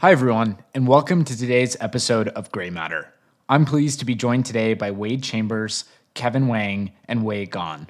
Hi, 0.00 0.12
everyone, 0.12 0.58
and 0.74 0.86
welcome 0.86 1.24
to 1.24 1.36
today's 1.36 1.76
episode 1.80 2.28
of 2.28 2.52
Greymatter. 2.52 3.08
I'm 3.48 3.64
pleased 3.64 3.98
to 3.98 4.04
be 4.04 4.14
joined 4.14 4.46
today 4.46 4.74
by 4.74 4.92
Wade 4.92 5.24
Chambers, 5.24 5.86
Kevin 6.14 6.46
Wang, 6.46 6.92
and 7.08 7.24
Wei 7.24 7.46
Gan. 7.46 7.88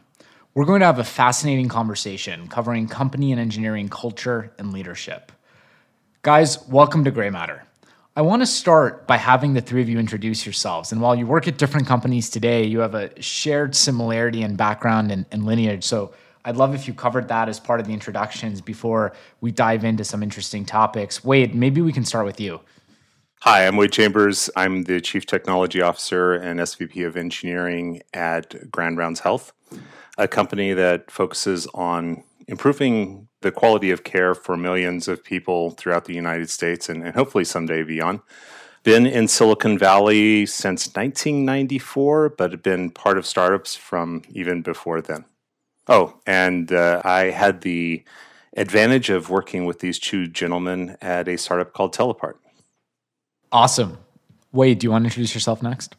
We're 0.54 0.64
going 0.64 0.80
to 0.80 0.86
have 0.86 0.98
a 0.98 1.04
fascinating 1.04 1.68
conversation 1.68 2.48
covering 2.48 2.88
company 2.88 3.30
and 3.30 3.38
engineering 3.38 3.90
culture 3.90 4.54
and 4.58 4.72
leadership. 4.72 5.32
Guys, 6.22 6.66
welcome 6.66 7.04
to 7.04 7.12
Greymatter. 7.12 7.60
I 8.16 8.22
want 8.22 8.40
to 8.40 8.46
start 8.46 9.06
by 9.06 9.18
having 9.18 9.52
the 9.52 9.60
three 9.60 9.82
of 9.82 9.90
you 9.90 9.98
introduce 9.98 10.46
yourselves. 10.46 10.92
And 10.92 11.02
while 11.02 11.14
you 11.14 11.26
work 11.26 11.46
at 11.46 11.58
different 11.58 11.86
companies 11.86 12.30
today, 12.30 12.64
you 12.64 12.78
have 12.78 12.94
a 12.94 13.20
shared 13.20 13.76
similarity 13.76 14.40
in 14.40 14.56
background 14.56 15.12
and, 15.12 15.26
and 15.30 15.44
lineage. 15.44 15.84
So 15.84 16.14
I'd 16.44 16.56
love 16.56 16.74
if 16.74 16.86
you 16.86 16.94
covered 16.94 17.28
that 17.28 17.48
as 17.48 17.60
part 17.60 17.80
of 17.80 17.86
the 17.86 17.92
introductions 17.92 18.60
before 18.60 19.12
we 19.40 19.50
dive 19.50 19.84
into 19.84 20.04
some 20.04 20.22
interesting 20.22 20.64
topics. 20.64 21.24
Wade, 21.24 21.54
maybe 21.54 21.80
we 21.80 21.92
can 21.92 22.04
start 22.04 22.24
with 22.24 22.40
you. 22.40 22.60
Hi, 23.42 23.66
I'm 23.66 23.76
Wade 23.76 23.92
Chambers. 23.92 24.50
I'm 24.56 24.82
the 24.82 25.00
Chief 25.00 25.24
Technology 25.24 25.80
Officer 25.80 26.34
and 26.34 26.58
SVP 26.58 27.06
of 27.06 27.16
Engineering 27.16 28.02
at 28.12 28.70
Grand 28.70 28.98
Rounds 28.98 29.20
Health, 29.20 29.52
a 30.16 30.26
company 30.26 30.72
that 30.72 31.10
focuses 31.10 31.68
on 31.72 32.24
improving 32.48 33.28
the 33.42 33.52
quality 33.52 33.90
of 33.92 34.02
care 34.02 34.34
for 34.34 34.56
millions 34.56 35.06
of 35.06 35.22
people 35.22 35.70
throughout 35.70 36.06
the 36.06 36.14
United 36.14 36.50
States 36.50 36.88
and, 36.88 37.04
and 37.04 37.14
hopefully 37.14 37.44
someday 37.44 37.84
beyond. 37.84 38.20
Been 38.82 39.06
in 39.06 39.28
Silicon 39.28 39.78
Valley 39.78 40.46
since 40.46 40.86
1994, 40.88 42.30
but 42.30 42.52
have 42.52 42.62
been 42.62 42.90
part 42.90 43.18
of 43.18 43.26
startups 43.26 43.76
from 43.76 44.22
even 44.30 44.62
before 44.62 45.00
then. 45.00 45.24
Oh, 45.88 46.14
and 46.26 46.70
uh, 46.72 47.00
I 47.04 47.30
had 47.30 47.62
the 47.62 48.04
advantage 48.56 49.08
of 49.10 49.30
working 49.30 49.64
with 49.64 49.80
these 49.80 49.98
two 49.98 50.26
gentlemen 50.26 50.96
at 51.00 51.28
a 51.28 51.38
startup 51.38 51.72
called 51.72 51.94
TellApart. 51.94 52.34
Awesome. 53.50 53.98
Wade, 54.52 54.80
do 54.80 54.86
you 54.86 54.90
want 54.90 55.04
to 55.04 55.06
introduce 55.06 55.34
yourself 55.34 55.62
next? 55.62 55.94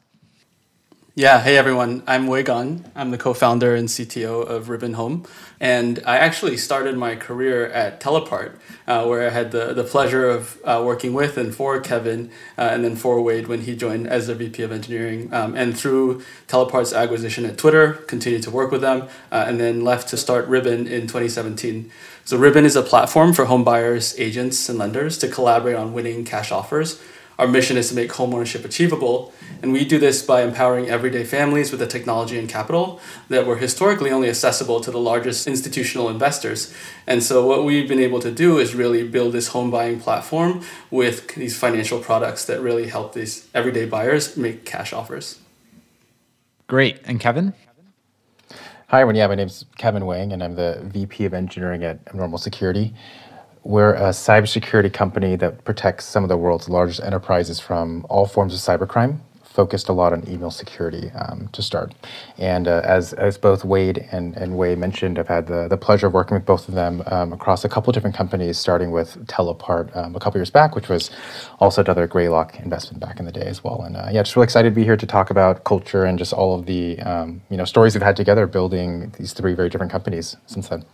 Yeah, 1.19 1.41
hey 1.41 1.57
everyone. 1.57 2.01
I'm 2.07 2.27
Wei 2.27 2.43
Gan. 2.43 2.89
I'm 2.95 3.11
the 3.11 3.17
co-founder 3.17 3.75
and 3.75 3.89
CTO 3.89 4.47
of 4.47 4.69
Ribbon 4.69 4.93
Home, 4.93 5.25
and 5.59 6.01
I 6.05 6.15
actually 6.15 6.55
started 6.55 6.95
my 6.95 7.17
career 7.17 7.65
at 7.65 7.99
TellApart, 7.99 8.53
uh, 8.87 9.05
where 9.05 9.27
I 9.27 9.29
had 9.29 9.51
the, 9.51 9.73
the 9.73 9.83
pleasure 9.83 10.29
of 10.29 10.57
uh, 10.63 10.81
working 10.85 11.11
with 11.11 11.37
and 11.37 11.53
for 11.53 11.77
Kevin, 11.81 12.31
uh, 12.57 12.69
and 12.71 12.85
then 12.85 12.95
for 12.95 13.21
Wade 13.21 13.47
when 13.47 13.63
he 13.63 13.75
joined 13.75 14.07
as 14.07 14.27
the 14.27 14.35
VP 14.35 14.63
of 14.63 14.71
Engineering. 14.71 15.33
Um, 15.33 15.55
and 15.57 15.77
through 15.77 16.23
TellApart's 16.47 16.93
acquisition 16.93 17.43
at 17.43 17.57
Twitter, 17.57 17.95
continued 18.07 18.43
to 18.43 18.51
work 18.51 18.71
with 18.71 18.79
them, 18.79 19.09
uh, 19.29 19.43
and 19.45 19.59
then 19.59 19.83
left 19.83 20.07
to 20.11 20.15
start 20.15 20.47
Ribbon 20.47 20.87
in 20.87 21.01
2017. 21.01 21.91
So 22.23 22.37
Ribbon 22.37 22.63
is 22.63 22.77
a 22.77 22.81
platform 22.81 23.33
for 23.33 23.43
home 23.43 23.65
buyers, 23.65 24.17
agents, 24.17 24.69
and 24.69 24.79
lenders 24.79 25.17
to 25.17 25.27
collaborate 25.27 25.75
on 25.75 25.91
winning 25.91 26.23
cash 26.23 26.49
offers 26.49 26.97
our 27.39 27.47
mission 27.47 27.77
is 27.77 27.87
to 27.87 27.95
make 27.95 28.11
homeownership 28.11 28.65
achievable, 28.65 29.33
and 29.61 29.71
we 29.71 29.85
do 29.85 29.97
this 29.97 30.21
by 30.21 30.43
empowering 30.43 30.89
everyday 30.89 31.23
families 31.23 31.71
with 31.71 31.79
the 31.79 31.87
technology 31.87 32.37
and 32.37 32.49
capital 32.49 32.99
that 33.29 33.47
were 33.47 33.55
historically 33.55 34.11
only 34.11 34.27
accessible 34.27 34.81
to 34.81 34.91
the 34.91 34.99
largest 34.99 35.47
institutional 35.47 36.09
investors. 36.09 36.73
And 37.07 37.23
so, 37.23 37.47
what 37.47 37.63
we've 37.63 37.87
been 37.87 38.01
able 38.01 38.19
to 38.19 38.29
do 38.29 38.57
is 38.57 38.75
really 38.75 39.07
build 39.07 39.31
this 39.31 39.47
home 39.47 39.71
buying 39.71 40.01
platform 40.01 40.65
with 40.91 41.33
these 41.35 41.57
financial 41.57 41.99
products 41.99 42.43
that 42.43 42.59
really 42.59 42.89
help 42.89 43.13
these 43.13 43.47
everyday 43.53 43.85
buyers 43.85 44.35
make 44.35 44.65
cash 44.65 44.91
offers. 44.91 45.39
Great. 46.67 46.99
And 47.05 47.21
Kevin? 47.21 47.53
Hi, 48.87 48.99
everyone. 48.99 49.15
Yeah, 49.15 49.27
my 49.27 49.35
name 49.35 49.47
is 49.47 49.65
Kevin 49.77 50.05
Wang, 50.05 50.33
and 50.33 50.43
I'm 50.43 50.55
the 50.55 50.81
VP 50.83 51.23
of 51.23 51.33
Engineering 51.33 51.85
at 51.85 51.99
Abnormal 52.07 52.37
Security. 52.37 52.93
We're 53.63 53.93
a 53.93 54.09
cybersecurity 54.09 54.93
company 54.93 55.35
that 55.35 55.65
protects 55.65 56.05
some 56.05 56.23
of 56.23 56.29
the 56.29 56.37
world's 56.37 56.69
largest 56.69 57.01
enterprises 57.01 57.59
from 57.59 58.05
all 58.09 58.25
forms 58.25 58.53
of 58.53 58.59
cybercrime, 58.59 59.19
focused 59.43 59.89
a 59.89 59.93
lot 59.93 60.13
on 60.13 60.27
email 60.29 60.49
security 60.49 61.11
um, 61.11 61.49
to 61.51 61.61
start. 61.61 61.93
And 62.37 62.69
uh, 62.69 62.81
as, 62.85 63.11
as 63.13 63.37
both 63.37 63.65
Wade 63.65 64.07
and, 64.11 64.33
and 64.37 64.57
Wei 64.57 64.75
mentioned, 64.75 65.19
I've 65.19 65.27
had 65.27 65.47
the, 65.47 65.67
the 65.67 65.75
pleasure 65.75 66.07
of 66.07 66.13
working 66.13 66.35
with 66.35 66.45
both 66.45 66.69
of 66.69 66.75
them 66.75 67.03
um, 67.07 67.33
across 67.33 67.65
a 67.65 67.69
couple 67.69 67.91
different 67.91 68.15
companies, 68.15 68.57
starting 68.57 68.91
with 68.91 69.27
TellApart 69.27 69.95
um, 69.97 70.15
a 70.15 70.19
couple 70.19 70.39
years 70.39 70.49
back, 70.49 70.73
which 70.75 70.87
was 70.87 71.11
also 71.59 71.83
another 71.83 72.07
Greylock 72.07 72.57
investment 72.61 73.01
back 73.01 73.19
in 73.19 73.25
the 73.25 73.31
day 73.33 73.45
as 73.45 73.61
well. 73.61 73.81
And 73.81 73.97
uh, 73.97 74.07
yeah, 74.09 74.23
just 74.23 74.37
really 74.37 74.45
excited 74.45 74.69
to 74.69 74.75
be 74.75 74.85
here 74.85 74.95
to 74.95 75.05
talk 75.05 75.29
about 75.29 75.65
culture 75.65 76.05
and 76.05 76.17
just 76.17 76.31
all 76.31 76.57
of 76.57 76.65
the 76.65 76.97
um, 77.01 77.41
you 77.49 77.57
know 77.57 77.65
stories 77.65 77.93
we've 77.93 78.01
had 78.01 78.15
together 78.15 78.47
building 78.47 79.13
these 79.17 79.33
three 79.33 79.53
very 79.53 79.67
different 79.67 79.91
companies 79.91 80.37
since 80.45 80.69
then. 80.69 80.85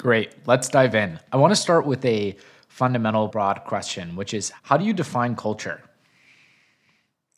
Great. 0.00 0.32
Let's 0.46 0.70
dive 0.70 0.94
in. 0.94 1.20
I 1.30 1.36
want 1.36 1.50
to 1.50 1.56
start 1.56 1.84
with 1.84 2.02
a 2.06 2.34
fundamental 2.68 3.28
broad 3.28 3.64
question, 3.66 4.16
which 4.16 4.32
is 4.32 4.50
how 4.62 4.78
do 4.78 4.86
you 4.86 4.94
define 4.94 5.36
culture? 5.36 5.82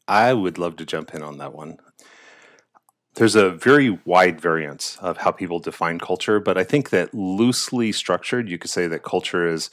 I 0.06 0.32
would 0.32 0.58
love 0.58 0.76
to 0.76 0.86
jump 0.86 1.12
in 1.12 1.24
on 1.24 1.38
that 1.38 1.52
one. 1.52 1.78
There's 3.14 3.34
a 3.34 3.50
very 3.50 3.98
wide 4.04 4.40
variance 4.40 4.96
of 4.98 5.16
how 5.16 5.32
people 5.32 5.58
define 5.58 5.98
culture, 5.98 6.38
but 6.38 6.56
I 6.56 6.62
think 6.62 6.90
that 6.90 7.12
loosely 7.12 7.90
structured, 7.90 8.48
you 8.48 8.58
could 8.58 8.70
say 8.70 8.86
that 8.86 9.02
culture 9.02 9.44
is 9.44 9.68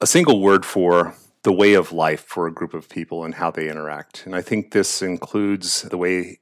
a 0.00 0.06
single 0.06 0.40
word 0.40 0.64
for 0.64 1.16
the 1.42 1.52
way 1.52 1.74
of 1.74 1.90
life 1.90 2.24
for 2.24 2.46
a 2.46 2.52
group 2.52 2.74
of 2.74 2.88
people 2.88 3.24
and 3.24 3.34
how 3.34 3.50
they 3.50 3.68
interact. 3.68 4.24
And 4.24 4.36
I 4.36 4.40
think 4.40 4.70
this 4.70 5.02
includes 5.02 5.82
the 5.82 5.98
way 5.98 6.38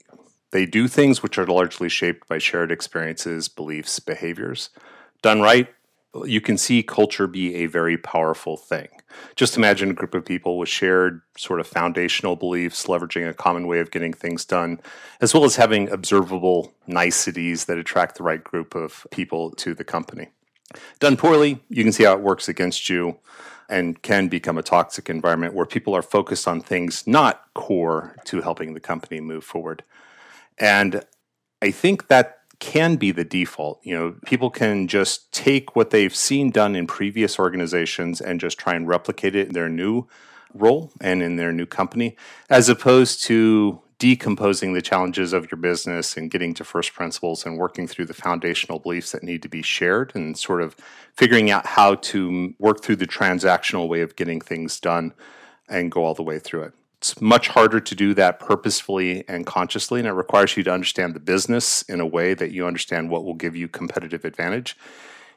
they 0.51 0.67
do 0.67 0.87
things, 0.87 1.23
which 1.23 1.39
are 1.39 1.47
largely 1.47 1.89
shaped 1.89 2.29
by 2.29 2.37
shared 2.37 2.71
experiences, 2.71 3.49
beliefs, 3.49 4.01
behaviors 4.01 4.69
done 5.23 5.41
right, 5.41 5.69
you 6.25 6.41
can 6.41 6.59
see 6.59 6.83
culture 6.83 7.27
be 7.27 7.55
a 7.57 7.67
very 7.67 7.97
powerful 7.97 8.57
thing. 8.57 8.89
Just 9.37 9.57
imagine 9.57 9.91
a 9.91 9.95
group 9.95 10.15
of 10.15 10.25
people 10.25 10.59
with 10.59 10.69
shared 10.69 11.21
sort 11.37 11.61
of 11.61 11.67
foundational 11.67 12.37
beliefs, 12.37 12.87
leveraging 12.87 13.29
a 13.29 13.35
common 13.35 13.67
way 13.67 13.81
of 13.81 13.91
getting 13.91 14.13
things 14.13 14.45
done, 14.45 14.81
as 15.21 15.33
well 15.33 15.45
as 15.45 15.57
having 15.57 15.89
observable 15.89 16.73
niceties 16.87 17.67
that 17.67 17.79
attract 17.79 18.17
the 18.17 18.25
right 18.25 18.43
group 18.43 18.75
of 18.75 19.07
people 19.11 19.51
to 19.53 19.75
the 19.75 19.85
company. 19.85 20.29
Done 20.99 21.17
poorly, 21.17 21.61
you 21.69 21.83
can 21.83 21.93
see 21.93 22.05
how 22.05 22.15
it 22.15 22.21
works 22.21 22.49
against 22.49 22.89
you 22.89 23.19
and 23.69 24.03
can 24.03 24.29
become 24.29 24.59
a 24.59 24.63
toxic 24.63 25.09
environment 25.09 25.55
where 25.55 25.67
people 25.67 25.95
are 25.95 26.03
focused 26.03 26.49
on 26.49 26.61
things 26.61 27.07
not 27.07 27.45
core 27.55 28.17
to 28.25 28.41
helping 28.41 28.75
the 28.75 28.81
company 28.81 29.21
move 29.21 29.45
forward. 29.45 29.85
And 30.59 31.05
I 31.63 31.71
think 31.71 32.09
that 32.09 32.40
can 32.61 32.97
be 32.97 33.11
the 33.11 33.25
default. 33.25 33.81
You 33.83 33.99
know, 33.99 34.15
people 34.27 34.51
can 34.51 34.87
just 34.87 35.33
take 35.33 35.75
what 35.75 35.91
they've 35.91 36.15
seen 36.15 36.51
done 36.51 36.77
in 36.77 36.87
previous 36.87 37.39
organizations 37.39 38.21
and 38.21 38.39
just 38.39 38.59
try 38.59 38.75
and 38.75 38.87
replicate 38.87 39.35
it 39.35 39.49
in 39.49 39.55
their 39.55 39.69
new 39.69 40.07
role 40.55 40.93
and 41.01 41.23
in 41.23 41.37
their 41.37 41.53
new 41.53 41.67
company, 41.67 42.17
as 42.49 42.69
opposed 42.69 43.23
to 43.25 43.81
decomposing 43.99 44.73
the 44.73 44.81
challenges 44.81 45.33
of 45.35 45.51
your 45.51 45.59
business 45.59 46.17
and 46.17 46.31
getting 46.31 46.55
to 46.55 46.65
first 46.65 46.95
principles 46.95 47.45
and 47.45 47.59
working 47.59 47.87
through 47.87 48.07
the 48.07 48.15
foundational 48.15 48.79
beliefs 48.79 49.13
that 49.13 49.23
need 49.23 49.43
to 49.43 49.49
be 49.49 49.61
shared 49.61 50.11
and 50.15 50.39
sort 50.39 50.63
of 50.63 50.75
figuring 51.15 51.51
out 51.51 51.67
how 51.67 51.95
to 51.97 52.55
work 52.59 52.83
through 52.83 52.97
the 52.97 53.07
transactional 53.07 53.89
way 53.89 54.01
of 54.01 54.17
getting 54.17 54.41
things 54.41 54.81
done 54.81 55.13
and 55.69 55.93
go 55.93 56.03
all 56.03 56.15
the 56.15 56.23
way 56.23 56.39
through 56.39 56.63
it. 56.63 56.73
It's 57.01 57.19
much 57.19 57.49
harder 57.49 57.81
to 57.81 57.95
do 57.95 58.13
that 58.13 58.39
purposefully 58.39 59.25
and 59.27 59.47
consciously, 59.47 60.01
and 60.01 60.07
it 60.07 60.13
requires 60.13 60.55
you 60.59 60.63
to 60.65 60.71
understand 60.71 61.15
the 61.15 61.21
business 61.21 61.81
in 61.83 61.99
a 61.99 62.07
way 62.07 62.35
that 62.35 62.51
you 62.51 62.67
understand 62.67 63.09
what 63.09 63.25
will 63.25 63.33
give 63.33 63.57
you 63.57 63.69
competitive 63.69 64.27
advantage 64.27 64.77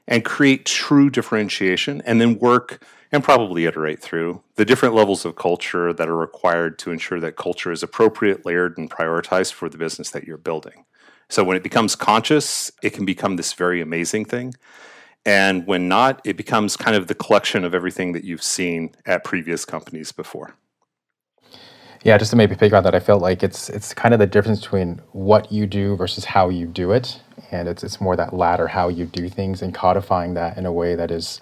and 0.06 0.26
create 0.26 0.66
true 0.66 1.10
differentiation, 1.10 2.02
and 2.06 2.20
then 2.20 2.38
work 2.38 2.84
and 3.14 3.24
probably 3.24 3.64
iterate 3.64 4.02
through 4.02 4.42
the 4.56 4.66
different 4.66 4.94
levels 4.94 5.24
of 5.24 5.38
culture 5.38 5.94
that 5.94 6.10
are 6.10 6.18
required 6.18 6.78
to 6.80 6.92
ensure 6.92 7.22
that 7.22 7.38
culture 7.38 7.72
is 7.72 7.82
appropriate, 7.82 8.46
layered, 8.46 8.78
and 8.78 8.92
prioritized 8.92 9.54
for 9.54 9.70
the 9.70 9.78
business 9.78 10.10
that 10.10 10.26
you're 10.26 10.36
building. 10.36 10.84
So 11.30 11.46
when 11.46 11.56
it 11.56 11.64
becomes 11.64 11.96
conscious, 11.96 12.74
it 12.82 12.90
can 12.90 13.06
become 13.06 13.38
this 13.38 13.54
very 13.54 13.80
amazing 13.80 14.26
thing. 14.26 14.54
And 15.26 15.66
when 15.66 15.88
not, 15.88 16.20
it 16.26 16.36
becomes 16.36 16.76
kind 16.76 16.98
of 16.98 17.08
the 17.08 17.16
collection 17.16 17.64
of 17.64 17.74
everything 17.74 18.12
that 18.12 18.26
you've 18.26 18.44
seen 18.44 18.94
at 19.06 19.24
previous 19.24 19.64
companies 19.64 20.12
before. 20.12 20.58
Yeah, 22.04 22.18
just 22.18 22.32
to 22.32 22.36
maybe 22.36 22.54
pick 22.56 22.74
on 22.74 22.84
that, 22.84 22.94
I 22.94 23.00
felt 23.00 23.22
like 23.22 23.44
it's 23.44 23.70
it's 23.70 23.94
kind 23.94 24.14
of 24.14 24.20
the 24.20 24.28
difference 24.28 24.60
between 24.60 25.02
what 25.14 25.50
you 25.54 25.66
do 25.66 25.96
versus 25.96 26.26
how 26.26 26.50
you 26.50 26.68
do 26.68 26.92
it, 26.92 27.22
and 27.50 27.70
it's 27.70 27.82
it's 27.82 28.02
more 28.02 28.18
that 28.18 28.34
latter, 28.34 28.68
how 28.68 28.90
you 28.90 29.06
do 29.06 29.30
things, 29.30 29.62
and 29.62 29.74
codifying 29.74 30.34
that 30.34 30.58
in 30.58 30.66
a 30.66 30.72
way 30.72 30.96
that 30.96 31.12
is 31.12 31.40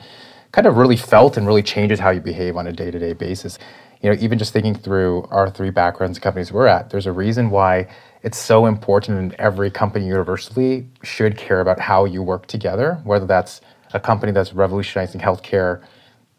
kind 0.51 0.67
of 0.67 0.77
really 0.77 0.97
felt 0.97 1.35
and 1.35 1.47
really 1.47 1.63
changes 1.63 1.99
how 1.99 2.11
you 2.11 2.21
behave 2.21 2.57
on 2.57 2.67
a 2.67 2.71
day 2.71 2.91
to 2.91 2.99
day 2.99 3.13
basis. 3.13 3.57
You 4.01 4.11
know, 4.11 4.17
even 4.19 4.37
just 4.37 4.53
thinking 4.53 4.75
through 4.75 5.23
our 5.31 5.49
three 5.49 5.71
backgrounds 5.71 6.17
and 6.17 6.23
companies 6.23 6.51
we're 6.51 6.67
at, 6.67 6.91
there's 6.91 7.07
a 7.07 7.11
reason 7.11 7.49
why 7.49 7.87
it's 8.21 8.37
so 8.37 8.67
important, 8.67 9.17
and 9.17 9.33
every 9.39 9.71
company 9.71 10.05
universally 10.05 10.87
should 11.01 11.37
care 11.37 11.61
about 11.61 11.79
how 11.79 12.05
you 12.05 12.21
work 12.21 12.45
together, 12.45 13.01
whether 13.03 13.25
that's 13.25 13.61
a 13.93 13.99
company 13.99 14.31
that's 14.31 14.53
revolutionizing 14.53 15.21
healthcare 15.21 15.83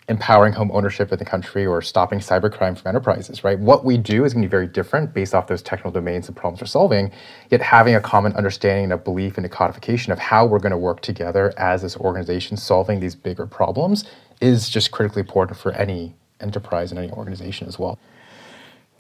empowering 0.08 0.52
home 0.52 0.70
ownership 0.72 1.12
in 1.12 1.18
the 1.18 1.24
country 1.24 1.64
or 1.64 1.80
stopping 1.80 2.18
cybercrime 2.18 2.76
from 2.76 2.88
enterprises, 2.88 3.44
right? 3.44 3.58
What 3.58 3.84
we 3.84 3.96
do 3.96 4.24
is 4.24 4.34
going 4.34 4.42
to 4.42 4.48
be 4.48 4.50
very 4.50 4.66
different 4.66 5.14
based 5.14 5.34
off 5.34 5.46
those 5.46 5.62
technical 5.62 5.92
domains 5.92 6.26
and 6.26 6.36
problems 6.36 6.60
we're 6.60 6.66
solving, 6.66 7.12
yet 7.50 7.60
having 7.60 7.94
a 7.94 8.00
common 8.00 8.32
understanding 8.34 8.84
and 8.84 8.92
a 8.94 8.98
belief 8.98 9.36
and 9.36 9.46
a 9.46 9.48
codification 9.48 10.12
of 10.12 10.18
how 10.18 10.44
we're 10.44 10.58
going 10.58 10.72
to 10.72 10.76
work 10.76 11.00
together 11.00 11.54
as 11.56 11.82
this 11.82 11.96
organization 11.96 12.56
solving 12.56 12.98
these 12.98 13.14
bigger 13.14 13.46
problems 13.46 14.04
is 14.40 14.68
just 14.68 14.90
critically 14.90 15.20
important 15.20 15.58
for 15.58 15.72
any 15.72 16.14
enterprise 16.40 16.90
and 16.90 16.98
any 16.98 17.10
organization 17.12 17.68
as 17.68 17.78
well. 17.78 17.98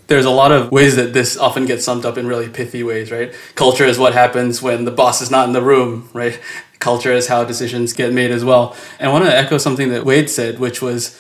There's 0.06 0.24
a 0.24 0.30
lot 0.30 0.52
of 0.52 0.70
ways 0.70 0.96
that 0.96 1.12
this 1.14 1.36
often 1.36 1.64
gets 1.64 1.84
summed 1.84 2.04
up 2.04 2.18
in 2.18 2.26
really 2.26 2.48
pithy 2.48 2.82
ways, 2.82 3.10
right? 3.10 3.32
Culture 3.54 3.84
is 3.84 3.98
what 3.98 4.12
happens 4.12 4.60
when 4.60 4.84
the 4.84 4.90
boss 4.90 5.22
is 5.22 5.30
not 5.30 5.46
in 5.46 5.52
the 5.52 5.62
room, 5.62 6.10
right? 6.12 6.38
Culture 6.82 7.12
is 7.12 7.28
how 7.28 7.44
decisions 7.44 7.92
get 7.92 8.12
made 8.12 8.32
as 8.32 8.44
well. 8.44 8.74
And 8.98 9.08
I 9.08 9.12
want 9.12 9.24
to 9.26 9.36
echo 9.44 9.56
something 9.56 9.90
that 9.90 10.04
Wade 10.04 10.28
said, 10.28 10.58
which 10.58 10.82
was 10.82 11.16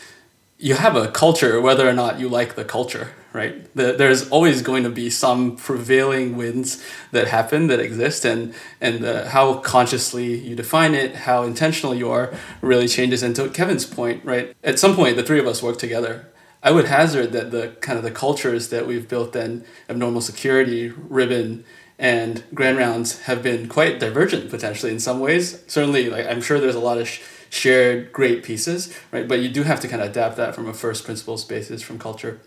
you 0.58 0.74
have 0.74 0.96
a 0.96 1.08
culture 1.08 1.60
whether 1.60 1.88
or 1.88 1.92
not 1.92 2.18
you 2.18 2.28
like 2.28 2.56
the 2.56 2.64
culture, 2.64 3.10
right? 3.32 3.54
The, 3.76 3.92
there's 3.92 4.28
always 4.30 4.60
going 4.62 4.82
to 4.82 4.90
be 4.90 5.08
some 5.08 5.56
prevailing 5.56 6.36
winds 6.36 6.82
that 7.12 7.28
happen 7.28 7.68
that 7.68 7.78
exist, 7.78 8.24
and 8.24 8.54
and 8.80 9.04
uh, 9.04 9.28
how 9.28 9.54
consciously 9.74 10.36
you 10.48 10.56
define 10.56 10.94
it, 10.94 11.14
how 11.28 11.44
intentional 11.44 11.94
you 11.94 12.10
are, 12.10 12.34
really 12.60 12.88
changes. 12.88 13.22
And 13.22 13.34
to 13.36 13.48
Kevin's 13.48 13.86
point, 13.86 14.24
right? 14.24 14.46
At 14.64 14.80
some 14.80 14.96
point, 14.96 15.16
the 15.16 15.22
three 15.22 15.38
of 15.38 15.46
us 15.46 15.62
work 15.62 15.78
together. 15.78 16.26
I 16.64 16.70
would 16.70 16.86
hazard 16.86 17.32
that 17.32 17.50
the 17.50 17.64
kind 17.80 17.98
of 17.98 18.04
the 18.04 18.12
cultures 18.24 18.68
that 18.68 18.86
we've 18.86 19.08
built 19.08 19.32
then, 19.32 19.64
abnormal 19.88 20.20
security, 20.20 20.92
ribbon, 21.18 21.64
and 22.02 22.42
grand 22.52 22.76
rounds 22.76 23.20
have 23.22 23.44
been 23.44 23.68
quite 23.68 24.00
divergent 24.00 24.50
potentially 24.50 24.90
in 24.90 24.98
some 24.98 25.20
ways. 25.20 25.62
Certainly, 25.68 26.10
like 26.10 26.26
I'm 26.26 26.42
sure 26.42 26.58
there's 26.58 26.74
a 26.74 26.80
lot 26.80 26.98
of 26.98 27.08
sh- 27.08 27.22
shared 27.48 28.12
great 28.12 28.42
pieces, 28.42 28.92
right? 29.12 29.26
But 29.28 29.38
you 29.38 29.48
do 29.48 29.62
have 29.62 29.78
to 29.80 29.88
kind 29.88 30.02
of 30.02 30.10
adapt 30.10 30.36
that 30.36 30.52
from 30.52 30.68
a 30.68 30.74
first 30.74 31.04
principles 31.04 31.44
basis 31.44 31.80
from 31.80 32.00
culture. 32.00 32.40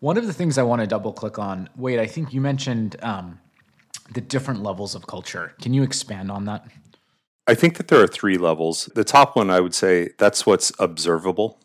One 0.00 0.18
of 0.18 0.26
the 0.26 0.32
things 0.32 0.58
I 0.58 0.64
want 0.64 0.80
to 0.80 0.88
double 0.88 1.12
click 1.12 1.38
on, 1.38 1.68
Wade, 1.76 2.00
I 2.00 2.06
think 2.06 2.34
you 2.34 2.40
mentioned 2.40 2.96
um, 3.00 3.38
the 4.12 4.20
different 4.20 4.60
levels 4.60 4.96
of 4.96 5.06
culture. 5.06 5.54
Can 5.62 5.72
you 5.72 5.84
expand 5.84 6.30
on 6.30 6.46
that? 6.46 6.66
I 7.46 7.54
think 7.54 7.76
that 7.76 7.86
there 7.86 8.02
are 8.02 8.08
three 8.08 8.38
levels. 8.38 8.90
The 8.96 9.04
top 9.04 9.36
one, 9.36 9.50
I 9.50 9.60
would 9.60 9.74
say, 9.74 10.10
that's 10.18 10.44
what's 10.44 10.72
observable, 10.80 11.60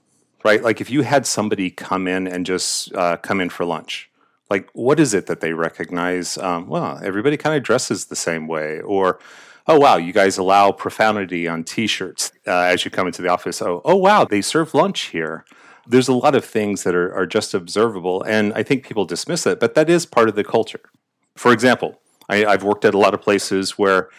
right? 0.45 0.61
Like 0.61 0.79
if 0.79 0.91
you 0.91 1.01
had 1.01 1.25
somebody 1.25 1.71
come 1.71 2.07
in 2.07 2.27
and 2.27 2.45
just 2.45 2.93
uh, 2.93 3.17
come 3.17 3.41
in 3.41 3.49
for 3.49 3.65
lunch, 3.65 4.10
like 4.51 4.69
what 4.74 5.00
is 5.00 5.15
it 5.15 5.25
that 5.25 5.42
they 5.42 5.53
recognize? 5.53 6.38
Um, 6.38 6.68
well, 6.68 7.00
everybody 7.03 7.38
kind 7.38 7.56
of 7.56 7.63
dresses 7.63 8.06
the 8.06 8.15
same 8.15 8.48
way, 8.48 8.81
or 8.81 9.19
oh 9.65 9.80
wow, 9.80 9.98
you 9.98 10.13
guys 10.13 10.38
allow 10.38 10.71
profanity 10.71 11.48
on 11.48 11.63
T-shirts 11.63 12.31
uh, 12.45 12.51
as 12.74 12.86
you 12.86 12.92
come 12.92 13.07
into 13.07 13.24
the 13.24 13.30
office. 13.30 13.62
Oh, 13.62 13.81
oh 13.86 13.95
wow, 13.95 14.25
they 14.25 14.42
serve 14.42 14.75
lunch 14.75 15.01
here 15.07 15.45
there's 15.88 16.07
a 16.07 16.13
lot 16.13 16.36
of 16.36 16.45
things 16.45 16.83
that 16.83 16.95
are, 16.95 17.13
are 17.13 17.25
just 17.25 17.53
observable, 17.53 18.24
and 18.24 18.53
I 18.53 18.63
think 18.63 18.86
people 18.86 19.06
dismiss 19.06 19.45
it, 19.48 19.59
but 19.59 19.74
that 19.75 19.89
is 19.89 20.06
part 20.06 20.30
of 20.30 20.36
the 20.36 20.44
culture. 20.44 20.92
For 21.36 21.51
example, 21.51 22.00
I, 22.30 22.45
I've 22.45 22.63
worked 22.63 22.86
at 22.86 22.94
a 22.94 22.98
lot 22.98 23.13
of 23.13 23.21
places 23.21 23.77
where 23.77 24.09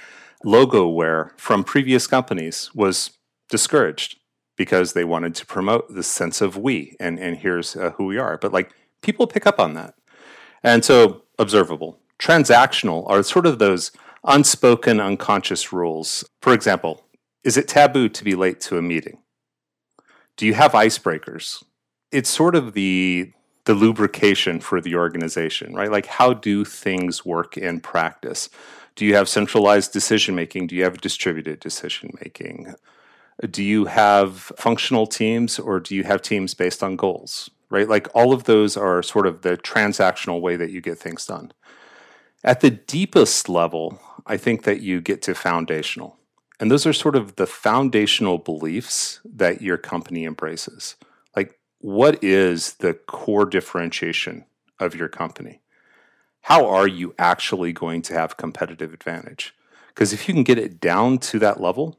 logo 0.45 0.89
wear 0.89 1.33
from 1.37 1.65
previous 1.65 2.07
companies 2.07 2.71
was 2.75 3.13
discouraged 3.49 4.19
because 4.57 4.93
they 4.93 5.05
wanted 5.05 5.35
to 5.37 5.47
promote 5.47 5.95
the 5.95 6.03
sense 6.03 6.41
of 6.41 6.57
we 6.57 6.97
and, 6.99 7.19
and 7.19 7.39
here's 7.39 7.77
uh, 7.77 7.91
who 7.91 8.07
we 8.07 8.19
are. 8.19 8.39
But 8.39 8.53
like 8.53 8.73
people 9.01 9.27
pick 9.27 9.47
up 9.47 9.61
on 9.61 9.75
that. 9.75 9.95
And 10.63 10.85
so 10.85 11.23
observable. 11.39 11.99
Transactional 12.19 13.09
are 13.11 13.23
sort 13.23 13.47
of 13.47 13.59
those 13.59 13.91
unspoken, 14.25 15.01
unconscious 15.01 15.73
rules. 15.73 16.25
For 16.41 16.53
example, 16.53 17.05
is 17.43 17.57
it 17.57 17.67
taboo 17.67 18.09
to 18.09 18.25
be 18.25 18.35
late 18.35 18.61
to 18.63 18.79
a 18.79 18.83
meeting? 18.83 19.19
do 20.37 20.47
you 20.47 20.55
have 20.55 20.73
icebreakers? 20.73 21.63
It's 22.11 22.31
sort 22.31 22.55
of 22.55 22.75
the 22.75 23.33
the 23.65 23.75
lubrication 23.75 24.59
for 24.59 24.81
the 24.81 24.97
organization, 24.97 25.73
right? 25.73 25.91
Like 25.91 26.07
how 26.07 26.33
do 26.33 26.65
things 26.65 27.25
work 27.25 27.57
in 27.57 27.79
practice? 27.79 28.49
Do 28.97 29.07
you 29.07 29.15
have 29.15 29.29
centralized 29.29 29.93
decision 29.93 30.35
making? 30.35 30.67
Do 30.67 30.75
you 30.75 30.83
have 30.83 31.01
distributed 31.01 31.61
decision 31.61 32.11
making? 32.21 32.75
Do 33.49 33.63
you 33.63 33.85
have 33.85 34.53
functional 34.57 35.07
teams 35.07 35.61
or 35.61 35.79
do 35.79 35.95
you 35.95 36.03
have 36.03 36.23
teams 36.23 36.55
based 36.55 36.83
on 36.83 36.97
goals? 36.97 37.51
Right? 37.73 37.89
Like 37.89 38.07
all 38.15 38.35
of 38.35 38.45
those 38.45 38.77
are 38.77 39.03
sort 39.03 39.27
of 39.27 39.41
the 39.41 39.57
transactional 39.57 40.43
way 40.43 40.57
that 40.57 40.71
you 40.71 40.83
get 40.83 40.99
things 40.99 41.25
done. 41.25 41.53
At 42.45 42.61
the 42.61 42.69
deepest 42.69 43.49
level, 43.49 43.99
I 44.27 44.37
think 44.37 44.65
that 44.65 44.83
you 44.83 45.01
get 45.01 45.23
to 45.23 45.35
foundational. 45.35 46.19
And 46.61 46.71
those 46.71 46.85
are 46.85 46.93
sort 46.93 47.17
of 47.17 47.37
the 47.37 47.47
foundational 47.47 48.37
beliefs 48.37 49.23
that 49.25 49.63
your 49.63 49.79
company 49.79 50.27
embraces. 50.27 50.97
Like, 51.35 51.59
what 51.79 52.23
is 52.23 52.75
the 52.75 52.93
core 52.93 53.47
differentiation 53.47 54.45
of 54.79 54.95
your 54.95 55.09
company? 55.09 55.63
How 56.43 56.69
are 56.69 56.87
you 56.87 57.15
actually 57.19 57.73
going 57.73 58.03
to 58.03 58.13
have 58.13 58.37
competitive 58.37 58.93
advantage? 58.93 59.55
Because 59.89 60.13
if 60.13 60.29
you 60.29 60.35
can 60.35 60.45
get 60.45 60.59
it 60.59 60.79
down 60.79 61.17
to 61.21 61.39
that 61.39 61.59
level, 61.59 61.99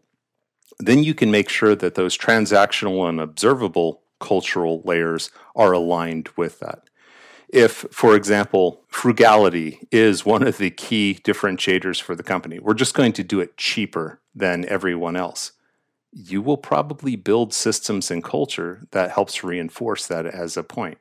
then 0.78 1.04
you 1.04 1.16
can 1.16 1.32
make 1.32 1.50
sure 1.50 1.74
that 1.74 1.96
those 1.96 2.16
transactional 2.16 3.10
and 3.10 3.20
observable 3.20 4.03
cultural 4.24 4.82
layers 4.84 5.30
are 5.56 5.74
aligned 5.74 6.30
with 6.36 6.60
that 6.60 6.90
if, 7.54 7.86
for 7.92 8.16
example, 8.16 8.84
frugality 8.88 9.88
is 9.92 10.26
one 10.26 10.42
of 10.42 10.58
the 10.58 10.72
key 10.72 11.20
differentiators 11.24 12.02
for 12.02 12.16
the 12.16 12.24
company, 12.24 12.58
we're 12.58 12.74
just 12.74 12.96
going 12.96 13.14
to 13.14 13.24
do 13.24 13.40
it 13.40 13.58
cheaper 13.58 14.20
than 14.34 14.66
everyone 14.66 15.16
else. 15.16 15.52
You 16.12 16.42
will 16.42 16.58
probably 16.58 17.16
build 17.16 17.54
systems 17.54 18.10
and 18.10 18.24
culture 18.24 18.88
that 18.90 19.12
helps 19.12 19.44
reinforce 19.44 20.08
that 20.08 20.26
as 20.26 20.58
a 20.58 20.64
point. 20.64 20.98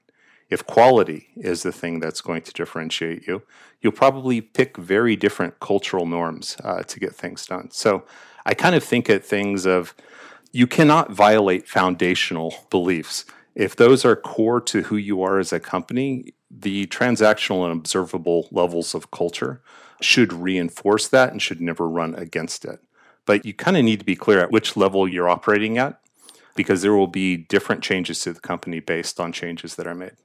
If 0.51 0.67
quality 0.67 1.29
is 1.37 1.63
the 1.63 1.73
thing 1.73 2.01
that's 2.01 2.21
going 2.21 2.43
to 2.43 2.53
differentiate 2.53 3.27
you, 3.27 3.43
you'll 3.81 3.93
probably 3.93 4.43
pick 4.43 4.77
very 4.77 5.17
different 5.17 5.59
cultural 5.59 6.05
norms 6.05 6.59
uh, 6.63 6.83
to 6.83 7.01
get 7.01 7.15
things 7.15 7.47
done. 7.47 7.71
So 7.71 8.05
I 8.45 8.53
kind 8.53 8.75
of 8.75 8.85
think 8.85 9.09
at 9.09 9.25
things 9.25 9.65
of 9.65 9.95
you 10.53 10.67
cannot 10.67 11.11
violate 11.11 11.67
foundational 11.67 12.55
beliefs. 12.71 13.25
If 13.55 13.75
those 13.77 14.05
are 14.05 14.17
core 14.17 14.61
to 14.63 14.83
who 14.83 14.97
you 14.97 15.23
are 15.23 15.39
as 15.39 15.53
a 15.53 15.61
company, 15.61 16.35
the 16.51 16.87
transactional 16.87 17.65
and 17.65 17.73
observable 17.73 18.49
levels 18.51 18.95
of 18.95 19.11
culture 19.11 19.63
should 20.01 20.33
reinforce 20.33 21.09
that 21.09 21.33
and 21.33 21.41
should 21.41 21.61
never 21.61 21.89
run 21.89 22.15
against 22.15 22.65
it. 22.65 22.81
But 23.25 23.47
you 23.47 23.55
kind 23.55 23.77
of 23.77 23.85
need 23.85 24.01
to 24.01 24.05
be 24.05 24.17
clear 24.17 24.41
at 24.41 24.51
which 24.51 24.77
level 24.77 25.09
you're 25.09 25.29
operating 25.29 25.79
at 25.79 26.01
because 26.55 26.83
there 26.83 26.95
will 26.95 27.07
be 27.07 27.37
different 27.37 27.83
changes 27.83 28.21
to 28.21 28.33
the 28.33 28.41
company 28.41 28.81
based 28.81 29.19
on 29.19 29.33
changes 29.33 29.77
that 29.77 29.87
are 29.87 29.95
made. 29.95 30.17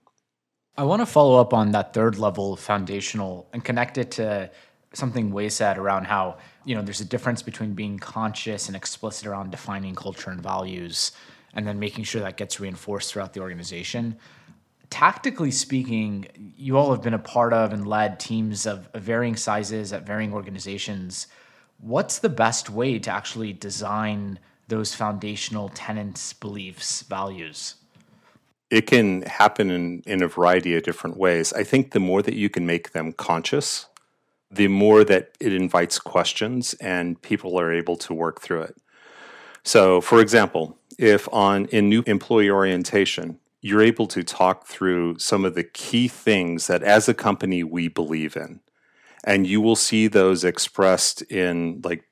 I 0.75 0.83
want 0.83 1.01
to 1.01 1.05
follow 1.05 1.39
up 1.39 1.53
on 1.53 1.71
that 1.71 1.93
third 1.93 2.19
level 2.19 2.55
foundational 2.55 3.49
and 3.53 3.63
connect 3.63 3.97
it 3.97 4.11
to 4.11 4.51
something 4.93 5.31
Wei 5.31 5.49
said 5.49 5.77
around 5.77 6.05
how, 6.05 6.37
you 6.65 6.75
know, 6.75 6.81
there's 6.81 7.01
a 7.01 7.05
difference 7.05 7.41
between 7.41 7.73
being 7.73 7.99
conscious 7.99 8.67
and 8.67 8.75
explicit 8.75 9.27
around 9.27 9.51
defining 9.51 9.95
culture 9.95 10.31
and 10.31 10.41
values 10.41 11.11
and 11.53 11.67
then 11.67 11.79
making 11.79 12.03
sure 12.03 12.21
that 12.21 12.37
gets 12.37 12.59
reinforced 12.59 13.11
throughout 13.11 13.33
the 13.33 13.39
organization 13.39 14.17
tactically 14.89 15.51
speaking, 15.51 16.27
you 16.57 16.77
all 16.77 16.91
have 16.91 17.01
been 17.01 17.13
a 17.13 17.19
part 17.19 17.53
of 17.53 17.73
and 17.73 17.87
led 17.87 18.19
teams 18.19 18.65
of, 18.65 18.89
of, 18.93 19.03
varying 19.03 19.35
sizes 19.35 19.91
at 19.93 20.05
varying 20.05 20.33
organizations. 20.33 21.27
What's 21.79 22.19
the 22.19 22.29
best 22.29 22.69
way 22.69 22.99
to 22.99 23.11
actually 23.11 23.53
design 23.53 24.39
those 24.67 24.95
foundational 24.95 25.69
tenants, 25.69 26.33
beliefs, 26.33 27.01
values? 27.03 27.75
It 28.69 28.87
can 28.87 29.21
happen 29.23 29.71
in, 29.71 30.03
in 30.05 30.21
a 30.21 30.27
variety 30.27 30.75
of 30.75 30.83
different 30.83 31.17
ways. 31.17 31.53
I 31.53 31.63
think 31.63 31.91
the 31.91 31.99
more 31.99 32.21
that 32.21 32.33
you 32.33 32.49
can 32.49 32.65
make 32.65 32.91
them 32.91 33.13
conscious, 33.13 33.85
the 34.49 34.67
more 34.67 35.03
that 35.03 35.31
it 35.39 35.53
invites 35.53 35.99
questions 35.99 36.73
and 36.75 37.21
people 37.21 37.59
are 37.59 37.71
able 37.71 37.97
to 37.97 38.13
work 38.13 38.41
through 38.41 38.61
it. 38.61 38.77
So, 39.63 39.99
for 39.99 40.21
example, 40.21 40.77
if 40.97 41.27
on 41.33 41.65
in 41.65 41.89
new 41.89 42.03
employee 42.07 42.49
orientation, 42.49 43.39
you're 43.61 43.81
able 43.81 44.07
to 44.07 44.23
talk 44.23 44.65
through 44.65 45.19
some 45.19 45.43
of 45.43 45.55
the 45.55 45.63
key 45.63 46.07
things 46.07 46.67
that 46.67 46.83
as 46.83 47.09
a 47.09 47.13
company 47.13 47.63
we 47.63 47.87
believe 47.87 48.37
in. 48.37 48.61
And 49.23 49.45
you 49.45 49.59
will 49.59 49.75
see 49.75 50.07
those 50.07 50.43
expressed 50.43 51.21
in 51.23 51.81
like 51.83 52.07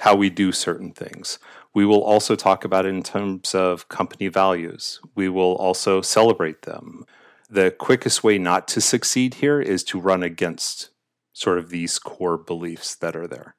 how 0.00 0.14
we 0.14 0.28
do 0.28 0.52
certain 0.52 0.92
things. 0.92 1.38
We 1.72 1.86
will 1.86 2.02
also 2.02 2.36
talk 2.36 2.64
about 2.64 2.84
it 2.84 2.90
in 2.90 3.02
terms 3.02 3.54
of 3.54 3.88
company 3.88 4.28
values. 4.28 5.00
We 5.14 5.28
will 5.28 5.54
also 5.56 6.02
celebrate 6.02 6.62
them. 6.62 7.06
The 7.48 7.70
quickest 7.70 8.22
way 8.22 8.36
not 8.36 8.68
to 8.68 8.80
succeed 8.80 9.34
here 9.34 9.60
is 9.60 9.82
to 9.84 10.00
run 10.00 10.22
against 10.22 10.90
sort 11.32 11.58
of 11.58 11.70
these 11.70 11.98
core 11.98 12.38
beliefs 12.38 12.94
that 12.96 13.16
are 13.16 13.26
there. 13.26 13.54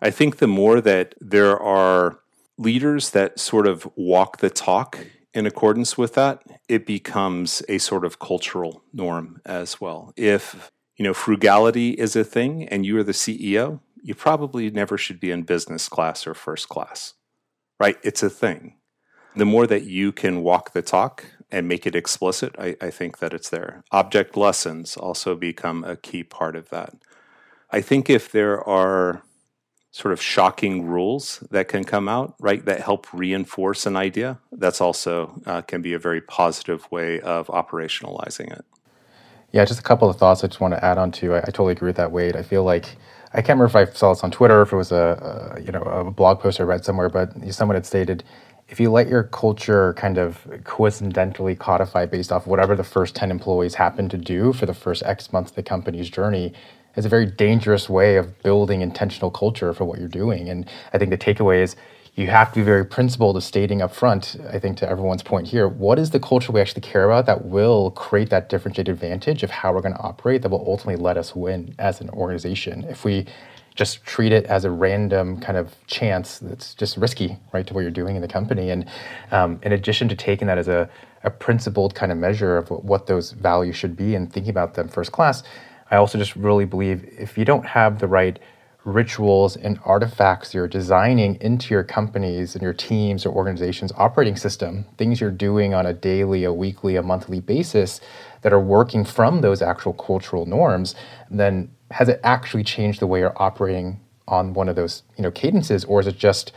I 0.00 0.10
think 0.10 0.38
the 0.38 0.48
more 0.48 0.80
that 0.80 1.14
there 1.20 1.58
are 1.58 2.18
leaders 2.58 3.10
that 3.10 3.38
sort 3.38 3.66
of 3.66 3.88
walk 3.96 4.38
the 4.38 4.50
talk 4.50 5.06
in 5.34 5.46
accordance 5.46 5.96
with 5.96 6.14
that, 6.14 6.42
it 6.68 6.86
becomes 6.86 7.62
a 7.68 7.78
sort 7.78 8.04
of 8.04 8.18
cultural 8.18 8.82
norm 8.92 9.40
as 9.46 9.80
well. 9.80 10.12
If 10.16 10.70
you 10.96 11.04
know 11.04 11.14
frugality 11.14 11.90
is 11.90 12.16
a 12.16 12.24
thing 12.24 12.68
and 12.68 12.84
you 12.84 12.98
are 12.98 13.02
the 13.04 13.12
CEO, 13.12 13.80
you 14.02 14.14
probably 14.14 14.70
never 14.70 14.98
should 14.98 15.20
be 15.20 15.30
in 15.30 15.42
business 15.42 15.88
class 15.88 16.26
or 16.26 16.34
first 16.34 16.68
class. 16.68 17.14
Right? 17.80 17.96
It's 18.02 18.22
a 18.22 18.30
thing. 18.30 18.76
The 19.34 19.46
more 19.46 19.66
that 19.66 19.84
you 19.84 20.12
can 20.12 20.42
walk 20.42 20.72
the 20.72 20.82
talk 20.82 21.24
and 21.52 21.68
make 21.68 21.86
it 21.86 21.94
explicit, 21.94 22.56
I, 22.58 22.76
I 22.80 22.90
think 22.90 23.18
that 23.18 23.34
it's 23.34 23.50
there. 23.50 23.84
Object 23.92 24.36
lessons 24.36 24.96
also 24.96 25.36
become 25.36 25.84
a 25.84 25.96
key 25.96 26.24
part 26.24 26.56
of 26.56 26.70
that. 26.70 26.94
I 27.70 27.82
think 27.82 28.08
if 28.10 28.32
there 28.32 28.66
are 28.66 29.22
sort 29.90 30.12
of 30.12 30.22
shocking 30.22 30.86
rules 30.86 31.44
that 31.50 31.68
can 31.68 31.84
come 31.84 32.08
out, 32.08 32.34
right, 32.40 32.64
that 32.64 32.80
help 32.80 33.06
reinforce 33.12 33.84
an 33.84 33.94
idea. 33.94 34.38
That's 34.50 34.80
also 34.80 35.42
uh, 35.44 35.60
can 35.60 35.82
be 35.82 35.92
a 35.92 35.98
very 35.98 36.22
positive 36.22 36.90
way 36.90 37.20
of 37.20 37.48
operationalizing 37.48 38.50
it. 38.50 38.64
Yeah, 39.52 39.66
just 39.66 39.80
a 39.80 39.82
couple 39.82 40.08
of 40.08 40.16
thoughts 40.16 40.42
I 40.42 40.46
just 40.46 40.60
want 40.60 40.72
to 40.72 40.82
add 40.82 40.96
on 40.96 41.12
to. 41.12 41.34
I, 41.34 41.38
I 41.40 41.50
totally 41.50 41.72
agree 41.72 41.90
with 41.90 41.96
that, 41.96 42.10
Wade. 42.10 42.36
I 42.36 42.42
feel 42.42 42.64
like 42.64 42.96
I 43.34 43.42
can't 43.42 43.58
remember 43.60 43.66
if 43.66 43.76
I 43.76 43.92
saw 43.92 44.14
this 44.14 44.24
on 44.24 44.30
Twitter 44.30 44.62
if 44.62 44.72
it 44.72 44.76
was 44.76 44.92
a, 44.92 45.54
a 45.56 45.60
you 45.60 45.72
know 45.72 45.82
a 45.82 46.10
blog 46.10 46.40
post 46.40 46.58
I 46.58 46.64
read 46.64 46.86
somewhere, 46.86 47.10
but 47.10 47.32
someone 47.52 47.74
had 47.74 47.84
stated 47.84 48.24
if 48.72 48.80
you 48.80 48.90
let 48.90 49.06
your 49.06 49.24
culture 49.24 49.92
kind 49.98 50.16
of 50.16 50.48
coincidentally 50.64 51.54
codify 51.54 52.06
based 52.06 52.32
off 52.32 52.46
whatever 52.46 52.74
the 52.74 52.82
first 52.82 53.14
10 53.14 53.30
employees 53.30 53.74
happen 53.74 54.08
to 54.08 54.16
do 54.16 54.54
for 54.54 54.64
the 54.64 54.72
first 54.72 55.02
X 55.02 55.30
months 55.30 55.50
of 55.50 55.56
the 55.56 55.62
company's 55.62 56.08
journey, 56.08 56.54
it's 56.96 57.04
a 57.04 57.08
very 57.10 57.26
dangerous 57.26 57.90
way 57.90 58.16
of 58.16 58.42
building 58.42 58.80
intentional 58.80 59.30
culture 59.30 59.74
for 59.74 59.84
what 59.84 59.98
you're 59.98 60.08
doing. 60.08 60.48
And 60.48 60.66
I 60.94 60.96
think 60.96 61.10
the 61.10 61.18
takeaway 61.18 61.62
is 61.62 61.76
you 62.14 62.28
have 62.28 62.50
to 62.52 62.60
be 62.60 62.64
very 62.64 62.86
principled 62.86 63.36
of 63.36 63.44
stating 63.44 63.82
up 63.82 63.94
front, 63.94 64.36
I 64.50 64.58
think 64.58 64.78
to 64.78 64.88
everyone's 64.88 65.22
point 65.22 65.48
here, 65.48 65.68
what 65.68 65.98
is 65.98 66.08
the 66.08 66.20
culture 66.20 66.50
we 66.50 66.60
actually 66.62 66.80
care 66.80 67.04
about 67.04 67.26
that 67.26 67.44
will 67.44 67.90
create 67.90 68.30
that 68.30 68.48
differentiated 68.48 68.94
advantage 68.94 69.42
of 69.42 69.50
how 69.50 69.74
we're 69.74 69.82
going 69.82 69.94
to 69.94 70.00
operate 70.00 70.40
that 70.42 70.48
will 70.48 70.64
ultimately 70.66 71.02
let 71.02 71.18
us 71.18 71.36
win 71.36 71.74
as 71.78 72.00
an 72.00 72.08
organization. 72.08 72.84
If 72.84 73.04
we 73.04 73.26
just 73.74 74.04
treat 74.04 74.32
it 74.32 74.44
as 74.46 74.64
a 74.64 74.70
random 74.70 75.40
kind 75.40 75.56
of 75.56 75.74
chance 75.86 76.38
that's 76.38 76.74
just 76.74 76.96
risky, 76.96 77.38
right, 77.52 77.66
to 77.66 77.74
what 77.74 77.80
you're 77.80 77.90
doing 77.90 78.16
in 78.16 78.22
the 78.22 78.28
company. 78.28 78.70
And 78.70 78.86
um, 79.30 79.58
in 79.62 79.72
addition 79.72 80.08
to 80.08 80.16
taking 80.16 80.46
that 80.48 80.58
as 80.58 80.68
a, 80.68 80.90
a 81.24 81.30
principled 81.30 81.94
kind 81.94 82.12
of 82.12 82.18
measure 82.18 82.56
of 82.56 82.68
what 82.68 83.06
those 83.06 83.32
values 83.32 83.76
should 83.76 83.96
be 83.96 84.14
and 84.14 84.30
thinking 84.30 84.50
about 84.50 84.74
them 84.74 84.88
first 84.88 85.12
class, 85.12 85.42
I 85.90 85.96
also 85.96 86.18
just 86.18 86.36
really 86.36 86.64
believe 86.64 87.04
if 87.18 87.38
you 87.38 87.44
don't 87.44 87.66
have 87.66 87.98
the 87.98 88.08
right 88.08 88.38
rituals 88.84 89.56
and 89.56 89.78
artifacts 89.84 90.52
you're 90.52 90.66
designing 90.66 91.36
into 91.40 91.72
your 91.72 91.84
companies 91.84 92.54
and 92.54 92.62
your 92.62 92.72
teams 92.72 93.24
or 93.24 93.32
organizations 93.32 93.92
operating 93.96 94.36
system, 94.36 94.84
things 94.98 95.20
you're 95.20 95.30
doing 95.30 95.72
on 95.72 95.86
a 95.86 95.92
daily, 95.92 96.44
a 96.44 96.52
weekly, 96.52 96.96
a 96.96 97.02
monthly 97.02 97.40
basis 97.40 98.00
that 98.42 98.52
are 98.52 98.60
working 98.60 99.04
from 99.04 99.40
those 99.40 99.62
actual 99.62 99.92
cultural 99.92 100.46
norms, 100.46 100.94
then 101.30 101.70
has 101.92 102.08
it 102.08 102.20
actually 102.24 102.64
changed 102.64 103.00
the 103.00 103.06
way 103.06 103.20
you're 103.20 103.40
operating 103.40 104.00
on 104.28 104.54
one 104.54 104.68
of 104.68 104.76
those 104.76 105.02
you 105.16 105.22
know 105.22 105.30
cadences, 105.30 105.84
or 105.84 106.00
is 106.00 106.06
it 106.06 106.18
just 106.18 106.52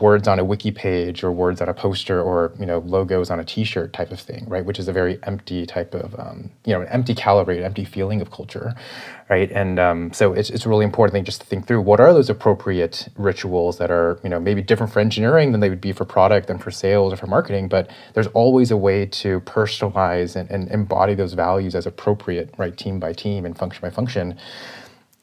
words 0.00 0.28
on 0.28 0.38
a 0.38 0.44
wiki 0.44 0.70
page 0.70 1.22
or 1.22 1.32
words 1.32 1.60
on 1.60 1.68
a 1.68 1.74
poster 1.74 2.20
or 2.20 2.52
you 2.58 2.66
know 2.66 2.78
logos 2.78 3.30
on 3.30 3.40
a 3.40 3.44
t-shirt 3.44 3.92
type 3.92 4.10
of 4.10 4.20
thing 4.20 4.44
right? 4.48 4.64
Which 4.64 4.78
is 4.78 4.88
a 4.88 4.92
very 4.92 5.18
empty 5.24 5.66
type 5.66 5.94
of 5.94 6.18
um, 6.18 6.50
you 6.64 6.72
know 6.72 6.82
an 6.82 6.88
empty 6.88 7.14
calibrate 7.14 7.62
empty 7.62 7.84
feeling 7.84 8.20
of 8.20 8.30
culture 8.30 8.74
right? 9.32 9.50
And 9.50 9.78
um, 9.78 10.12
so 10.12 10.34
it's, 10.34 10.50
it's 10.50 10.66
a 10.66 10.68
really 10.68 10.84
important 10.84 11.14
thing 11.14 11.24
just 11.24 11.40
to 11.40 11.46
think 11.46 11.66
through 11.66 11.80
what 11.80 12.00
are 12.00 12.12
those 12.12 12.28
appropriate 12.28 13.08
rituals 13.16 13.78
that 13.78 13.90
are 13.90 14.18
you 14.22 14.28
know 14.28 14.38
maybe 14.38 14.62
different 14.62 14.92
for 14.92 15.00
engineering 15.00 15.52
than 15.52 15.60
they 15.60 15.70
would 15.70 15.80
be 15.80 15.92
for 15.92 16.04
product 16.04 16.50
and 16.50 16.62
for 16.62 16.70
sales 16.70 17.12
or 17.12 17.16
for 17.16 17.26
marketing 17.26 17.68
but 17.68 17.90
there's 18.14 18.26
always 18.28 18.70
a 18.70 18.76
way 18.76 19.06
to 19.06 19.40
personalize 19.40 20.36
and, 20.36 20.50
and 20.50 20.70
embody 20.70 21.14
those 21.14 21.32
values 21.32 21.74
as 21.74 21.86
appropriate 21.86 22.54
right 22.58 22.76
team 22.76 23.00
by 23.00 23.12
team 23.12 23.44
and 23.46 23.56
function 23.56 23.80
by 23.80 23.90
function 23.90 24.36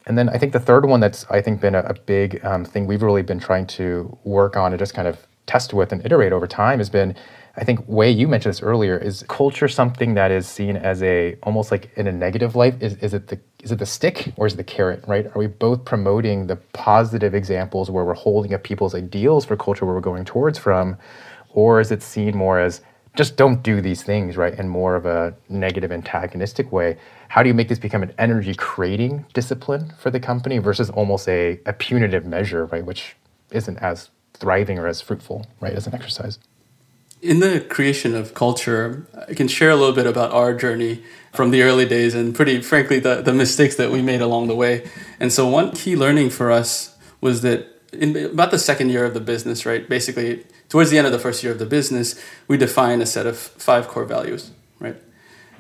and 0.10 0.18
then 0.18 0.28
I 0.28 0.40
think 0.40 0.54
the 0.54 0.60
third 0.60 0.86
one 0.86 1.00
that's 1.00 1.26
I 1.30 1.40
think 1.40 1.62
been 1.62 1.76
a, 1.76 1.82
a 1.82 1.94
big 1.94 2.44
um, 2.44 2.66
thing 2.66 2.88
we've 2.88 3.04
really 3.04 3.22
been 3.22 3.40
trying 3.40 3.68
to 3.68 4.18
work 4.24 4.58
on 4.58 4.74
and 4.74 4.80
just 4.80 4.96
kind 4.96 5.08
of 5.08 5.28
test 5.46 5.72
with 5.74 5.92
and 5.92 6.04
iterate 6.04 6.34
over 6.34 6.48
time 6.48 6.80
has 6.80 6.90
been 6.90 7.16
I 7.56 7.64
think 7.64 7.82
Wei 7.88 8.10
you 8.10 8.28
mentioned 8.28 8.54
this 8.54 8.64
earlier 8.64 8.98
is 8.98 9.24
culture 9.28 9.68
something 9.68 10.16
that 10.16 10.32
is 10.32 10.48
seen 10.48 10.78
as 10.78 11.04
a 11.04 11.36
almost 11.44 11.70
like 11.70 11.92
in 11.96 12.08
a 12.08 12.12
negative 12.12 12.56
light 12.56 12.82
is, 12.82 12.96
is 12.98 13.14
it 13.14 13.28
the 13.28 13.40
is 13.62 13.72
it 13.72 13.78
the 13.78 13.86
stick 13.86 14.34
or 14.38 14.48
is 14.48 14.54
it 14.54 14.58
the 14.58 14.64
carrot 14.64 15.04
right? 15.08 15.28
Are 15.28 15.38
we 15.38 15.46
both 15.46 15.86
promoting 15.86 16.48
the 16.48 16.56
positive 16.74 17.36
examples 17.36 17.92
where 17.92 18.04
we're 18.04 18.16
holding 18.16 18.56
up 18.56 18.64
people's 18.64 18.96
ideals 18.96 19.46
for 19.46 19.56
culture 19.56 19.86
where 19.86 19.94
we're 19.94 20.02
going 20.02 20.26
towards 20.26 20.58
from? 20.58 20.98
Or 21.50 21.80
is 21.80 21.92
it 21.92 22.02
seen 22.02 22.36
more 22.36 22.60
as 22.60 22.82
just 23.16 23.38
don't 23.38 23.62
do 23.62 23.80
these 23.80 24.02
things 24.02 24.38
right? 24.38 24.58
In 24.58 24.70
more 24.70 24.96
of 24.96 25.06
a 25.06 25.36
negative 25.50 25.92
antagonistic 25.92 26.72
way 26.72 26.98
how 27.30 27.44
do 27.44 27.48
you 27.48 27.54
make 27.54 27.70
this 27.70 27.80
become 27.80 28.04
an 28.04 28.14
energy 28.18 28.56
creating 28.56 29.26
discipline 29.34 29.94
for 30.00 30.10
the 30.10 30.20
company 30.20 30.58
versus 30.58 30.90
almost 30.90 31.30
a, 31.30 31.60
a 31.66 31.74
punitive 31.74 32.26
measure, 32.26 32.66
right, 32.66 32.84
which 32.84 33.16
isn't 33.52 33.78
as 33.78 34.10
thriving 34.34 34.80
or 34.80 34.88
as 34.88 35.00
fruitful, 35.00 35.46
right, 35.62 35.74
as 35.74 35.86
an 35.86 35.94
exercise? 35.94 36.40
In 37.22 37.40
the 37.40 37.62
creation 37.62 38.16
of 38.16 38.34
culture, 38.34 39.08
I 39.28 39.36
can 39.36 39.48
share 39.48 39.70
a 39.70 39.76
little 39.76 39.94
bit 39.94 40.08
about 40.08 40.32
our 40.32 40.56
journey 40.56 41.04
from 41.32 41.52
the 41.52 41.62
early 41.62 41.86
days 41.86 42.16
and 42.16 42.34
pretty 42.34 42.62
frankly 42.62 43.00
the, 43.00 43.22
the 43.22 43.34
mistakes 43.34 43.76
that 43.76 43.92
we 43.92 44.02
made 44.02 44.22
along 44.22 44.48
the 44.48 44.56
way. 44.56 44.90
And 45.20 45.32
so 45.32 45.48
one 45.48 45.72
key 45.72 45.96
learning 45.96 46.32
for 46.32 46.50
us 46.50 46.98
was 47.22 47.42
that 47.44 47.68
in 47.94 48.16
about 48.16 48.50
the 48.50 48.60
second 48.60 48.90
year 48.90 49.06
of 49.06 49.14
the 49.14 49.20
business, 49.20 49.66
right, 49.66 49.88
basically 49.88 50.46
towards 50.70 50.90
the 50.90 50.98
end 50.98 51.06
of 51.06 51.14
the 51.14 51.20
first 51.20 51.44
year 51.44 51.52
of 51.52 51.60
the 51.60 51.66
business, 51.66 52.20
we 52.48 52.58
define 52.58 53.02
a 53.02 53.06
set 53.06 53.28
of 53.28 53.38
five 53.38 53.88
core 53.88 54.06
values? 54.06 54.52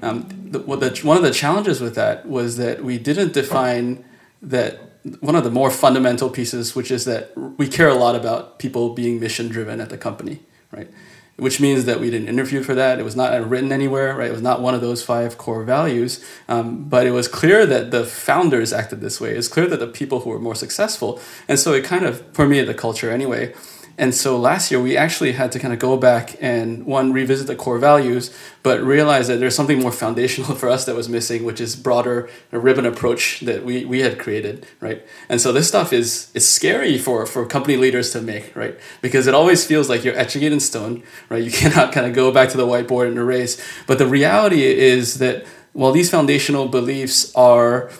Um, 0.01 0.27
the, 0.51 0.59
the, 0.59 1.01
one 1.03 1.17
of 1.17 1.23
the 1.23 1.31
challenges 1.31 1.81
with 1.81 1.95
that 1.95 2.25
was 2.27 2.57
that 2.57 2.83
we 2.83 2.97
didn't 2.97 3.33
define 3.33 4.03
that 4.41 4.79
one 5.19 5.35
of 5.35 5.43
the 5.43 5.51
more 5.51 5.71
fundamental 5.71 6.29
pieces, 6.29 6.75
which 6.75 6.91
is 6.91 7.05
that 7.05 7.31
we 7.57 7.67
care 7.67 7.89
a 7.89 7.95
lot 7.95 8.15
about 8.15 8.59
people 8.59 8.93
being 8.93 9.19
mission 9.19 9.47
driven 9.47 9.79
at 9.79 9.89
the 9.89 9.97
company, 9.97 10.41
right? 10.71 10.89
Which 11.37 11.61
means 11.61 11.85
that 11.85 12.01
we 12.01 12.09
didn't 12.09 12.27
interview 12.27 12.63
for 12.63 12.75
that. 12.75 12.99
It 12.99 13.03
was 13.03 13.15
not 13.15 13.49
written 13.49 13.71
anywhere, 13.71 14.15
right? 14.15 14.27
It 14.29 14.33
was 14.33 14.41
not 14.41 14.61
one 14.61 14.73
of 14.73 14.81
those 14.81 15.01
five 15.03 15.37
core 15.37 15.63
values. 15.63 16.23
Um, 16.49 16.89
but 16.89 17.07
it 17.07 17.11
was 17.11 17.29
clear 17.29 17.65
that 17.65 17.91
the 17.91 18.05
founders 18.05 18.73
acted 18.73 18.99
this 18.99 19.21
way. 19.21 19.31
It's 19.31 19.47
clear 19.47 19.67
that 19.67 19.79
the 19.79 19.87
people 19.87 20.21
who 20.21 20.31
were 20.31 20.39
more 20.39 20.55
successful, 20.55 21.19
and 21.47 21.57
so 21.57 21.73
it 21.73 21.85
kind 21.85 22.05
of 22.05 22.33
permeated 22.33 22.67
the 22.67 22.73
culture 22.73 23.09
anyway. 23.09 23.53
And 23.99 24.15
so 24.15 24.39
last 24.39 24.71
year 24.71 24.79
we 24.79 24.95
actually 24.95 25.33
had 25.33 25.51
to 25.51 25.59
kind 25.59 25.73
of 25.73 25.79
go 25.79 25.97
back 25.97 26.37
and 26.39 26.85
one 26.85 27.11
revisit 27.11 27.47
the 27.47 27.55
core 27.55 27.77
values, 27.77 28.33
but 28.63 28.81
realize 28.81 29.27
that 29.27 29.41
there's 29.41 29.55
something 29.55 29.81
more 29.81 29.91
foundational 29.91 30.55
for 30.61 30.69
us 30.69 30.85
that 30.85 30.95
was 30.95 31.09
missing, 31.09 31.43
which 31.43 31.59
is 31.59 31.75
broader 31.75 32.29
a 32.53 32.59
ribbon 32.59 32.85
approach 32.85 33.41
that 33.41 33.65
we, 33.65 33.83
we 33.83 33.99
had 33.99 34.17
created, 34.17 34.65
right? 34.79 35.05
And 35.27 35.41
so 35.41 35.51
this 35.51 35.67
stuff 35.67 35.91
is 35.91 36.31
is 36.33 36.47
scary 36.47 36.97
for 36.97 37.25
for 37.25 37.45
company 37.45 37.75
leaders 37.75 38.11
to 38.11 38.21
make, 38.21 38.55
right? 38.55 38.79
Because 39.01 39.27
it 39.27 39.33
always 39.33 39.65
feels 39.65 39.89
like 39.89 40.05
you're 40.05 40.17
etching 40.17 40.43
it 40.43 40.53
in 40.53 40.61
stone, 40.61 41.03
right? 41.27 41.43
You 41.43 41.51
cannot 41.61 41.91
kind 41.91 42.07
of 42.07 42.13
go 42.13 42.31
back 42.31 42.47
to 42.49 42.57
the 42.57 42.65
whiteboard 42.65 43.09
and 43.09 43.17
erase. 43.17 43.61
But 43.85 43.97
the 43.97 44.07
reality 44.07 44.63
is 44.63 45.19
that 45.19 45.45
while 45.73 45.91
these 45.91 46.09
foundational 46.09 46.69
beliefs 46.69 47.35
are 47.35 47.91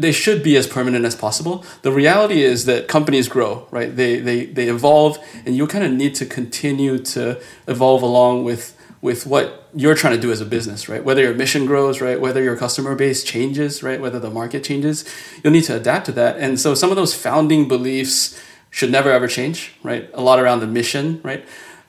they 0.00 0.12
should 0.12 0.42
be 0.42 0.56
as 0.56 0.66
permanent 0.66 1.04
as 1.04 1.14
possible. 1.14 1.64
The 1.82 1.92
reality 1.92 2.42
is 2.42 2.64
that 2.66 2.88
companies 2.88 3.28
grow, 3.28 3.66
right? 3.70 3.94
They 3.94 4.18
they 4.20 4.46
they 4.46 4.68
evolve, 4.68 5.18
and 5.44 5.56
you 5.56 5.66
kind 5.66 5.84
of 5.84 5.92
need 5.92 6.14
to 6.16 6.26
continue 6.26 6.98
to 6.98 7.40
evolve 7.66 8.02
along 8.02 8.44
with 8.44 8.76
with 9.02 9.26
what 9.26 9.68
you're 9.74 9.94
trying 9.94 10.14
to 10.14 10.20
do 10.20 10.30
as 10.30 10.40
a 10.40 10.44
business, 10.44 10.88
right? 10.88 11.02
Whether 11.02 11.22
your 11.22 11.34
mission 11.34 11.64
grows, 11.64 12.00
right? 12.00 12.20
Whether 12.20 12.42
your 12.42 12.56
customer 12.56 12.94
base 12.94 13.24
changes, 13.24 13.82
right? 13.82 14.00
Whether 14.00 14.18
the 14.18 14.30
market 14.30 14.62
changes, 14.62 15.04
you'll 15.42 15.52
need 15.52 15.64
to 15.64 15.76
adapt 15.76 16.06
to 16.06 16.12
that. 16.12 16.36
And 16.36 16.60
so 16.60 16.74
some 16.74 16.90
of 16.90 16.96
those 16.96 17.14
founding 17.14 17.66
beliefs 17.66 18.38
should 18.70 18.90
never 18.90 19.10
ever 19.10 19.26
change, 19.26 19.72
right? 19.82 20.10
A 20.12 20.20
lot 20.20 20.38
around 20.38 20.60
the 20.60 20.66
mission, 20.66 21.20
right? 21.22 21.44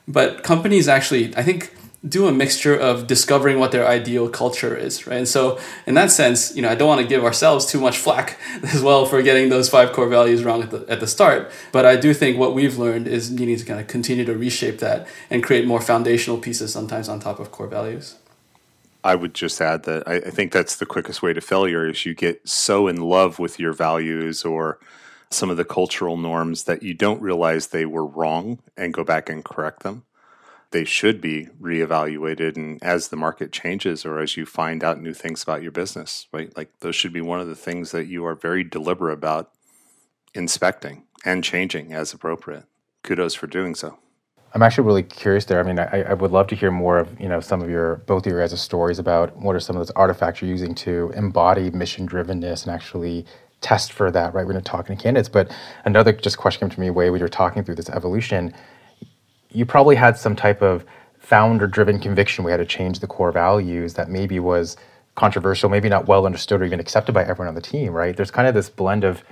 But 0.08 0.42
companies 0.42 0.88
actually, 0.88 1.36
I 1.36 1.42
think 1.42 1.72
do 2.06 2.26
a 2.26 2.32
mixture 2.32 2.74
of 2.74 3.06
discovering 3.06 3.60
what 3.60 3.70
their 3.70 3.86
ideal 3.86 4.28
culture 4.28 4.76
is, 4.76 5.06
right? 5.06 5.18
And 5.18 5.28
so, 5.28 5.60
in 5.86 5.94
that 5.94 6.10
sense, 6.10 6.54
you 6.54 6.62
know, 6.62 6.68
I 6.68 6.74
don't 6.74 6.88
want 6.88 7.00
to 7.00 7.06
give 7.06 7.24
ourselves 7.24 7.64
too 7.64 7.80
much 7.80 7.96
flack 7.96 8.40
as 8.64 8.82
well 8.82 9.06
for 9.06 9.22
getting 9.22 9.50
those 9.50 9.68
five 9.68 9.92
core 9.92 10.08
values 10.08 10.42
wrong 10.42 10.62
at 10.62 10.70
the, 10.70 10.84
at 10.88 11.00
the 11.00 11.06
start. 11.06 11.50
But 11.70 11.86
I 11.86 11.96
do 11.96 12.12
think 12.12 12.38
what 12.38 12.54
we've 12.54 12.76
learned 12.76 13.06
is 13.06 13.30
needing 13.30 13.56
to 13.56 13.64
kind 13.64 13.80
of 13.80 13.86
continue 13.86 14.24
to 14.24 14.36
reshape 14.36 14.80
that 14.80 15.06
and 15.30 15.44
create 15.44 15.66
more 15.66 15.80
foundational 15.80 16.38
pieces 16.38 16.72
sometimes 16.72 17.08
on 17.08 17.20
top 17.20 17.38
of 17.38 17.52
core 17.52 17.68
values. 17.68 18.16
I 19.04 19.14
would 19.14 19.34
just 19.34 19.60
add 19.60 19.84
that 19.84 20.06
I, 20.06 20.14
I 20.14 20.30
think 20.30 20.52
that's 20.52 20.76
the 20.76 20.86
quickest 20.86 21.22
way 21.22 21.32
to 21.32 21.40
failure 21.40 21.88
is 21.88 22.04
you 22.06 22.14
get 22.14 22.48
so 22.48 22.88
in 22.88 22.96
love 22.96 23.38
with 23.38 23.58
your 23.58 23.72
values 23.72 24.44
or 24.44 24.78
some 25.30 25.50
of 25.50 25.56
the 25.56 25.64
cultural 25.64 26.16
norms 26.16 26.64
that 26.64 26.82
you 26.82 26.94
don't 26.94 27.20
realize 27.20 27.68
they 27.68 27.86
were 27.86 28.04
wrong 28.04 28.58
and 28.76 28.92
go 28.92 29.02
back 29.02 29.28
and 29.28 29.44
correct 29.44 29.82
them 29.82 30.04
they 30.72 30.84
should 30.84 31.20
be 31.20 31.46
reevaluated 31.60 32.56
and 32.56 32.82
as 32.82 33.08
the 33.08 33.16
market 33.16 33.52
changes 33.52 34.04
or 34.04 34.18
as 34.18 34.36
you 34.36 34.44
find 34.44 34.82
out 34.82 35.00
new 35.00 35.14
things 35.14 35.42
about 35.42 35.62
your 35.62 35.70
business 35.70 36.26
right? 36.32 36.54
Like 36.56 36.70
those 36.80 36.96
should 36.96 37.12
be 37.12 37.20
one 37.20 37.40
of 37.40 37.46
the 37.46 37.54
things 37.54 37.92
that 37.92 38.06
you 38.06 38.24
are 38.26 38.34
very 38.34 38.64
deliberate 38.64 39.12
about 39.12 39.50
inspecting 40.34 41.04
and 41.24 41.44
changing 41.44 41.92
as 41.92 42.12
appropriate. 42.12 42.64
Kudos 43.04 43.34
for 43.34 43.46
doing 43.46 43.74
so. 43.74 43.98
I'm 44.54 44.62
actually 44.62 44.86
really 44.86 45.02
curious 45.02 45.44
there. 45.44 45.60
I 45.60 45.62
mean 45.62 45.78
I, 45.78 46.02
I 46.02 46.14
would 46.14 46.30
love 46.30 46.46
to 46.48 46.54
hear 46.56 46.70
more 46.70 46.98
of 46.98 47.20
you 47.20 47.28
know 47.28 47.40
some 47.40 47.62
of 47.62 47.70
your 47.70 47.96
both 48.06 48.26
of 48.26 48.32
your 48.32 48.40
guys' 48.40 48.60
stories 48.60 48.98
about 48.98 49.36
what 49.36 49.54
are 49.54 49.60
some 49.60 49.76
of 49.76 49.80
those 49.80 49.90
artifacts 49.92 50.40
you're 50.40 50.50
using 50.50 50.74
to 50.76 51.12
embody 51.14 51.70
mission 51.70 52.08
drivenness 52.08 52.64
and 52.64 52.74
actually 52.74 53.26
test 53.60 53.92
for 53.92 54.10
that 54.10 54.34
right? 54.34 54.44
We're 54.44 54.52
going 54.52 54.64
to 54.64 54.70
talking 54.70 54.96
to 54.96 55.02
candidates 55.02 55.28
but 55.28 55.54
another 55.84 56.12
just 56.12 56.38
question 56.38 56.60
came 56.68 56.74
to 56.74 56.80
me 56.80 56.90
Wei 56.90 57.10
when 57.10 57.18
you're 57.20 57.28
talking 57.28 57.62
through 57.62 57.76
this 57.76 57.90
evolution 57.90 58.54
you 59.54 59.64
probably 59.64 59.96
had 59.96 60.16
some 60.16 60.36
type 60.36 60.62
of 60.62 60.84
founder 61.18 61.66
driven 61.66 61.98
conviction 61.98 62.44
we 62.44 62.50
had 62.50 62.56
to 62.58 62.66
change 62.66 62.98
the 62.98 63.06
core 63.06 63.32
values 63.32 63.94
that 63.94 64.08
maybe 64.08 64.40
was 64.40 64.76
controversial, 65.14 65.68
maybe 65.68 65.88
not 65.88 66.06
well 66.06 66.26
understood 66.26 66.60
or 66.60 66.64
even 66.64 66.80
accepted 66.80 67.12
by 67.12 67.22
everyone 67.22 67.48
on 67.48 67.54
the 67.54 67.60
team, 67.60 67.92
right? 67.92 68.16
There's 68.16 68.30
kind 68.30 68.48
of 68.48 68.54
this 68.54 68.68
blend 68.68 69.04
of 69.04 69.22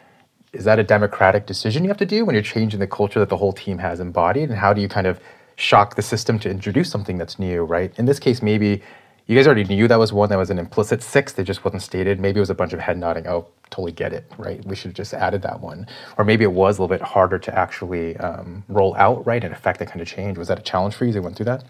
is 0.52 0.64
that 0.64 0.78
a 0.78 0.82
democratic 0.82 1.46
decision 1.46 1.84
you 1.84 1.88
have 1.88 1.96
to 1.98 2.06
do 2.06 2.24
when 2.24 2.34
you're 2.34 2.42
changing 2.42 2.80
the 2.80 2.86
culture 2.86 3.20
that 3.20 3.28
the 3.28 3.36
whole 3.36 3.52
team 3.52 3.78
has 3.78 4.00
embodied? 4.00 4.50
And 4.50 4.58
how 4.58 4.72
do 4.72 4.80
you 4.80 4.88
kind 4.88 5.06
of 5.06 5.20
shock 5.54 5.94
the 5.94 6.02
system 6.02 6.38
to 6.40 6.50
introduce 6.50 6.90
something 6.90 7.18
that's 7.18 7.38
new, 7.38 7.62
right? 7.62 7.92
In 7.98 8.06
this 8.06 8.18
case, 8.18 8.42
maybe 8.42 8.82
you 9.30 9.36
guys 9.36 9.46
already 9.46 9.62
knew 9.62 9.86
that 9.86 10.00
was 10.00 10.12
one 10.12 10.28
that 10.30 10.38
was 10.38 10.50
an 10.50 10.58
implicit 10.58 11.04
six 11.04 11.34
that 11.34 11.44
just 11.44 11.64
wasn't 11.64 11.82
stated. 11.82 12.18
Maybe 12.18 12.38
it 12.38 12.40
was 12.40 12.50
a 12.50 12.54
bunch 12.54 12.72
of 12.72 12.80
head 12.80 12.98
nodding. 12.98 13.28
Oh, 13.28 13.46
totally 13.70 13.92
get 13.92 14.12
it, 14.12 14.24
right? 14.36 14.60
We 14.64 14.74
should 14.74 14.88
have 14.88 14.96
just 14.96 15.14
added 15.14 15.42
that 15.42 15.60
one. 15.60 15.86
Or 16.18 16.24
maybe 16.24 16.42
it 16.42 16.50
was 16.50 16.78
a 16.78 16.82
little 16.82 16.92
bit 16.92 17.00
harder 17.00 17.38
to 17.38 17.56
actually 17.56 18.16
um, 18.16 18.64
roll 18.66 18.92
out, 18.96 19.24
right, 19.24 19.44
and 19.44 19.54
affect 19.54 19.78
that 19.78 19.86
kind 19.86 20.00
of 20.00 20.08
change. 20.08 20.36
Was 20.36 20.48
that 20.48 20.58
a 20.58 20.62
challenge 20.62 20.96
for 20.96 21.04
you 21.04 21.10
as 21.10 21.14
you 21.14 21.22
went 21.22 21.36
through 21.36 21.44
that? 21.44 21.62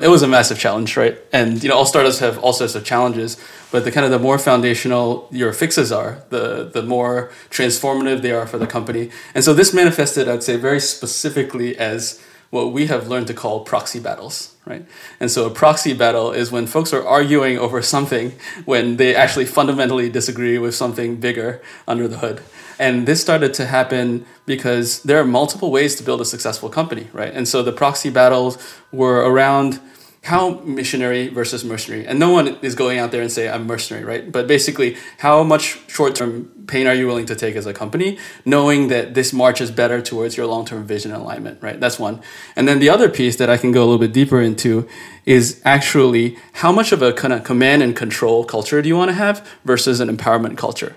It 0.00 0.08
was 0.08 0.24
a 0.24 0.26
massive 0.26 0.58
challenge, 0.58 0.96
right? 0.96 1.16
And 1.32 1.62
you 1.62 1.68
know, 1.68 1.76
all 1.76 1.86
startups 1.86 2.18
have 2.18 2.38
all 2.38 2.52
sorts 2.52 2.74
of 2.74 2.84
challenges, 2.84 3.40
but 3.70 3.84
the 3.84 3.92
kind 3.92 4.04
of 4.04 4.10
the 4.10 4.18
more 4.18 4.36
foundational 4.36 5.28
your 5.30 5.52
fixes 5.52 5.92
are, 5.92 6.24
the 6.30 6.64
the 6.64 6.82
more 6.82 7.30
transformative 7.50 8.20
they 8.20 8.32
are 8.32 8.48
for 8.48 8.58
the 8.58 8.66
company. 8.66 9.10
And 9.32 9.44
so 9.44 9.54
this 9.54 9.72
manifested, 9.72 10.28
I'd 10.28 10.42
say, 10.42 10.56
very 10.56 10.80
specifically 10.80 11.78
as 11.78 12.20
what 12.50 12.72
we 12.72 12.88
have 12.88 13.06
learned 13.06 13.28
to 13.28 13.34
call 13.34 13.60
proxy 13.60 14.00
battles, 14.00 14.53
right? 14.66 14.86
And 15.20 15.30
so 15.30 15.46
a 15.46 15.50
proxy 15.50 15.92
battle 15.92 16.32
is 16.32 16.50
when 16.50 16.66
folks 16.66 16.92
are 16.92 17.06
arguing 17.06 17.58
over 17.58 17.82
something 17.82 18.32
when 18.64 18.96
they 18.96 19.14
actually 19.14 19.44
fundamentally 19.44 20.08
disagree 20.08 20.58
with 20.58 20.74
something 20.74 21.16
bigger 21.16 21.60
under 21.86 22.08
the 22.08 22.18
hood. 22.18 22.42
And 22.78 23.06
this 23.06 23.20
started 23.20 23.54
to 23.54 23.66
happen 23.66 24.26
because 24.46 25.02
there 25.02 25.20
are 25.20 25.24
multiple 25.24 25.70
ways 25.70 25.94
to 25.96 26.02
build 26.02 26.20
a 26.20 26.24
successful 26.24 26.68
company, 26.68 27.08
right? 27.12 27.32
And 27.32 27.46
so 27.46 27.62
the 27.62 27.72
proxy 27.72 28.10
battles 28.10 28.58
were 28.90 29.18
around 29.18 29.80
how 30.24 30.60
missionary 30.60 31.28
versus 31.28 31.64
mercenary. 31.64 32.06
And 32.06 32.18
no 32.18 32.30
one 32.30 32.56
is 32.62 32.74
going 32.74 32.98
out 32.98 33.10
there 33.12 33.20
and 33.20 33.30
say 33.30 33.48
i'm 33.48 33.66
mercenary 33.66 34.04
right? 34.04 34.32
But 34.32 34.46
basically 34.46 34.96
how 35.18 35.42
much 35.42 35.78
short-term 35.88 36.64
pain 36.66 36.86
are 36.86 36.94
you 36.94 37.06
willing 37.06 37.26
to 37.26 37.36
take 37.36 37.56
as 37.56 37.66
a 37.66 37.74
company 37.74 38.18
knowing 38.44 38.88
that 38.88 39.12
this 39.12 39.34
marches 39.34 39.70
better 39.70 40.00
towards 40.00 40.36
your 40.36 40.46
long-term 40.46 40.86
vision 40.86 41.12
alignment 41.12 41.62
right? 41.62 41.78
That's 41.78 41.98
one. 41.98 42.22
And 42.56 42.66
then 42.66 42.78
the 42.78 42.88
other 42.88 43.08
piece 43.08 43.36
that 43.36 43.50
i 43.50 43.56
can 43.58 43.70
go 43.70 43.80
a 43.80 43.86
little 43.86 43.98
bit 43.98 44.12
deeper 44.12 44.40
into 44.40 44.88
is 45.26 45.60
actually 45.64 46.38
how 46.54 46.72
much 46.72 46.90
of 46.92 47.02
a 47.02 47.12
kind 47.12 47.32
of 47.32 47.44
command 47.44 47.82
and 47.82 47.94
control 47.94 48.44
culture 48.44 48.80
do 48.80 48.88
you 48.88 48.96
want 48.96 49.10
to 49.10 49.14
have 49.14 49.46
versus 49.64 50.00
an 50.00 50.14
empowerment 50.14 50.56
culture 50.56 50.96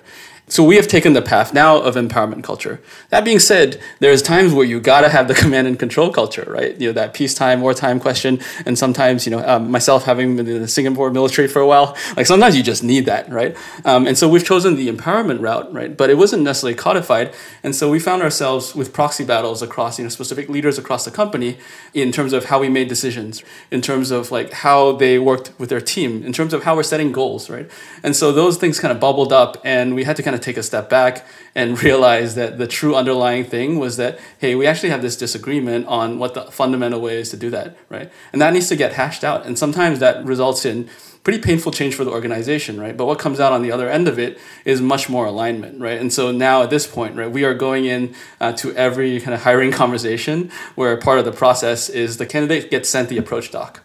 so 0.50 0.64
we 0.64 0.78
have 0.78 0.88
taken 0.88 1.12
the 1.12 1.22
path 1.22 1.54
now 1.54 1.78
of 1.78 1.96
empowerment 1.96 2.42
culture. 2.42 2.80
That 3.10 3.26
being 3.26 3.40
said, 3.40 3.82
there's 4.00 4.22
times 4.22 4.54
where 4.54 4.66
you 4.66 4.80
gotta 4.80 5.10
have 5.10 5.28
the 5.28 5.34
command 5.42 5.68
and 5.68 5.78
control 5.78 6.10
culture, 6.10 6.46
right? 6.48 6.80
You 6.80 6.88
know 6.88 6.94
that 6.94 7.14
peacetime, 7.14 7.60
wartime 7.60 8.00
question, 8.00 8.40
and 8.66 8.80
sometimes 8.80 9.26
you 9.26 9.32
know 9.32 9.46
um, 9.46 9.70
myself 9.70 10.06
having 10.06 10.38
been 10.38 10.48
in 10.48 10.62
the 10.62 10.68
Singapore 10.68 11.12
military 11.12 11.50
for 11.50 11.62
a 11.62 11.68
while, 11.68 11.98
like 12.16 12.28
sometimes 12.28 12.56
you 12.56 12.64
just 12.64 12.82
need 12.82 13.06
that, 13.08 13.30
right? 13.30 13.58
Um, 13.84 14.08
and 14.08 14.18
so 14.18 14.30
we've 14.30 14.46
chosen 14.46 14.78
the 14.78 14.88
empowerment 14.90 15.42
route, 15.42 15.74
right? 15.74 15.96
But 15.96 16.10
it 16.10 16.18
wasn't 16.18 16.44
necessarily 16.44 16.76
codified, 16.76 17.36
and 17.62 17.76
so 17.76 17.90
we 17.90 18.00
found 18.00 18.22
ourselves 18.22 18.74
with 18.74 18.94
proxy 18.94 19.26
battles 19.26 19.62
across 19.62 20.00
you 20.00 20.06
know 20.06 20.10
specific 20.10 20.48
leaders 20.48 20.78
across 20.78 21.04
the 21.04 21.12
company 21.12 21.58
in 21.94 22.14
terms 22.14 22.32
of 22.32 22.46
how 22.46 22.60
we 22.60 22.70
made 22.70 22.88
decisions, 22.88 23.44
in 23.70 23.82
terms 23.82 24.12
of 24.12 24.32
like 24.32 24.54
how 24.54 24.94
they 24.94 25.20
worked 25.20 25.52
with 25.60 25.68
their 25.68 25.82
team, 25.82 26.24
in 26.24 26.32
terms 26.32 26.54
of 26.54 26.64
how 26.64 26.74
we're 26.74 26.84
setting 26.84 27.12
goals, 27.12 27.50
right? 27.50 27.70
And 28.02 28.16
so 28.16 28.32
those 28.32 28.56
things 28.56 28.80
kind 28.80 28.94
of 28.94 29.02
bubbled 29.02 29.34
up, 29.34 29.58
and 29.66 29.94
we 29.94 30.06
had 30.06 30.16
to 30.16 30.24
kind 30.24 30.36
of 30.36 30.37
of 30.38 30.44
take 30.44 30.58
a 30.58 30.64
step 30.64 30.90
back 30.90 31.26
and 31.56 31.82
realize 31.84 32.36
that 32.36 32.58
the 32.58 32.68
true 32.68 32.96
underlying 32.96 33.44
thing 33.44 33.80
was 33.80 33.98
that 33.98 34.20
hey 34.40 34.56
we 34.56 34.66
actually 34.66 34.90
have 34.90 35.02
this 35.02 35.18
disagreement 35.18 35.86
on 35.88 36.20
what 36.20 36.34
the 36.34 36.44
fundamental 36.52 37.02
way 37.02 37.20
is 37.20 37.30
to 37.30 37.38
do 37.38 37.50
that 37.50 37.76
right? 37.90 38.12
And 38.32 38.42
that 38.42 38.54
needs 38.54 38.70
to 38.70 38.76
get 38.76 38.94
hashed 38.94 39.24
out. 39.24 39.46
And 39.46 39.58
sometimes 39.58 40.00
that 40.00 40.26
results 40.26 40.66
in 40.66 40.90
pretty 41.24 41.40
painful 41.40 41.72
change 41.72 41.96
for 41.96 42.06
the 42.06 42.12
organization 42.12 42.80
right? 42.80 42.96
But 42.96 43.06
what 43.06 43.20
comes 43.20 43.40
out 43.40 43.52
on 43.52 43.62
the 43.62 43.72
other 43.72 43.90
end 43.90 44.08
of 44.08 44.18
it 44.18 44.40
is 44.64 44.82
much 44.82 45.10
more 45.10 45.26
alignment 45.26 45.82
right? 45.82 46.00
And 46.00 46.14
so 46.14 46.32
now 46.32 46.64
at 46.64 46.70
this 46.70 46.88
point 46.88 47.16
right 47.16 47.32
we 47.32 47.44
are 47.44 47.54
going 47.54 47.86
in 47.86 48.16
uh, 48.40 48.54
to 48.54 48.74
every 48.76 49.20
kind 49.20 49.34
of 49.34 49.42
hiring 49.42 49.72
conversation 49.84 50.52
where 50.76 50.96
part 50.98 51.20
of 51.20 51.26
the 51.26 51.32
process 51.32 51.90
is 51.90 52.18
the 52.18 52.26
candidate 52.26 52.72
gets 52.72 52.90
sent 52.90 53.10
the 53.10 53.18
approach 53.18 53.52
doc 53.52 53.84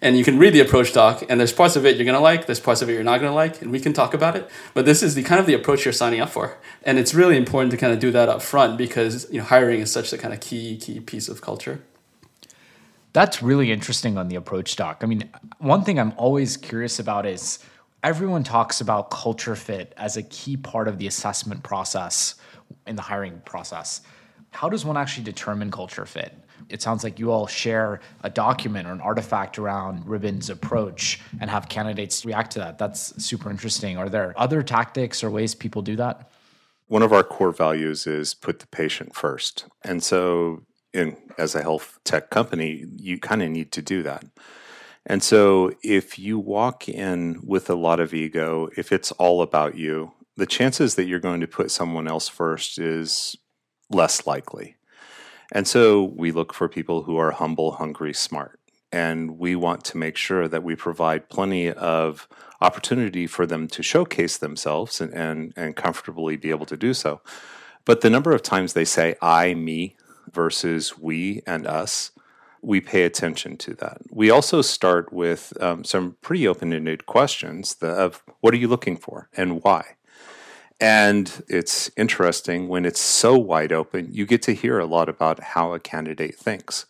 and 0.00 0.16
you 0.16 0.24
can 0.24 0.38
read 0.38 0.54
the 0.54 0.60
approach 0.60 0.92
doc 0.92 1.24
and 1.28 1.40
there's 1.40 1.52
parts 1.52 1.76
of 1.76 1.84
it 1.84 1.96
you're 1.96 2.04
going 2.04 2.14
to 2.14 2.20
like 2.20 2.46
there's 2.46 2.60
parts 2.60 2.82
of 2.82 2.88
it 2.88 2.92
you're 2.92 3.02
not 3.02 3.20
going 3.20 3.30
to 3.30 3.34
like 3.34 3.60
and 3.60 3.72
we 3.72 3.80
can 3.80 3.92
talk 3.92 4.14
about 4.14 4.36
it. 4.36 4.48
But 4.74 4.84
this 4.84 5.02
is 5.02 5.14
the 5.14 5.22
kind 5.22 5.40
of 5.40 5.46
the 5.46 5.54
approach 5.54 5.84
you're 5.84 5.92
signing 5.92 6.20
up 6.20 6.30
for. 6.30 6.58
And 6.82 6.98
it's 6.98 7.14
really 7.14 7.36
important 7.36 7.70
to 7.72 7.76
kind 7.76 7.92
of 7.92 7.98
do 7.98 8.10
that 8.12 8.28
up 8.28 8.42
front 8.42 8.78
because 8.78 9.26
you 9.30 9.38
know 9.38 9.44
hiring 9.44 9.80
is 9.80 9.90
such 9.90 10.12
a 10.12 10.18
kind 10.18 10.32
of 10.32 10.40
key 10.40 10.76
key 10.76 11.00
piece 11.00 11.28
of 11.28 11.40
culture. 11.40 11.82
That's 13.12 13.42
really 13.42 13.72
interesting 13.72 14.18
on 14.18 14.28
the 14.28 14.36
approach 14.36 14.76
doc. 14.76 14.98
I 15.02 15.06
mean 15.06 15.28
one 15.58 15.82
thing 15.82 15.98
i'm 15.98 16.12
always 16.16 16.56
curious 16.56 16.98
about 16.98 17.26
is 17.26 17.58
everyone 18.02 18.44
talks 18.44 18.80
about 18.80 19.10
culture 19.10 19.56
fit 19.56 19.92
as 19.96 20.16
a 20.16 20.22
key 20.22 20.56
part 20.56 20.86
of 20.86 20.98
the 20.98 21.06
assessment 21.06 21.62
process 21.64 22.36
in 22.86 22.96
the 22.96 23.02
hiring 23.02 23.40
process. 23.44 24.02
How 24.50 24.68
does 24.68 24.84
one 24.84 24.96
actually 24.96 25.24
determine 25.24 25.70
culture 25.70 26.06
fit 26.06 26.32
it 26.68 26.82
sounds 26.82 27.04
like 27.04 27.18
you 27.18 27.30
all 27.30 27.46
share 27.46 28.00
a 28.22 28.30
document 28.30 28.86
or 28.86 28.92
an 28.92 29.00
artifact 29.00 29.58
around 29.58 30.06
Ribbon's 30.06 30.50
approach 30.50 31.20
and 31.40 31.50
have 31.50 31.68
candidates 31.68 32.24
react 32.24 32.52
to 32.52 32.58
that. 32.60 32.78
That's 32.78 33.22
super 33.22 33.50
interesting. 33.50 33.96
Are 33.96 34.08
there 34.08 34.34
other 34.36 34.62
tactics 34.62 35.24
or 35.24 35.30
ways 35.30 35.54
people 35.54 35.82
do 35.82 35.96
that? 35.96 36.30
One 36.86 37.02
of 37.02 37.12
our 37.12 37.22
core 37.22 37.52
values 37.52 38.06
is 38.06 38.34
put 38.34 38.60
the 38.60 38.66
patient 38.66 39.14
first. 39.14 39.66
And 39.84 40.02
so, 40.02 40.62
in, 40.94 41.16
as 41.36 41.54
a 41.54 41.62
health 41.62 41.98
tech 42.04 42.30
company, 42.30 42.84
you 42.96 43.18
kind 43.18 43.42
of 43.42 43.50
need 43.50 43.72
to 43.72 43.82
do 43.82 44.02
that. 44.04 44.24
And 45.04 45.22
so, 45.22 45.72
if 45.82 46.18
you 46.18 46.38
walk 46.38 46.88
in 46.88 47.40
with 47.44 47.68
a 47.68 47.74
lot 47.74 48.00
of 48.00 48.14
ego, 48.14 48.68
if 48.76 48.90
it's 48.90 49.12
all 49.12 49.42
about 49.42 49.76
you, 49.76 50.12
the 50.36 50.46
chances 50.46 50.94
that 50.94 51.04
you're 51.04 51.20
going 51.20 51.40
to 51.40 51.46
put 51.46 51.70
someone 51.70 52.08
else 52.08 52.28
first 52.28 52.78
is 52.78 53.36
less 53.90 54.26
likely. 54.26 54.76
And 55.52 55.66
so 55.66 56.04
we 56.16 56.30
look 56.30 56.52
for 56.52 56.68
people 56.68 57.02
who 57.02 57.16
are 57.16 57.30
humble, 57.30 57.72
hungry, 57.72 58.12
smart. 58.12 58.60
And 58.90 59.38
we 59.38 59.54
want 59.54 59.84
to 59.84 59.98
make 59.98 60.16
sure 60.16 60.48
that 60.48 60.62
we 60.62 60.74
provide 60.74 61.28
plenty 61.28 61.70
of 61.70 62.28
opportunity 62.60 63.26
for 63.26 63.46
them 63.46 63.68
to 63.68 63.82
showcase 63.82 64.38
themselves 64.38 65.00
and, 65.00 65.12
and, 65.12 65.52
and 65.56 65.76
comfortably 65.76 66.36
be 66.36 66.50
able 66.50 66.66
to 66.66 66.76
do 66.76 66.94
so. 66.94 67.20
But 67.84 68.00
the 68.00 68.10
number 68.10 68.32
of 68.32 68.42
times 68.42 68.72
they 68.72 68.84
say 68.84 69.14
I, 69.22 69.54
me 69.54 69.96
versus 70.32 70.98
we 70.98 71.42
and 71.46 71.66
us, 71.66 72.10
we 72.60 72.80
pay 72.80 73.02
attention 73.04 73.56
to 73.58 73.74
that. 73.74 73.98
We 74.10 74.30
also 74.30 74.62
start 74.62 75.12
with 75.12 75.52
um, 75.60 75.84
some 75.84 76.16
pretty 76.22 76.46
open 76.48 76.72
ended 76.72 77.06
questions 77.06 77.76
of 77.80 78.22
what 78.40 78.52
are 78.52 78.58
you 78.58 78.68
looking 78.68 78.96
for 78.96 79.28
and 79.36 79.62
why? 79.62 79.96
And 80.80 81.42
it's 81.48 81.90
interesting 81.96 82.68
when 82.68 82.84
it's 82.84 83.00
so 83.00 83.36
wide 83.36 83.72
open, 83.72 84.08
you 84.12 84.26
get 84.26 84.42
to 84.42 84.54
hear 84.54 84.78
a 84.78 84.86
lot 84.86 85.08
about 85.08 85.42
how 85.42 85.72
a 85.72 85.80
candidate 85.80 86.36
thinks. 86.36 86.86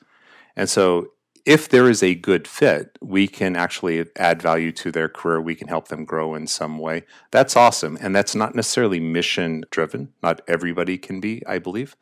And 0.57 0.69
so, 0.69 1.13
if 1.47 1.67
there 1.71 1.89
is 1.89 2.03
a 2.03 2.15
good 2.15 2.47
fit, 2.47 2.99
we 3.01 3.27
can 3.27 3.57
actually 3.57 4.05
add 4.17 4.43
value 4.43 4.71
to 4.73 4.93
their 4.93 5.09
career. 5.09 5.41
We 5.41 5.55
can 5.55 5.69
help 5.69 5.89
them 5.89 6.05
grow 6.05 6.35
in 6.35 6.47
some 6.47 6.79
way. 6.79 7.05
That's 7.31 7.57
awesome. 7.57 7.97
And 8.03 8.15
that's 8.15 8.35
not 8.35 8.55
necessarily 8.55 9.01
mission 9.01 9.65
driven. 9.71 10.13
Not 10.23 10.43
everybody 10.47 10.99
can 10.99 11.21
be, 11.21 11.43
I 11.47 11.59
believe. 11.59 11.97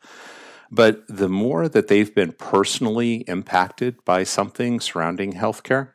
But 0.69 1.07
the 1.07 1.29
more 1.29 1.69
that 1.69 1.87
they've 1.87 2.13
been 2.13 2.33
personally 2.33 3.23
impacted 3.29 4.03
by 4.03 4.23
something 4.23 4.81
surrounding 4.81 5.31
healthcare, 5.31 5.91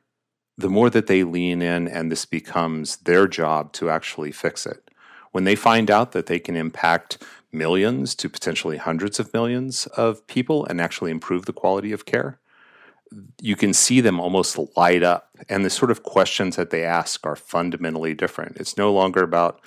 the 0.57 0.71
more 0.71 0.89
that 0.89 1.07
they 1.07 1.23
lean 1.23 1.61
in 1.61 1.89
and 1.89 2.11
this 2.11 2.25
becomes 2.25 2.97
their 2.99 3.27
job 3.27 3.75
to 3.75 3.91
actually 3.91 4.33
fix 4.33 4.65
it 4.65 4.91
when 5.33 5.45
they 5.45 5.55
find 5.55 5.91
out 5.91 6.13
that 6.13 6.27
they 6.27 6.39
can 6.39 6.57
impact 6.57 7.19
millions 7.51 8.15
to 8.15 8.29
potentially 8.29 8.77
hundreds 8.77 9.19
of 9.19 9.33
millions 9.35 9.87
of 9.89 10.27
people 10.27 10.65
and 10.67 10.81
actually 10.81 11.11
improve 11.11 11.45
the 11.47 11.53
quality 11.53 11.93
of 11.93 12.07
care, 12.07 12.39
you 13.41 13.57
can 13.57 13.75
see 13.75 14.01
them 14.01 14.21
almost 14.21 14.59
light 14.77 15.03
up. 15.03 15.29
And 15.49 15.65
the 15.65 15.71
sort 15.71 15.91
of 15.91 16.03
questions 16.03 16.57
that 16.57 16.71
they 16.71 16.85
ask 16.85 17.27
are 17.27 17.37
fundamentally 17.37 18.15
different. 18.15 18.57
It's 18.57 18.77
no 18.77 18.93
longer 18.93 19.23
about 19.23 19.61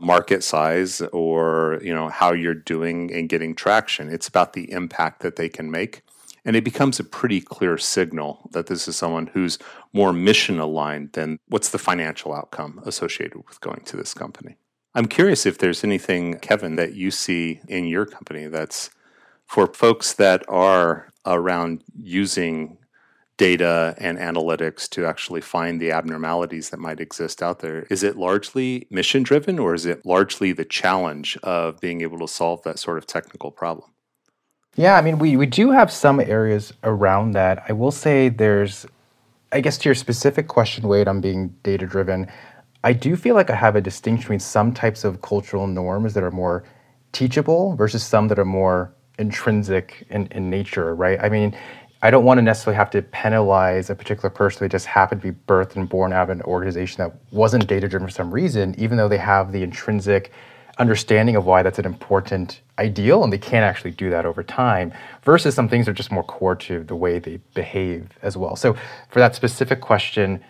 market 0.00 0.42
size 0.42 1.02
or 1.12 1.78
you 1.82 1.94
know 1.94 2.08
how 2.08 2.32
you're 2.32 2.54
doing 2.54 3.12
and 3.12 3.28
getting 3.28 3.54
traction. 3.54 4.08
It's 4.08 4.28
about 4.28 4.54
the 4.54 4.70
impact 4.72 5.20
that 5.20 5.36
they 5.36 5.48
can 5.48 5.70
make. 5.70 6.02
And 6.44 6.56
it 6.56 6.64
becomes 6.64 6.98
a 6.98 7.04
pretty 7.04 7.42
clear 7.42 7.76
signal 7.76 8.48
that 8.52 8.66
this 8.66 8.88
is 8.88 8.96
someone 8.96 9.26
who's 9.28 9.58
more 9.92 10.12
mission 10.12 10.58
aligned 10.58 11.12
than 11.12 11.38
what's 11.48 11.68
the 11.68 11.78
financial 11.78 12.32
outcome 12.32 12.80
associated 12.86 13.42
with 13.46 13.60
going 13.60 13.82
to 13.84 13.96
this 13.96 14.14
company. 14.14 14.56
I'm 14.94 15.06
curious 15.06 15.46
if 15.46 15.58
there's 15.58 15.84
anything, 15.84 16.38
Kevin, 16.38 16.76
that 16.76 16.94
you 16.94 17.10
see 17.10 17.60
in 17.68 17.86
your 17.86 18.06
company 18.06 18.46
that's 18.46 18.90
for 19.46 19.66
folks 19.66 20.14
that 20.14 20.44
are 20.48 21.08
around 21.26 21.82
using 22.00 22.78
data 23.36 23.94
and 23.98 24.18
analytics 24.18 24.86
to 24.90 25.06
actually 25.06 25.40
find 25.40 25.80
the 25.80 25.90
abnormalities 25.90 26.68
that 26.70 26.78
might 26.78 27.00
exist 27.00 27.42
out 27.42 27.60
there. 27.60 27.86
Is 27.88 28.02
it 28.02 28.18
largely 28.18 28.86
mission 28.90 29.22
driven 29.22 29.58
or 29.58 29.72
is 29.72 29.86
it 29.86 30.04
largely 30.04 30.52
the 30.52 30.64
challenge 30.64 31.38
of 31.42 31.80
being 31.80 32.02
able 32.02 32.18
to 32.18 32.28
solve 32.28 32.62
that 32.64 32.78
sort 32.78 32.98
of 32.98 33.06
technical 33.06 33.50
problem? 33.50 33.90
Yeah, 34.76 34.96
I 34.96 35.00
mean, 35.00 35.18
we, 35.18 35.36
we 35.36 35.46
do 35.46 35.70
have 35.70 35.90
some 35.90 36.20
areas 36.20 36.74
around 36.84 37.32
that. 37.32 37.64
I 37.66 37.72
will 37.72 37.90
say 37.90 38.28
there's, 38.28 38.86
I 39.52 39.60
guess 39.60 39.78
to 39.78 39.88
your 39.88 39.94
specific 39.94 40.46
question, 40.46 40.86
Wade, 40.86 41.08
on 41.08 41.22
being 41.22 41.54
data 41.62 41.86
driven, 41.86 42.30
I 42.82 42.92
do 42.92 43.14
feel 43.16 43.34
like 43.34 43.50
I 43.50 43.56
have 43.56 43.76
a 43.76 43.80
distinction 43.80 44.22
between 44.22 44.40
some 44.40 44.72
types 44.72 45.04
of 45.04 45.20
cultural 45.20 45.66
norms 45.66 46.14
that 46.14 46.22
are 46.22 46.30
more 46.30 46.64
teachable 47.12 47.76
versus 47.76 48.02
some 48.02 48.28
that 48.28 48.38
are 48.38 48.44
more 48.44 48.94
intrinsic 49.18 50.06
in, 50.08 50.26
in 50.28 50.48
nature, 50.48 50.94
right? 50.94 51.18
I 51.20 51.28
mean, 51.28 51.54
I 52.02 52.10
don't 52.10 52.24
want 52.24 52.38
to 52.38 52.42
necessarily 52.42 52.76
have 52.76 52.88
to 52.90 53.02
penalize 53.02 53.90
a 53.90 53.94
particular 53.94 54.30
person 54.30 54.64
that 54.64 54.70
just 54.70 54.86
happened 54.86 55.20
to 55.20 55.32
be 55.32 55.38
birthed 55.46 55.76
and 55.76 55.86
born 55.86 56.14
out 56.14 56.22
of 56.22 56.30
an 56.30 56.42
organization 56.42 57.04
that 57.04 57.14
wasn't 57.30 57.66
data 57.66 57.86
driven 57.86 58.08
for 58.08 58.12
some 58.14 58.30
reason, 58.30 58.74
even 58.78 58.96
though 58.96 59.08
they 59.08 59.18
have 59.18 59.52
the 59.52 59.62
intrinsic 59.62 60.32
understanding 60.78 61.36
of 61.36 61.44
why 61.44 61.62
that's 61.62 61.78
an 61.78 61.84
important 61.84 62.62
ideal 62.78 63.22
and 63.22 63.30
they 63.30 63.38
can't 63.38 63.64
actually 63.64 63.90
do 63.90 64.08
that 64.08 64.24
over 64.24 64.42
time 64.42 64.90
versus 65.22 65.54
some 65.54 65.68
things 65.68 65.86
are 65.86 65.92
just 65.92 66.10
more 66.10 66.24
core 66.24 66.56
to 66.56 66.82
the 66.84 66.96
way 66.96 67.18
they 67.18 67.38
behave 67.52 68.08
as 68.22 68.34
well 68.34 68.56
so 68.56 68.74
for 69.10 69.18
that 69.18 69.34
specific 69.34 69.82
question 69.82 70.42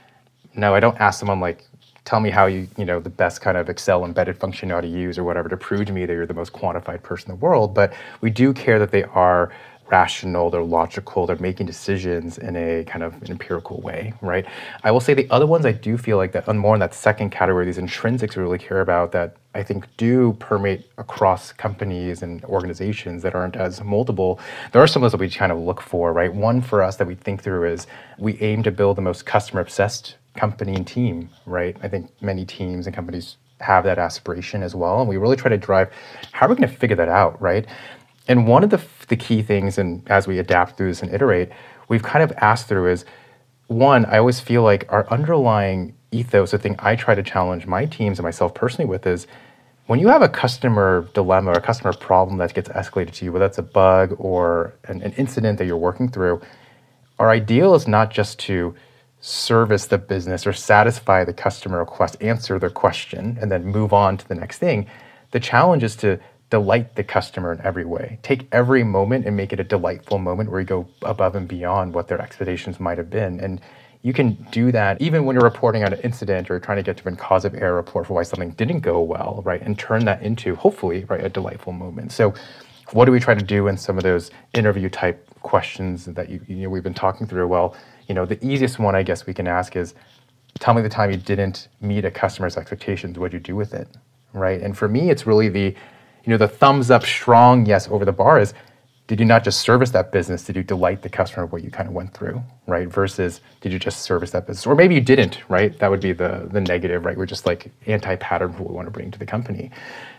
no 0.55 0.73
i 0.73 0.79
don't 0.79 0.97
ask 1.01 1.19
someone 1.19 1.41
like 1.41 1.67
tell 2.05 2.21
me 2.21 2.31
how 2.31 2.47
you 2.47 2.69
you 2.77 2.85
know 2.85 3.01
the 3.01 3.11
best 3.11 3.41
kind 3.41 3.57
of 3.57 3.69
excel 3.69 4.05
embedded 4.05 4.37
function 4.37 4.69
you 4.69 4.75
how 4.75 4.81
to 4.81 4.89
use 4.89 5.19
or 5.19 5.25
whatever 5.25 5.49
to 5.49 5.57
prove 5.57 5.87
to 5.87 5.93
me 5.93 6.07
that 6.07 6.13
you're 6.13 6.27
the 6.27 6.35
most 6.35 6.53
quantified 6.53 7.03
person 7.03 7.31
in 7.31 7.39
the 7.39 7.45
world 7.45 7.75
but 7.75 7.93
we 8.21 8.31
do 8.31 8.53
care 8.53 8.79
that 8.79 8.91
they 8.91 9.05
are 9.05 9.51
rational, 9.91 10.51
they're 10.51 10.63
logical, 10.63 11.27
they're 11.27 11.37
making 11.37 11.67
decisions 11.67 12.39
in 12.39 12.57
a 12.57 12.85
kind 12.85 13.03
of 13.03 13.15
an 13.23 13.31
empirical 13.31 13.81
way, 13.81 14.15
right? 14.21 14.47
I 14.85 14.91
will 14.91 15.01
say 15.01 15.15
the 15.15 15.29
other 15.31 15.47
ones 15.47 15.67
I 15.67 15.73
do 15.73 15.97
feel 15.97 16.17
like 16.17 16.33
that 16.33 16.49
are 16.49 16.55
more 16.55 16.75
in 16.75 16.81
that 16.81 16.95
second 16.95 17.31
category, 17.31 17.67
these 17.67 17.79
intrinsics 17.79 18.37
we 18.37 18.43
really 18.43 18.59
care 18.59 18.81
about 18.81 19.13
that 19.13 19.37
I 19.55 19.65
think 19.65 19.85
do 19.97 20.35
permeate 20.35 20.89
across 20.97 21.53
companies 21.53 22.23
and 22.23 22.45
organizations 22.45 23.23
that 23.25 23.35
aren't 23.35 23.57
as 23.57 23.81
moldable. 23.81 24.39
There 24.73 24.81
are 24.81 24.87
some 24.87 25.03
of 25.03 25.11
those 25.11 25.19
that 25.19 25.21
we 25.21 25.29
kind 25.29 25.51
of 25.51 25.59
look 25.59 25.81
for, 25.81 26.13
right? 26.13 26.33
One 26.33 26.63
for 26.63 26.83
us 26.83 26.97
that 26.97 27.07
we 27.09 27.17
think 27.17 27.43
through 27.43 27.73
is 27.73 27.89
we 28.17 28.41
aim 28.41 28.63
to 28.63 28.71
build 28.71 28.97
the 28.97 29.03
most 29.03 29.27
customer 29.27 29.61
obsessed 29.61 30.15
company 30.37 30.75
and 30.75 30.87
team, 30.87 31.29
right? 31.47 31.77
I 31.83 31.89
think 31.89 32.11
many 32.21 32.45
teams 32.45 32.87
and 32.87 32.95
companies 32.95 33.37
have 33.61 33.85
that 33.85 33.99
aspiration 33.99 34.63
as 34.63 34.75
well. 34.75 35.01
And 35.01 35.09
we 35.09 35.17
really 35.17 35.37
try 35.37 35.51
to 35.51 35.59
drive 35.59 35.91
how 36.33 36.47
are 36.47 36.51
we 36.51 36.57
going 36.57 36.69
to 36.69 36.75
figure 36.75 36.97
that 36.97 37.09
out, 37.09 37.41
right? 37.41 37.67
And 38.29 38.47
one 38.47 38.65
of 38.65 38.71
the, 38.71 38.81
the 39.09 39.17
key 39.17 39.43
things, 39.43 39.79
and 39.79 40.09
as 40.09 40.27
we 40.27 40.39
adapt 40.39 40.77
through 40.77 40.89
this 40.89 41.03
and 41.03 41.13
iterate, 41.13 41.51
we've 41.89 42.03
kind 42.03 42.23
of 42.23 42.33
asked 42.39 42.69
through 42.69 42.91
is 42.91 43.05
one, 43.67 44.05
I 44.07 44.19
always 44.19 44.41
feel 44.41 44.63
like 44.63 44.87
our 44.89 45.09
underlying 45.11 45.95
ethos, 46.13 46.51
the 46.53 46.59
thing 46.59 46.77
I 46.79 46.97
try 46.97 47.15
to 47.15 47.23
challenge 47.23 47.67
my 47.67 47.87
teams 47.87 48.19
and 48.19 48.25
myself 48.25 48.55
personally 48.55 48.89
with 48.89 49.07
is 49.07 49.27
when 49.87 49.99
you 49.99 50.09
have 50.09 50.23
a 50.23 50.29
customer 50.29 51.09
dilemma 51.15 51.51
or 51.51 51.55
a 51.55 51.61
customer 51.61 51.93
problem 51.93 52.39
that 52.39 52.55
gets 52.55 52.69
escalated 52.69 53.13
to 53.13 53.25
you, 53.25 53.33
whether 53.33 53.45
that's 53.45 53.59
a 53.59 53.63
bug 53.63 54.15
or 54.19 54.75
an, 54.85 55.03
an 55.03 55.13
incident 55.15 55.59
that 55.59 55.67
you're 55.67 55.77
working 55.77 56.09
through, 56.09 56.41
our 57.19 57.31
ideal 57.31 57.75
is 57.75 57.89
not 57.89 58.11
just 58.11 58.39
to 58.41 58.75
service 59.21 59.87
the 59.87 59.99
business 59.99 60.47
or 60.47 60.53
satisfy 60.53 61.25
the 61.25 61.33
customer 61.33 61.79
request, 61.79 62.17
answer 62.21 62.59
their 62.59 62.71
question, 62.71 63.37
and 63.41 63.51
then 63.51 63.65
move 63.65 63.93
on 63.93 64.17
to 64.17 64.27
the 64.29 64.35
next 64.35 64.59
thing. 64.59 64.87
The 65.33 65.41
challenge 65.41 65.83
is 65.85 65.95
to 65.97 66.19
delight 66.49 66.97
the 66.97 67.05
customer 67.05 67.53
in 67.53 67.61
every 67.61 67.85
way. 67.85 68.19
Take 68.23 68.49
every 68.51 68.83
moment 68.83 69.27
and 69.27 69.37
make 69.37 69.53
it 69.53 69.61
a 69.61 69.65
delightful 69.65 70.19
moment 70.19 70.51
where 70.51 70.61
you 70.61 70.67
go 70.67 70.89
above 71.03 71.37
and 71.37 71.47
beyond 71.47 71.95
what 71.95 72.09
their 72.09 72.21
expectations 72.21 72.81
might 72.81 72.99
have 72.99 73.09
been. 73.09 73.39
And 73.41 73.61
you 74.03 74.13
can 74.13 74.33
do 74.51 74.73
that 74.73 75.01
even 75.01 75.25
when 75.27 75.35
you're 75.35 75.45
reporting 75.45 75.85
on 75.85 75.93
an 75.93 76.01
incident 76.01 76.51
or 76.51 76.59
trying 76.59 76.79
to 76.79 76.83
get 76.83 76.97
to 76.97 77.09
a 77.09 77.17
cause 77.17 77.45
of 77.45 77.55
error 77.55 77.77
report 77.77 78.07
for 78.07 78.15
why 78.15 78.23
something 78.23 78.51
didn't 78.53 78.81
go 78.81 79.01
well, 79.01 79.43
right? 79.45 79.61
And 79.61 79.79
turn 79.79 80.07
that 80.07 80.23
into 80.23 80.57
hopefully, 80.57 81.05
right, 81.05 81.23
a 81.23 81.29
delightful 81.29 81.73
moment. 81.73 82.11
So 82.11 82.35
what 82.93 83.05
do 83.05 83.13
we 83.13 83.21
try 83.21 83.35
to 83.35 83.45
do 83.45 83.69
in 83.69 83.77
some 83.77 83.99
of 83.99 84.03
those 84.03 84.31
interview 84.55 84.89
type 84.89 85.29
questions 85.43 86.07
that 86.07 86.29
you, 86.29 86.41
you 86.49 86.57
know 86.57 86.71
we've 86.71 86.83
been 86.83 86.95
talking 86.95 87.27
through? 87.27 87.47
Well, 87.47 87.77
you 88.11 88.15
know, 88.15 88.27
the 88.27 88.45
easiest 88.45 88.81
one 88.81 88.97
I 88.97 89.05
guess 89.05 89.25
we 89.25 89.33
can 89.33 89.47
ask 89.47 89.77
is 89.77 89.95
tell 90.59 90.75
me 90.75 90.83
the 90.83 90.89
time 90.89 91.13
you 91.13 91.17
didn't 91.17 91.69
meet 91.81 92.05
a 92.05 92.11
customer's 92.11 92.57
expectations, 92.57 93.17
what'd 93.17 93.33
you 93.33 93.39
do 93.39 93.55
with 93.55 93.73
it? 93.73 93.87
Right. 94.33 94.61
And 94.61 94.77
for 94.77 94.89
me, 94.89 95.11
it's 95.11 95.29
really 95.29 95.49
the 95.49 95.77
you 96.25 96.31
know, 96.31 96.37
the 96.37 96.49
thumbs 96.49 96.91
up 96.91 97.05
strong 97.05 97.65
yes 97.67 97.87
over 97.89 98.05
the 98.05 98.13
bar 98.13 98.41
is 98.41 98.53
did 99.07 99.21
you 99.21 99.27
not 99.27 99.45
just 99.45 99.61
service 99.61 99.91
that 99.91 100.11
business? 100.11 100.45
Did 100.45 100.57
you 100.57 100.65
delight 100.65 101.03
the 101.03 101.09
customer 101.09 101.47
what 101.47 101.63
you 101.63 101.71
kind 101.71 101.89
of 101.89 101.95
went 101.95 102.13
through, 102.13 102.43
right? 102.67 102.89
Versus 102.89 103.41
did 103.61 103.73
you 103.73 103.79
just 103.79 104.03
service 104.03 104.33
that 104.33 104.47
business? 104.47 104.67
Or 104.67 104.75
maybe 104.75 104.97
you 104.97 105.01
didn't, 105.01 105.49
right? 105.49 105.77
That 105.79 105.89
would 105.89 106.01
be 106.01 106.13
the 106.13 106.49
the 106.51 106.61
negative, 106.61 107.05
right? 107.05 107.17
We're 107.17 107.27
just 107.27 107.47
like 107.47 107.71
anti-pattern 107.87 108.53
for 108.55 108.65
what 108.65 108.71
we 108.71 108.75
want 108.75 108.87
to 108.89 108.93
bring 108.93 109.13
to 109.13 109.19
the 109.21 109.27
company. 109.27 109.71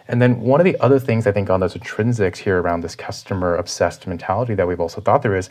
And 0.07 0.21
then 0.21 0.39
one 0.39 0.61
of 0.61 0.65
the 0.65 0.77
other 0.79 0.97
things 0.97 1.27
I 1.27 1.33
think 1.33 1.49
on 1.49 1.59
those 1.59 1.73
intrinsics 1.73 2.37
here 2.37 2.61
around 2.61 2.81
this 2.81 2.95
customer 2.95 3.55
obsessed 3.55 4.07
mentality 4.07 4.55
that 4.55 4.65
we've 4.65 4.79
also 4.79 5.01
thought 5.01 5.21
there 5.21 5.35
is 5.35 5.49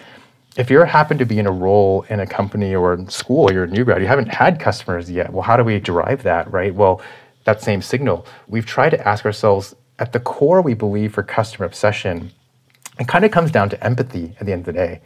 if 0.57 0.71
you 0.71 0.81
happen 0.81 1.19
to 1.19 1.25
be 1.25 1.39
in 1.39 1.47
a 1.47 1.53
role 1.53 2.05
in 2.09 2.21
a 2.21 2.27
company 2.27 2.75
or 2.75 2.95
in 2.95 3.09
school, 3.09 3.53
you're 3.53 3.65
a 3.65 3.69
new 3.69 3.85
grad, 3.85 4.01
you 4.03 4.09
haven't 4.09 4.29
had 4.29 4.59
customers 4.59 5.11
yet. 5.11 5.33
Well, 5.33 5.43
how 5.43 5.57
do 5.57 5.65
we 5.65 5.79
derive 5.79 6.23
that, 6.25 6.51
right? 6.53 6.75
Well, 6.75 7.01
that 7.45 7.63
same 7.63 7.81
signal, 7.83 8.27
we've 8.49 8.67
tried 8.67 8.91
to 8.91 9.09
ask 9.09 9.25
ourselves 9.25 9.75
at 9.99 10.13
the 10.13 10.21
core, 10.21 10.61
we 10.61 10.75
believe 10.75 11.15
for 11.15 11.23
customer 11.23 11.67
obsession, 11.67 12.31
it 12.99 13.07
kind 13.07 13.25
of 13.25 13.31
comes 13.31 13.51
down 13.51 13.69
to 13.71 13.85
empathy 13.85 14.35
at 14.41 14.47
the 14.47 14.53
end 14.53 14.61
of 14.61 14.67
the 14.67 14.73
day. 14.73 15.01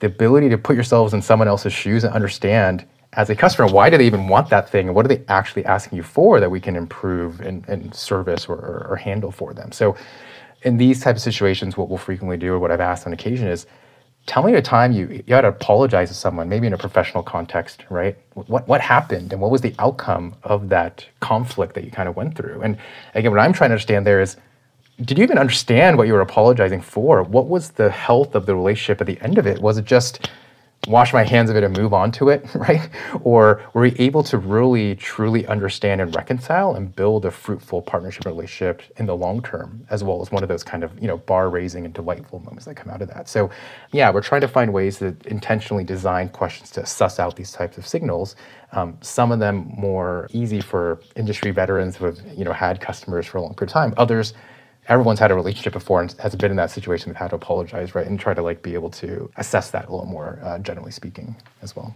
The 0.00 0.06
ability 0.06 0.48
to 0.50 0.58
put 0.58 0.74
yourselves 0.74 1.12
in 1.12 1.22
someone 1.22 1.48
else's 1.48 1.72
shoes 1.72 2.04
and 2.04 2.14
understand 2.14 2.86
as 3.14 3.30
a 3.30 3.36
customer, 3.36 3.68
why 3.68 3.90
do 3.90 3.96
they 3.96 4.06
even 4.06 4.28
want 4.28 4.50
that 4.50 4.68
thing? 4.68 4.88
And 4.88 4.94
what 4.94 5.04
are 5.04 5.08
they 5.08 5.22
actually 5.28 5.64
asking 5.64 5.96
you 5.96 6.02
for 6.02 6.40
that 6.40 6.50
we 6.50 6.60
can 6.60 6.76
improve 6.76 7.40
and, 7.40 7.66
and 7.68 7.94
service 7.94 8.46
or, 8.48 8.54
or, 8.54 8.86
or 8.90 8.96
handle 8.96 9.30
for 9.30 9.54
them? 9.54 9.72
So, 9.72 9.96
in 10.62 10.78
these 10.78 11.00
types 11.00 11.18
of 11.18 11.22
situations, 11.22 11.76
what 11.76 11.90
we'll 11.90 11.98
frequently 11.98 12.38
do, 12.38 12.54
or 12.54 12.58
what 12.58 12.70
I've 12.70 12.80
asked 12.80 13.06
on 13.06 13.12
occasion, 13.12 13.48
is 13.48 13.66
tell 14.26 14.42
me 14.42 14.54
a 14.54 14.62
time 14.62 14.92
you, 14.92 15.22
you 15.26 15.34
had 15.34 15.42
to 15.42 15.48
apologize 15.48 16.08
to 16.08 16.14
someone, 16.14 16.48
maybe 16.48 16.66
in 16.66 16.72
a 16.72 16.78
professional 16.78 17.22
context, 17.22 17.84
right? 17.90 18.16
What, 18.34 18.66
what 18.66 18.80
happened 18.80 19.32
and 19.32 19.40
what 19.40 19.50
was 19.50 19.60
the 19.60 19.74
outcome 19.78 20.34
of 20.42 20.68
that 20.70 21.06
conflict 21.20 21.74
that 21.74 21.84
you 21.84 21.90
kind 21.90 22.08
of 22.08 22.16
went 22.16 22.36
through? 22.36 22.62
And 22.62 22.78
again, 23.14 23.30
what 23.30 23.40
I'm 23.40 23.52
trying 23.52 23.70
to 23.70 23.74
understand 23.74 24.06
there 24.06 24.22
is, 24.22 24.36
did 25.02 25.18
you 25.18 25.24
even 25.24 25.38
understand 25.38 25.98
what 25.98 26.06
you 26.06 26.12
were 26.12 26.20
apologizing 26.20 26.80
for? 26.80 27.22
What 27.22 27.48
was 27.48 27.70
the 27.70 27.90
health 27.90 28.34
of 28.34 28.46
the 28.46 28.54
relationship 28.54 29.00
at 29.00 29.06
the 29.06 29.20
end 29.20 29.38
of 29.38 29.46
it? 29.46 29.60
Was 29.60 29.76
it 29.76 29.84
just, 29.84 30.30
wash 30.86 31.12
my 31.12 31.24
hands 31.24 31.50
of 31.50 31.56
it 31.56 31.64
and 31.64 31.76
move 31.76 31.92
on 31.92 32.12
to 32.12 32.28
it, 32.28 32.46
right? 32.54 32.88
Or 33.22 33.62
were 33.72 33.82
we 33.82 33.92
able 33.98 34.22
to 34.24 34.38
really 34.38 34.94
truly 34.96 35.46
understand 35.46 36.00
and 36.00 36.14
reconcile 36.14 36.74
and 36.74 36.94
build 36.94 37.24
a 37.24 37.30
fruitful 37.30 37.82
partnership 37.82 38.26
relationship 38.26 38.82
in 38.96 39.06
the 39.06 39.16
long 39.16 39.42
term, 39.42 39.86
as 39.90 40.04
well 40.04 40.20
as 40.20 40.30
one 40.30 40.42
of 40.42 40.48
those 40.48 40.62
kind 40.62 40.84
of 40.84 40.98
you 41.00 41.08
know 41.08 41.18
bar 41.18 41.50
raising 41.50 41.84
and 41.84 41.94
delightful 41.94 42.40
moments 42.40 42.64
that 42.66 42.74
come 42.74 42.90
out 42.90 43.02
of 43.02 43.08
that. 43.08 43.28
So, 43.28 43.50
yeah, 43.92 44.10
we're 44.10 44.22
trying 44.22 44.42
to 44.42 44.48
find 44.48 44.72
ways 44.72 44.98
to 44.98 45.16
intentionally 45.26 45.84
design 45.84 46.28
questions 46.28 46.70
to 46.72 46.86
suss 46.86 47.18
out 47.18 47.36
these 47.36 47.52
types 47.52 47.78
of 47.78 47.86
signals. 47.86 48.36
Um, 48.72 48.98
some 49.00 49.30
of 49.32 49.38
them 49.38 49.72
more 49.76 50.28
easy 50.32 50.60
for 50.60 51.00
industry 51.16 51.50
veterans 51.50 51.96
who 51.96 52.06
have 52.06 52.18
you 52.36 52.44
know 52.44 52.52
had 52.52 52.80
customers 52.80 53.26
for 53.26 53.38
a 53.38 53.42
long 53.42 53.54
period 53.54 53.70
of 53.70 53.72
time. 53.74 53.94
Others 53.96 54.34
everyone's 54.88 55.18
had 55.18 55.30
a 55.30 55.34
relationship 55.34 55.72
before 55.72 56.00
and 56.00 56.12
has 56.20 56.34
been 56.34 56.50
in 56.50 56.56
that 56.56 56.70
situation 56.70 57.10
they've 57.10 57.16
had 57.16 57.30
to 57.30 57.36
apologize 57.36 57.94
right 57.94 58.06
and 58.06 58.18
try 58.18 58.34
to 58.34 58.42
like 58.42 58.62
be 58.62 58.74
able 58.74 58.90
to 58.90 59.30
assess 59.36 59.70
that 59.70 59.88
a 59.88 59.90
little 59.90 60.06
more 60.06 60.38
uh, 60.42 60.58
generally 60.58 60.90
speaking 60.90 61.36
as 61.62 61.74
well. 61.74 61.94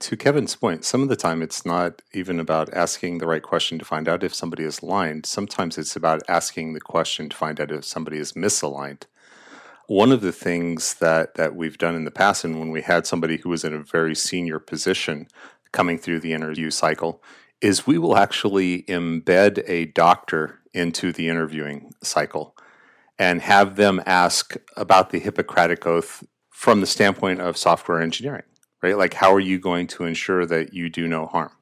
To 0.00 0.16
kevin's 0.16 0.54
point 0.54 0.84
some 0.84 1.02
of 1.02 1.08
the 1.08 1.16
time 1.16 1.42
it's 1.42 1.64
not 1.64 2.02
even 2.12 2.38
about 2.38 2.72
asking 2.74 3.18
the 3.18 3.26
right 3.26 3.42
question 3.42 3.78
to 3.78 3.84
find 3.84 4.08
out 4.08 4.22
if 4.22 4.34
somebody 4.34 4.64
is 4.64 4.80
aligned. 4.80 5.26
Sometimes 5.26 5.78
it's 5.78 5.96
about 5.96 6.22
asking 6.28 6.74
the 6.74 6.80
question 6.80 7.28
to 7.28 7.36
find 7.36 7.60
out 7.60 7.72
if 7.72 7.84
somebody 7.84 8.18
is 8.18 8.32
misaligned. 8.32 9.04
One 9.86 10.10
of 10.10 10.20
the 10.20 10.32
things 10.32 10.94
that 10.94 11.36
that 11.36 11.54
we've 11.54 11.78
done 11.78 11.94
in 11.94 12.04
the 12.04 12.10
past 12.10 12.44
and 12.44 12.58
when 12.58 12.70
we 12.70 12.82
had 12.82 13.06
somebody 13.06 13.38
who 13.38 13.48
was 13.48 13.64
in 13.64 13.72
a 13.72 13.78
very 13.78 14.14
senior 14.14 14.58
position 14.58 15.28
coming 15.72 15.98
through 15.98 16.20
the 16.20 16.32
interview 16.32 16.70
cycle 16.70 17.22
is 17.60 17.86
we 17.86 17.98
will 17.98 18.16
actually 18.16 18.82
embed 18.82 19.62
a 19.66 19.86
doctor 19.86 20.60
into 20.74 21.12
the 21.12 21.28
interviewing 21.28 21.92
cycle 22.02 22.54
and 23.18 23.40
have 23.40 23.76
them 23.76 24.02
ask 24.04 24.56
about 24.76 25.10
the 25.10 25.18
Hippocratic 25.18 25.86
Oath 25.86 26.22
from 26.50 26.80
the 26.80 26.86
standpoint 26.86 27.40
of 27.40 27.56
software 27.56 28.00
engineering, 28.00 28.44
right? 28.82 28.96
Like, 28.96 29.14
how 29.14 29.32
are 29.32 29.40
you 29.40 29.58
going 29.58 29.86
to 29.88 30.04
ensure 30.04 30.44
that 30.46 30.74
you 30.74 30.90
do 30.90 31.08
no 31.08 31.26
harm? 31.26 31.52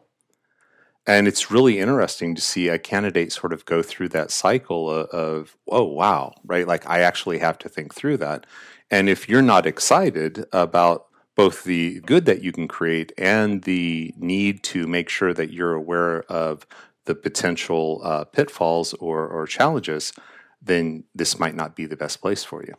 And 1.06 1.28
it's 1.28 1.50
really 1.50 1.78
interesting 1.78 2.34
to 2.34 2.40
see 2.40 2.68
a 2.68 2.78
candidate 2.78 3.32
sort 3.32 3.52
of 3.52 3.66
go 3.66 3.82
through 3.82 4.08
that 4.10 4.30
cycle 4.30 4.88
of, 4.88 5.56
oh, 5.68 5.84
wow, 5.84 6.34
right? 6.44 6.66
Like, 6.66 6.88
I 6.88 7.00
actually 7.00 7.38
have 7.38 7.58
to 7.58 7.68
think 7.68 7.94
through 7.94 8.16
that. 8.18 8.46
And 8.90 9.08
if 9.08 9.28
you're 9.28 9.42
not 9.42 9.66
excited 9.66 10.46
about 10.52 11.06
both 11.34 11.64
the 11.64 12.00
good 12.00 12.26
that 12.26 12.42
you 12.42 12.52
can 12.52 12.68
create 12.68 13.12
and 13.18 13.62
the 13.62 14.14
need 14.16 14.62
to 14.64 14.86
make 14.86 15.08
sure 15.08 15.34
that 15.34 15.52
you're 15.52 15.74
aware 15.74 16.22
of 16.24 16.66
the 17.06 17.14
potential 17.14 18.00
uh, 18.04 18.24
pitfalls 18.24 18.94
or, 18.94 19.26
or 19.26 19.46
challenges, 19.46 20.12
then 20.62 21.04
this 21.14 21.38
might 21.38 21.54
not 21.54 21.76
be 21.76 21.86
the 21.86 21.96
best 21.96 22.20
place 22.20 22.44
for 22.44 22.62
you. 22.62 22.74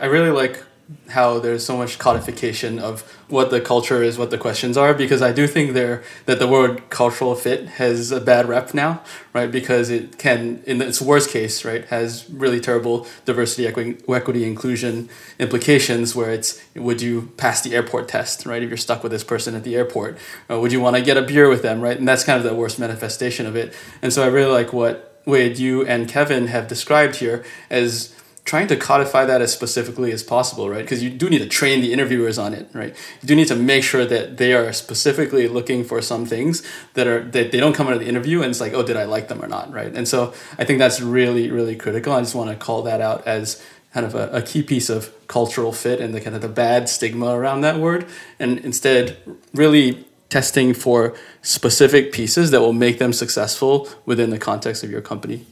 I 0.00 0.06
really 0.06 0.30
like 0.30 0.62
how 1.08 1.40
there's 1.40 1.66
so 1.66 1.76
much 1.76 1.98
codification 1.98 2.78
of 2.78 3.02
what 3.28 3.50
the 3.50 3.60
culture 3.60 4.04
is, 4.04 4.18
what 4.18 4.30
the 4.30 4.38
questions 4.38 4.76
are, 4.76 4.94
because 4.94 5.20
I 5.20 5.32
do 5.32 5.48
think 5.48 5.72
there 5.72 6.04
that 6.26 6.38
the 6.38 6.46
word 6.46 6.90
cultural 6.90 7.34
fit 7.34 7.66
has 7.70 8.12
a 8.12 8.20
bad 8.20 8.48
rep 8.48 8.72
now, 8.72 9.02
right? 9.32 9.50
Because 9.50 9.90
it 9.90 10.16
can, 10.16 10.62
in 10.64 10.80
its 10.80 11.02
worst 11.02 11.30
case, 11.30 11.64
right, 11.64 11.84
has 11.86 12.30
really 12.30 12.60
terrible 12.60 13.06
diversity, 13.24 13.66
equity, 13.66 14.00
equity, 14.08 14.44
inclusion 14.44 15.08
implications. 15.40 16.14
Where 16.14 16.30
it's 16.30 16.62
would 16.76 17.02
you 17.02 17.32
pass 17.36 17.62
the 17.62 17.74
airport 17.74 18.06
test, 18.06 18.46
right? 18.46 18.62
If 18.62 18.68
you're 18.68 18.76
stuck 18.76 19.02
with 19.02 19.10
this 19.10 19.24
person 19.24 19.56
at 19.56 19.64
the 19.64 19.74
airport, 19.74 20.18
uh, 20.48 20.60
would 20.60 20.70
you 20.70 20.80
want 20.80 20.94
to 20.94 21.02
get 21.02 21.16
a 21.16 21.22
beer 21.22 21.48
with 21.48 21.62
them, 21.62 21.80
right? 21.80 21.98
And 21.98 22.06
that's 22.06 22.22
kind 22.22 22.38
of 22.38 22.44
the 22.44 22.54
worst 22.54 22.78
manifestation 22.78 23.44
of 23.46 23.56
it. 23.56 23.74
And 24.02 24.12
so 24.12 24.22
I 24.22 24.26
really 24.26 24.52
like 24.52 24.72
what 24.72 25.20
Wade, 25.26 25.58
you 25.58 25.84
and 25.84 26.08
Kevin 26.08 26.46
have 26.46 26.68
described 26.68 27.16
here 27.16 27.44
as 27.68 28.14
trying 28.46 28.68
to 28.68 28.76
codify 28.76 29.24
that 29.24 29.42
as 29.42 29.52
specifically 29.52 30.12
as 30.12 30.22
possible, 30.22 30.70
right? 30.70 30.82
Because 30.82 31.02
you 31.02 31.10
do 31.10 31.28
need 31.28 31.40
to 31.40 31.48
train 31.48 31.80
the 31.80 31.92
interviewers 31.92 32.38
on 32.38 32.54
it, 32.54 32.68
right? 32.72 32.94
You 33.20 33.28
do 33.28 33.34
need 33.34 33.48
to 33.48 33.56
make 33.56 33.82
sure 33.82 34.06
that 34.06 34.38
they 34.38 34.54
are 34.54 34.72
specifically 34.72 35.48
looking 35.48 35.84
for 35.84 36.00
some 36.00 36.24
things 36.24 36.62
that 36.94 37.08
are 37.08 37.24
that 37.24 37.50
they 37.50 37.58
don't 37.58 37.74
come 37.74 37.88
out 37.88 37.92
of 37.92 38.00
the 38.00 38.06
interview 38.06 38.40
and 38.42 38.50
it's 38.50 38.60
like, 38.60 38.72
oh, 38.72 38.84
did 38.84 38.96
I 38.96 39.04
like 39.04 39.28
them 39.28 39.42
or 39.42 39.48
not, 39.48 39.72
right? 39.72 39.92
And 39.92 40.08
so 40.08 40.32
I 40.58 40.64
think 40.64 40.78
that's 40.78 41.00
really, 41.00 41.50
really 41.50 41.76
critical. 41.76 42.12
I 42.12 42.20
just 42.20 42.36
want 42.36 42.48
to 42.50 42.56
call 42.56 42.82
that 42.82 43.00
out 43.00 43.26
as 43.26 43.62
kind 43.92 44.06
of 44.06 44.14
a, 44.14 44.28
a 44.30 44.42
key 44.42 44.62
piece 44.62 44.88
of 44.88 45.12
cultural 45.26 45.72
fit 45.72 46.00
and 46.00 46.14
the 46.14 46.20
kind 46.20 46.36
of 46.36 46.42
the 46.42 46.48
bad 46.48 46.88
stigma 46.88 47.36
around 47.36 47.62
that 47.62 47.78
word, 47.78 48.06
and 48.38 48.58
instead 48.60 49.16
really 49.54 50.06
testing 50.28 50.72
for 50.72 51.16
specific 51.42 52.12
pieces 52.12 52.50
that 52.52 52.60
will 52.60 52.72
make 52.72 52.98
them 52.98 53.12
successful 53.12 53.88
within 54.04 54.30
the 54.30 54.38
context 54.38 54.84
of 54.84 54.90
your 54.90 55.00
company. 55.00 55.46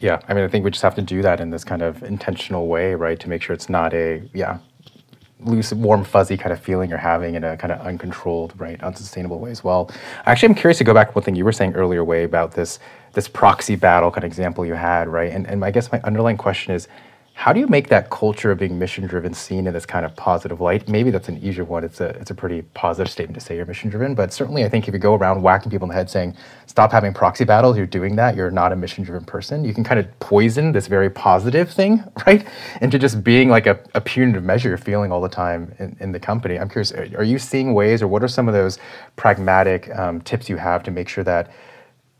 Yeah, 0.00 0.20
I 0.28 0.34
mean, 0.34 0.44
I 0.44 0.48
think 0.48 0.64
we 0.64 0.70
just 0.70 0.82
have 0.82 0.94
to 0.94 1.02
do 1.02 1.22
that 1.22 1.40
in 1.40 1.50
this 1.50 1.64
kind 1.64 1.82
of 1.82 2.02
intentional 2.04 2.68
way, 2.68 2.94
right? 2.94 3.18
To 3.18 3.28
make 3.28 3.42
sure 3.42 3.52
it's 3.52 3.68
not 3.68 3.92
a, 3.94 4.22
yeah, 4.32 4.58
loose, 5.40 5.72
warm, 5.72 6.04
fuzzy 6.04 6.36
kind 6.36 6.52
of 6.52 6.60
feeling 6.60 6.88
you're 6.88 6.98
having 6.98 7.34
in 7.34 7.44
a 7.44 7.56
kind 7.56 7.72
of 7.72 7.80
uncontrolled, 7.80 8.54
right, 8.58 8.80
unsustainable 8.82 9.38
way 9.40 9.50
as 9.50 9.64
well. 9.64 9.90
Actually, 10.26 10.50
I'm 10.50 10.54
curious 10.54 10.78
to 10.78 10.84
go 10.84 10.94
back 10.94 11.08
to 11.08 11.14
one 11.14 11.24
thing 11.24 11.34
you 11.34 11.44
were 11.44 11.52
saying 11.52 11.74
earlier, 11.74 12.04
Wei 12.04 12.24
about 12.24 12.52
this 12.52 12.78
this 13.14 13.26
proxy 13.26 13.74
battle 13.74 14.10
kind 14.10 14.22
of 14.24 14.28
example 14.28 14.64
you 14.66 14.74
had, 14.74 15.08
right? 15.08 15.32
And 15.32 15.46
and 15.46 15.64
I 15.64 15.70
guess 15.70 15.90
my 15.90 16.00
underlying 16.02 16.36
question 16.36 16.74
is, 16.74 16.88
how 17.38 17.52
do 17.52 17.60
you 17.60 17.68
make 17.68 17.86
that 17.86 18.10
culture 18.10 18.50
of 18.50 18.58
being 18.58 18.80
mission 18.80 19.06
driven 19.06 19.32
seen 19.32 19.68
in 19.68 19.72
this 19.72 19.86
kind 19.86 20.04
of 20.04 20.16
positive 20.16 20.60
light? 20.60 20.88
Maybe 20.88 21.12
that's 21.12 21.28
an 21.28 21.38
easier 21.38 21.62
one. 21.62 21.84
It's 21.84 22.00
a 22.00 22.08
it's 22.08 22.32
a 22.32 22.34
pretty 22.34 22.62
positive 22.74 23.08
statement 23.08 23.38
to 23.38 23.40
say 23.40 23.54
you're 23.54 23.64
mission 23.64 23.90
driven, 23.90 24.16
but 24.16 24.32
certainly 24.32 24.64
I 24.64 24.68
think 24.68 24.88
if 24.88 24.92
you 24.92 24.98
go 24.98 25.14
around 25.14 25.40
whacking 25.40 25.70
people 25.70 25.84
in 25.84 25.90
the 25.90 25.94
head 25.94 26.10
saying 26.10 26.34
stop 26.66 26.90
having 26.90 27.14
proxy 27.14 27.44
battles, 27.44 27.76
you're 27.76 27.86
doing 27.86 28.16
that, 28.16 28.34
you're 28.34 28.50
not 28.50 28.72
a 28.72 28.76
mission 28.76 29.04
driven 29.04 29.24
person. 29.24 29.64
You 29.64 29.72
can 29.72 29.84
kind 29.84 30.00
of 30.00 30.18
poison 30.18 30.72
this 30.72 30.88
very 30.88 31.08
positive 31.10 31.70
thing, 31.70 32.02
right, 32.26 32.44
into 32.80 32.98
just 32.98 33.22
being 33.22 33.48
like 33.48 33.68
a, 33.68 33.78
a 33.94 34.00
punitive 34.00 34.42
measure 34.42 34.70
you're 34.70 34.76
feeling 34.76 35.12
all 35.12 35.20
the 35.20 35.28
time 35.28 35.72
in, 35.78 35.96
in 36.00 36.10
the 36.10 36.18
company. 36.18 36.58
I'm 36.58 36.68
curious, 36.68 36.90
are, 36.90 37.22
you 37.22 37.38
seeing 37.38 37.72
ways, 37.72 38.02
or 38.02 38.08
what 38.08 38.24
are 38.24 38.28
some 38.28 38.48
of 38.48 38.54
those 38.54 38.80
pragmatic 39.14 39.96
um, 39.96 40.22
tips 40.22 40.48
you 40.48 40.56
have 40.56 40.82
to 40.82 40.90
make 40.90 41.08
sure 41.08 41.22
that 41.22 41.52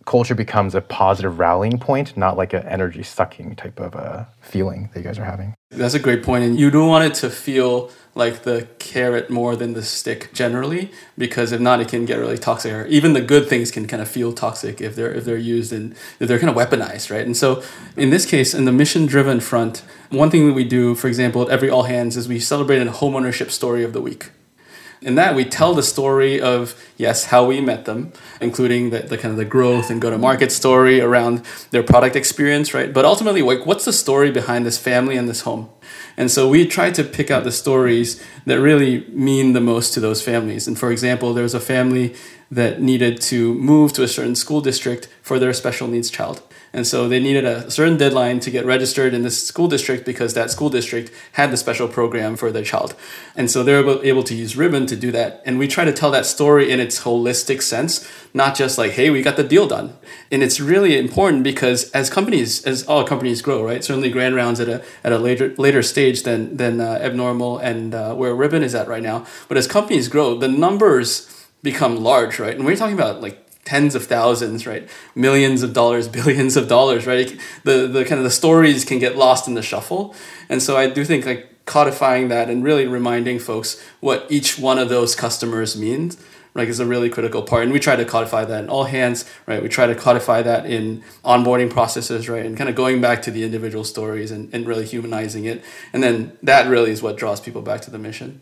culture 0.09 0.35
becomes 0.35 0.75
a 0.75 0.81
positive 0.81 1.39
rallying 1.39 1.79
point, 1.79 2.17
not 2.17 2.35
like 2.35 2.55
an 2.55 2.67
energy 2.67 3.03
sucking 3.03 3.55
type 3.57 3.79
of 3.79 3.95
a 3.95 4.27
feeling 4.41 4.89
that 4.95 5.01
you 5.01 5.05
guys 5.05 5.19
are 5.19 5.25
having. 5.25 5.55
That's 5.71 5.93
a 5.93 5.99
great 5.99 6.23
point, 6.23 6.45
and 6.45 6.59
you 6.59 6.71
don't 6.71 6.89
want 6.89 7.05
it 7.05 7.15
to 7.17 7.29
feel 7.29 7.91
like 8.15 8.45
the 8.45 8.67
carrot 8.79 9.29
more 9.29 9.55
than 9.55 9.75
the 9.75 9.83
stick 9.83 10.31
generally, 10.33 10.91
because 11.19 11.53
if 11.53 11.61
not, 11.61 11.81
it 11.81 11.89
can 11.89 12.07
get 12.07 12.17
really 12.17 12.39
toxic. 12.39 12.73
Or 12.73 12.87
even 12.87 13.13
the 13.13 13.21
good 13.21 13.51
things 13.51 13.71
can 13.71 13.87
kind 13.87 14.01
of 14.01 14.09
feel 14.09 14.33
toxic 14.33 14.81
if 14.81 14.97
they're 14.97 15.13
if 15.13 15.27
they're 15.27 15.37
used 15.37 15.75
and 15.75 15.95
if 16.21 16.27
they're 16.27 16.39
kind 16.39 16.49
of 16.49 16.57
weaponized, 16.57 17.11
right? 17.11 17.27
And 17.27 17.37
so, 17.37 17.63
in 17.95 18.09
this 18.09 18.25
case, 18.25 18.55
in 18.55 18.65
the 18.65 18.73
mission-driven 18.73 19.41
front, 19.41 19.83
one 20.09 20.31
thing 20.31 20.47
that 20.49 20.55
we 20.55 20.65
do, 20.65 20.95
for 20.95 21.09
example, 21.09 21.43
at 21.43 21.51
every 21.51 21.69
all 21.69 21.83
hands, 21.83 22.17
is 22.17 22.27
we 22.29 22.41
celebrate 22.41 22.81
a 22.81 22.91
homeownership 22.91 23.51
story 23.51 23.85
of 23.85 23.93
the 23.93 24.01
week. 24.01 24.31
In 25.01 25.15
that, 25.15 25.37
we 25.37 25.45
tell 25.45 25.75
the 25.75 25.83
story 25.83 26.41
of, 26.41 26.75
yes, 26.97 27.27
how 27.27 27.47
we 27.47 27.61
met 27.61 27.85
them, 27.85 28.13
including 28.41 28.91
the, 28.91 29.01
the 29.01 29.17
kind 29.17 29.31
of 29.31 29.39
the 29.39 29.45
growth 29.45 29.91
and 29.91 30.01
go 30.01 30.11
to 30.11 30.19
market 30.19 30.51
story 30.51 31.01
around 31.01 31.45
their 31.71 31.85
product 31.85 32.17
experience, 32.17 32.75
right? 32.75 32.93
But 32.93 33.05
ultimately, 33.05 33.43
like, 33.43 33.65
what's 33.65 33.85
the 33.85 33.93
story 33.93 34.31
behind 34.33 34.67
this 34.67 34.77
family 34.77 35.17
and 35.17 35.29
this 35.29 35.43
home? 35.43 35.71
And 36.17 36.31
so 36.31 36.49
we 36.49 36.67
try 36.67 36.91
to 36.91 37.05
pick 37.05 37.31
out 37.31 37.45
the 37.45 37.53
stories 37.53 38.21
that 38.45 38.61
really 38.61 39.07
mean 39.11 39.53
the 39.53 39.61
most 39.61 39.95
to 39.95 40.01
those 40.01 40.21
families. 40.21 40.67
And 40.67 40.77
for 40.77 40.91
example, 40.91 41.33
there 41.33 41.45
was 41.45 41.55
a 41.55 41.61
family 41.61 42.17
that 42.51 42.81
needed 42.81 43.21
to 43.21 43.55
move 43.55 43.93
to 43.93 44.03
a 44.03 44.09
certain 44.09 44.35
school 44.35 44.61
district 44.61 45.09
for 45.23 45.39
their 45.39 45.53
special 45.53 45.87
needs 45.87 46.11
child. 46.11 46.43
And 46.79 46.87
so 46.87 47.09
they 47.09 47.19
needed 47.19 47.45
a 47.45 47.69
certain 47.73 47.97
deadline 47.97 48.39
to 48.39 48.53
get 48.53 48.65
registered 48.65 49.13
in 49.13 49.23
this 49.23 49.45
school 49.45 49.67
district 49.67 50.07
because 50.07 50.35
that 50.35 50.49
school 50.49 50.71
district 50.71 51.11
had 51.33 51.51
the 51.51 51.57
special 51.57 51.89
program 51.89 52.37
for 52.37 52.53
their 52.53 52.63
child. 52.63 52.95
And 53.35 53.51
so 53.51 53.65
they're 53.65 53.85
able 54.05 54.23
to 54.23 54.33
use 54.33 54.57
Ribbon 54.57 54.87
to 54.87 54.95
do 54.95 55.11
that. 55.11 55.43
And 55.45 55.59
we 55.59 55.67
try 55.67 55.85
to 55.85 55.93
tell 55.93 56.13
that 56.13 56.25
story 56.25 56.71
in 56.71 56.79
its 56.79 57.03
holistic 57.03 57.63
sense, 57.63 58.09
not 58.33 58.55
just 58.55 58.79
like, 58.79 58.93
hey, 58.93 59.11
we 59.11 59.23
got 59.23 59.35
the 59.35 59.43
deal 59.43 59.67
done. 59.67 59.99
And 60.31 60.41
it's 60.41 60.61
really 60.61 60.97
important 60.97 61.43
because 61.43 61.91
as 61.91 62.11
companies, 62.11 62.65
as 62.65 62.87
all 62.87 63.03
companies 63.03 63.43
grow, 63.43 63.65
right? 63.65 63.83
Certainly 63.83 64.11
Grand 64.11 64.37
Rounds 64.37 64.61
at 64.61 64.69
a, 64.69 64.85
at 65.03 65.11
a 65.11 65.19
later 65.19 65.57
later 65.59 65.83
stage 65.83 66.23
than, 66.23 66.59
than 66.59 66.81
uh, 66.81 67.01
Abnormal 67.03 67.59
and 67.59 67.93
uh, 67.93 68.15
where 68.15 68.37
Ribbon 68.37 68.63
is 68.63 68.77
at 68.77 68.87
right 68.87 69.03
now. 69.03 69.27
But 69.49 69.57
as 69.57 69.67
companies 69.67 70.07
grow, 70.07 70.39
the 70.39 70.47
numbers 70.47 71.45
become 71.61 71.97
large, 71.97 72.39
right? 72.39 72.55
And 72.55 72.65
we're 72.65 72.77
talking 72.77 72.95
about 72.95 73.21
like 73.21 73.48
tens 73.69 73.95
of 73.95 74.07
thousands, 74.07 74.67
right? 74.67 74.89
Millions 75.15 75.63
of 75.63 75.75
dollars, 75.75 76.09
billions 76.19 76.57
of 76.57 76.69
dollars, 76.69 77.07
right? 77.07 77.39
The 77.65 77.87
the 77.87 78.05
kind 78.05 78.19
of 78.19 78.25
the 78.25 78.31
stories 78.31 78.85
can 78.85 78.99
get 78.99 79.17
lost 79.17 79.47
in 79.47 79.55
the 79.55 79.63
shuffle, 79.63 80.15
and 80.49 80.63
so 80.63 80.77
I 80.77 80.89
do 80.89 81.05
think 81.05 81.27
like 81.27 81.67
codifying 81.67 82.29
that 82.29 82.49
and 82.49 82.65
really 82.65 82.87
reminding 82.87 83.39
folks 83.39 83.79
what 84.01 84.25
each 84.31 84.59
one 84.59 84.79
of 84.79 84.89
those 84.89 85.15
customers 85.15 85.77
means 85.77 86.17
like 86.55 86.67
is 86.67 86.81
a 86.81 86.87
really 86.87 87.11
critical 87.11 87.43
part. 87.43 87.65
And 87.65 87.73
we 87.73 87.79
try 87.79 87.95
to 87.95 88.07
codify 88.07 88.47
that 88.47 88.65
in 88.65 88.71
all 88.71 88.85
hands 88.85 89.27
right? 89.47 89.63
We 89.63 89.69
try 89.69 89.87
to 89.87 89.95
codify 89.95 90.41
that 90.43 90.65
in 90.65 91.03
onboarding 91.23 91.69
processes 91.69 92.27
right? 92.27 92.47
And 92.47 92.57
kind 92.57 92.71
of 92.71 92.75
going 92.75 93.03
back 93.03 93.21
to 93.23 93.31
the 93.31 93.45
individual 93.45 93.85
stories 93.85 94.31
and, 94.31 94.49
and 94.55 94.67
really 94.67 94.87
humanizing 94.87 95.45
it. 95.45 95.63
And 95.93 96.03
then 96.03 96.39
that 96.43 96.71
really 96.71 96.91
is 96.91 97.03
what 97.03 97.19
draws 97.19 97.39
people 97.39 97.61
back 97.61 97.83
to 97.83 97.91
the 97.91 97.99
mission 97.99 98.41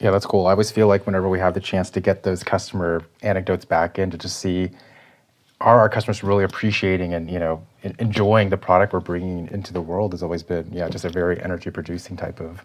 yeah, 0.00 0.10
that's 0.10 0.26
cool. 0.26 0.46
I 0.46 0.52
always 0.52 0.70
feel 0.70 0.88
like 0.88 1.06
whenever 1.06 1.28
we 1.28 1.38
have 1.38 1.54
the 1.54 1.60
chance 1.60 1.90
to 1.90 2.00
get 2.00 2.22
those 2.22 2.44
customer 2.44 3.04
anecdotes 3.22 3.64
back 3.64 3.98
in 3.98 4.10
to 4.10 4.18
just 4.18 4.38
see 4.38 4.70
are 5.60 5.78
our 5.78 5.88
customers 5.88 6.22
really 6.22 6.44
appreciating 6.44 7.14
and 7.14 7.30
you 7.30 7.38
know 7.38 7.64
enjoying 7.98 8.50
the 8.50 8.56
product 8.56 8.92
we're 8.92 9.00
bringing 9.00 9.48
into 9.52 9.72
the 9.72 9.80
world 9.80 10.12
has 10.12 10.22
always 10.22 10.42
been 10.42 10.68
yeah 10.72 10.88
just 10.88 11.04
a 11.04 11.08
very 11.08 11.40
energy 11.42 11.70
producing 11.70 12.16
type 12.16 12.40
of, 12.40 12.62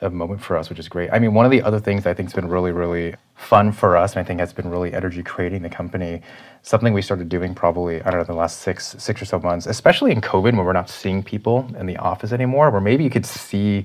of 0.00 0.12
moment 0.12 0.40
for 0.40 0.56
us 0.56 0.70
which 0.70 0.78
is 0.78 0.88
great 0.88 1.10
i 1.12 1.18
mean 1.18 1.34
one 1.34 1.44
of 1.44 1.50
the 1.50 1.60
other 1.60 1.78
things 1.78 2.06
i 2.06 2.14
think 2.14 2.28
has 2.28 2.34
been 2.34 2.48
really 2.48 2.72
really 2.72 3.14
fun 3.34 3.70
for 3.70 3.96
us 3.96 4.12
and 4.12 4.20
i 4.20 4.24
think 4.24 4.40
has 4.40 4.52
been 4.52 4.70
really 4.70 4.94
energy 4.94 5.22
creating 5.22 5.60
the 5.60 5.68
company 5.68 6.22
something 6.62 6.94
we 6.94 7.02
started 7.02 7.28
doing 7.28 7.54
probably 7.54 8.00
i 8.02 8.10
don't 8.10 8.20
know 8.20 8.24
the 8.24 8.32
last 8.32 8.62
six 8.62 8.96
six 8.98 9.20
or 9.20 9.26
so 9.26 9.38
months 9.38 9.66
especially 9.66 10.10
in 10.10 10.20
covid 10.20 10.56
when 10.56 10.64
we're 10.64 10.72
not 10.72 10.88
seeing 10.88 11.22
people 11.22 11.68
in 11.78 11.84
the 11.86 11.96
office 11.98 12.32
anymore 12.32 12.70
where 12.70 12.80
maybe 12.80 13.04
you 13.04 13.10
could 13.10 13.26
see 13.26 13.84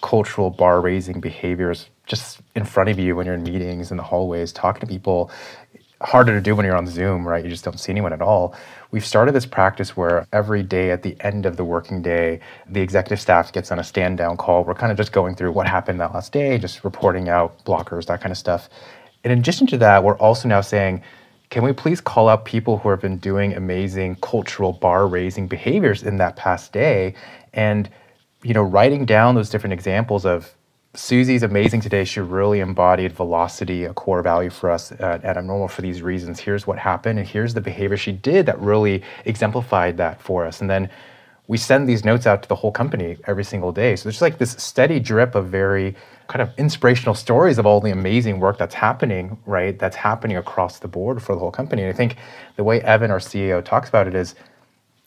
cultural 0.00 0.48
bar 0.48 0.80
raising 0.80 1.20
behaviors 1.20 1.88
just 2.10 2.40
in 2.56 2.64
front 2.64 2.90
of 2.90 2.98
you 2.98 3.14
when 3.14 3.24
you're 3.24 3.36
in 3.36 3.44
meetings 3.44 3.92
in 3.92 3.96
the 3.96 4.02
hallways 4.02 4.52
talking 4.52 4.80
to 4.80 4.86
people. 4.86 5.30
Harder 6.02 6.32
to 6.32 6.40
do 6.40 6.56
when 6.56 6.66
you're 6.66 6.76
on 6.76 6.86
zoom 6.86 7.28
right? 7.28 7.44
You 7.44 7.50
just 7.50 7.64
don't 7.64 7.78
see 7.78 7.92
anyone 7.92 8.12
at 8.12 8.20
all. 8.20 8.54
We've 8.90 9.04
started 9.04 9.32
this 9.32 9.46
practice 9.46 9.96
where 9.96 10.26
every 10.32 10.62
day 10.62 10.90
at 10.90 11.02
the 11.02 11.16
end 11.20 11.46
of 11.46 11.56
the 11.56 11.64
working 11.64 12.02
day 12.02 12.40
the 12.68 12.80
executive 12.80 13.20
staff 13.20 13.52
gets 13.52 13.70
on 13.70 13.78
a 13.78 13.84
stand 13.84 14.18
down 14.18 14.36
call. 14.36 14.64
We're 14.64 14.74
kind 14.74 14.90
of 14.90 14.98
just 14.98 15.12
going 15.12 15.36
through 15.36 15.52
what 15.52 15.68
happened 15.68 16.00
that 16.00 16.12
last 16.12 16.32
day 16.32 16.58
just 16.58 16.84
reporting 16.84 17.28
out 17.28 17.64
blockers 17.64 18.06
that 18.06 18.20
kind 18.20 18.32
of 18.32 18.38
stuff 18.38 18.68
in 19.24 19.30
addition 19.30 19.66
to 19.68 19.78
that 19.78 20.02
we're 20.02 20.16
also 20.16 20.48
now 20.48 20.62
saying 20.62 21.02
can 21.50 21.64
we 21.64 21.72
please 21.72 22.00
call 22.00 22.28
out 22.28 22.44
people 22.44 22.78
who 22.78 22.88
have 22.90 23.00
been 23.00 23.18
doing 23.18 23.54
amazing 23.54 24.14
cultural 24.22 24.72
bar 24.72 25.08
raising 25.08 25.48
behaviors 25.48 26.04
in 26.04 26.16
that 26.18 26.36
past 26.36 26.72
day? 26.72 27.14
And 27.52 27.90
you 28.42 28.54
know 28.54 28.62
writing 28.62 29.04
down 29.04 29.34
those 29.34 29.50
different 29.50 29.72
examples 29.72 30.24
of 30.24 30.54
Susie's 30.94 31.44
amazing 31.44 31.80
today. 31.80 32.04
She 32.04 32.18
really 32.18 32.58
embodied 32.58 33.12
velocity, 33.12 33.84
a 33.84 33.94
core 33.94 34.22
value 34.22 34.50
for 34.50 34.70
us 34.70 34.90
at, 34.92 35.24
at 35.24 35.36
Abnormal 35.36 35.68
for 35.68 35.82
these 35.82 36.02
reasons. 36.02 36.40
Here's 36.40 36.66
what 36.66 36.78
happened, 36.78 37.20
and 37.20 37.28
here's 37.28 37.54
the 37.54 37.60
behavior 37.60 37.96
she 37.96 38.10
did 38.10 38.46
that 38.46 38.58
really 38.60 39.04
exemplified 39.24 39.98
that 39.98 40.20
for 40.20 40.44
us. 40.44 40.60
And 40.60 40.68
then 40.68 40.90
we 41.46 41.58
send 41.58 41.88
these 41.88 42.04
notes 42.04 42.26
out 42.26 42.42
to 42.42 42.48
the 42.48 42.56
whole 42.56 42.72
company 42.72 43.16
every 43.28 43.44
single 43.44 43.70
day. 43.70 43.94
So 43.94 44.04
there's 44.08 44.20
like 44.20 44.38
this 44.38 44.52
steady 44.52 44.98
drip 44.98 45.36
of 45.36 45.46
very 45.46 45.94
kind 46.26 46.42
of 46.42 46.50
inspirational 46.58 47.14
stories 47.14 47.58
of 47.58 47.66
all 47.66 47.80
the 47.80 47.92
amazing 47.92 48.40
work 48.40 48.58
that's 48.58 48.74
happening, 48.74 49.38
right? 49.46 49.78
That's 49.78 49.96
happening 49.96 50.36
across 50.36 50.80
the 50.80 50.88
board 50.88 51.22
for 51.22 51.34
the 51.34 51.40
whole 51.40 51.50
company. 51.52 51.82
And 51.82 51.92
I 51.92 51.96
think 51.96 52.16
the 52.56 52.64
way 52.64 52.80
Evan, 52.82 53.12
our 53.12 53.18
CEO, 53.18 53.64
talks 53.64 53.88
about 53.88 54.08
it 54.08 54.14
is 54.14 54.34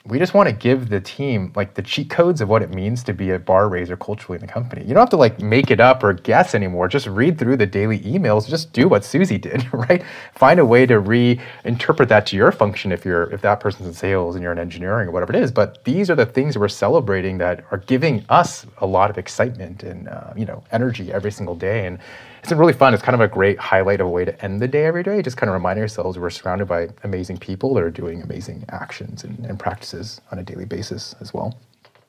we 0.05 0.19
just 0.19 0.33
want 0.33 0.49
to 0.49 0.53
give 0.53 0.89
the 0.89 0.99
team 0.99 1.53
like 1.55 1.75
the 1.75 1.81
cheat 1.81 2.09
codes 2.09 2.41
of 2.41 2.49
what 2.49 2.61
it 2.61 2.71
means 2.71 3.03
to 3.03 3.13
be 3.13 3.29
a 3.31 3.39
bar 3.39 3.69
raiser 3.69 3.95
culturally 3.95 4.35
in 4.35 4.45
the 4.45 4.51
company. 4.51 4.81
You 4.81 4.89
don't 4.89 5.01
have 5.01 5.09
to 5.11 5.17
like 5.17 5.39
make 5.39 5.71
it 5.71 5.79
up 5.79 6.03
or 6.03 6.11
guess 6.11 6.53
anymore. 6.53 6.89
Just 6.89 7.07
read 7.07 7.39
through 7.39 7.55
the 7.55 7.65
daily 7.65 7.99
emails. 8.01 8.49
Just 8.49 8.73
do 8.73 8.89
what 8.89 9.05
Susie 9.05 9.37
did, 9.37 9.65
right? 9.73 10.03
Find 10.35 10.59
a 10.59 10.65
way 10.65 10.85
to 10.85 10.95
reinterpret 10.95 12.09
that 12.09 12.25
to 12.27 12.35
your 12.35 12.51
function 12.51 12.91
if 12.91 13.05
you're 13.05 13.31
if 13.31 13.41
that 13.43 13.61
person's 13.61 13.87
in 13.87 13.93
sales 13.93 14.35
and 14.35 14.43
you're 14.43 14.51
in 14.51 14.59
engineering 14.59 15.07
or 15.07 15.11
whatever 15.11 15.33
it 15.33 15.41
is. 15.41 15.51
But 15.51 15.85
these 15.85 16.09
are 16.09 16.15
the 16.15 16.25
things 16.25 16.57
we're 16.57 16.67
celebrating 16.67 17.37
that 17.37 17.63
are 17.71 17.77
giving 17.77 18.25
us 18.27 18.65
a 18.79 18.85
lot 18.85 19.09
of 19.09 19.17
excitement 19.17 19.83
and 19.83 20.09
uh, 20.09 20.33
you 20.35 20.45
know 20.45 20.65
energy 20.73 21.13
every 21.13 21.31
single 21.31 21.55
day. 21.55 21.85
And 21.85 21.97
it's 22.43 22.51
really 22.51 22.73
fun. 22.73 22.93
It's 22.93 23.01
kind 23.01 23.15
of 23.15 23.21
a 23.21 23.27
great 23.27 23.58
highlight 23.58 24.01
of 24.01 24.08
a 24.08 24.10
way 24.10 24.25
to 24.25 24.43
end 24.43 24.62
the 24.62 24.67
day 24.67 24.86
every 24.86 25.01
day. 25.01 25.21
Just 25.21 25.38
kind 25.38 25.49
of 25.49 25.53
remind 25.53 25.79
ourselves 25.79 26.19
we're 26.19 26.29
surrounded 26.29 26.67
by 26.67 26.89
amazing 27.03 27.38
people 27.38 27.73
that 27.73 27.84
are 27.84 27.89
doing 27.89 28.21
amazing 28.21 28.65
actions 28.69 29.23
and, 29.23 29.45
and 29.45 29.58
practices 29.58 30.19
on 30.29 30.39
a 30.39 30.43
daily 30.43 30.65
basis 30.65 31.15
as 31.21 31.34
well. 31.34 31.58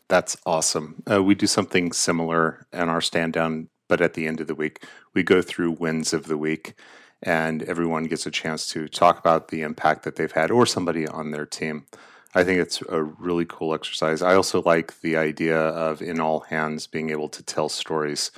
That's 0.09 0.37
awesome. 0.44 1.03
Uh, 1.11 1.23
we 1.23 1.37
do 1.37 1.47
something 1.47 1.92
similar 1.92 2.66
in 2.73 2.88
our 2.88 3.01
stand 3.01 3.33
down, 3.33 3.68
but 3.88 4.01
at 4.01 4.14
the 4.14 4.27
end 4.27 4.40
of 4.40 4.49
the 4.49 4.57
week, 4.57 4.85
we 5.14 5.23
go 5.23 5.40
through 5.40 5.70
wins 5.73 6.12
of 6.12 6.27
the 6.27 6.37
week 6.37 6.75
and 7.23 7.62
everyone 7.62 8.05
gets 8.05 8.27
a 8.27 8.31
chance 8.31 8.66
to 8.66 8.88
talk 8.88 9.18
about 9.18 9.49
the 9.49 9.62
impact 9.62 10.03
that 10.03 10.16
they've 10.16 10.33
had 10.33 10.51
or 10.51 10.66
somebody 10.66 11.07
on 11.07 11.31
their 11.31 11.47
team. 11.47 11.87
I 12.35 12.42
think 12.42 12.59
it's 12.59 12.83
a 12.88 13.03
really 13.03 13.47
cool 13.49 13.73
exercise. 13.73 14.20
I 14.20 14.35
also 14.35 14.62
like 14.62 15.01
the 15.01 15.16
idea 15.16 15.57
of 15.57 16.03
in 16.03 16.20
all 16.20 16.40
hands 16.40 16.88
being 16.88 17.11
able 17.11 17.29
to 17.29 17.42
tell 17.44 17.68
stories. 17.68 18.33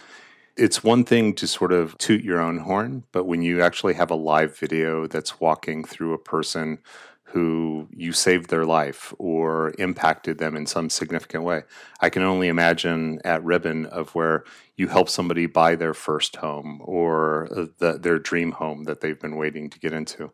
It's 0.57 0.83
one 0.83 1.05
thing 1.05 1.35
to 1.35 1.47
sort 1.47 1.71
of 1.71 1.99
toot 1.99 2.25
your 2.25 2.41
own 2.41 2.61
horn, 2.61 3.05
but 3.13 3.25
when 3.25 3.43
you 3.43 3.61
actually 3.61 3.93
have 3.95 4.11
a 4.11 4.15
live 4.15 4.57
video 4.57 5.07
that's 5.07 5.39
walking 5.39 5.85
through 5.85 6.15
a 6.15 6.19
person 6.19 6.79
who 7.25 7.89
you 7.91 8.13
saved 8.13 8.49
their 8.49 8.65
life 8.65 9.13
or 9.19 9.75
impacted 9.79 10.39
them 10.39 10.57
in 10.57 10.65
some 10.65 10.89
significant 10.89 11.45
way. 11.45 11.65
I 12.01 12.09
can 12.09 12.23
only 12.23 12.49
imagine 12.49 13.21
at 13.25 13.45
Ribbon 13.45 13.85
of 13.87 14.15
where 14.15 14.45
you 14.77 14.89
help 14.89 15.11
somebody 15.11 15.45
buy 15.45 15.75
their 15.75 15.93
first 15.93 16.37
home 16.37 16.81
or 16.85 17.49
uh, 17.55 17.67
the, 17.79 17.99
their 17.99 18.19
dream 18.19 18.53
home 18.53 18.85
that 18.85 19.03
they've 19.03 19.21
been 19.21 19.37
waiting 19.37 19.69
to 19.71 19.79
get 19.79 19.93
into. 19.93 20.33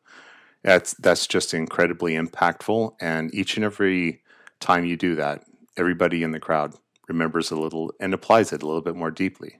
That's 0.62 0.94
that's 0.94 1.26
just 1.26 1.54
incredibly 1.54 2.14
impactful, 2.14 2.94
and 3.00 3.34
each 3.34 3.56
and 3.56 3.64
every 3.64 4.22
time 4.60 4.84
you 4.84 4.96
do 4.96 5.16
that, 5.16 5.42
everybody 5.76 6.22
in 6.22 6.30
the 6.30 6.38
crowd 6.38 6.74
remembers 7.08 7.50
a 7.50 7.56
little 7.56 7.92
and 7.98 8.14
applies 8.14 8.52
it 8.52 8.62
a 8.62 8.66
little 8.66 8.82
bit 8.82 8.94
more 8.94 9.10
deeply 9.10 9.56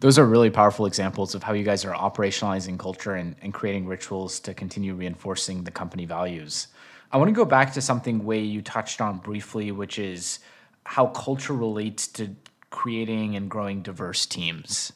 those 0.00 0.18
are 0.18 0.24
really 0.24 0.50
powerful 0.50 0.86
examples 0.86 1.34
of 1.34 1.42
how 1.42 1.52
you 1.52 1.64
guys 1.64 1.84
are 1.84 1.94
operationalizing 1.94 2.78
culture 2.78 3.14
and, 3.14 3.34
and 3.42 3.52
creating 3.52 3.86
rituals 3.86 4.38
to 4.40 4.54
continue 4.54 4.94
reinforcing 4.94 5.64
the 5.64 5.70
company 5.70 6.04
values. 6.04 6.68
I 7.10 7.16
want 7.16 7.28
to 7.28 7.32
go 7.34 7.44
back 7.44 7.72
to 7.72 7.80
something 7.80 8.24
Wei 8.24 8.40
you 8.40 8.62
touched 8.62 9.00
on 9.00 9.18
briefly, 9.18 9.72
which 9.72 9.98
is 9.98 10.38
how 10.84 11.06
culture 11.06 11.54
relates 11.54 12.06
to 12.08 12.34
creating 12.70 13.34
and 13.34 13.50
growing 13.50 13.82
diverse 13.82 14.24
teams. 14.24 14.92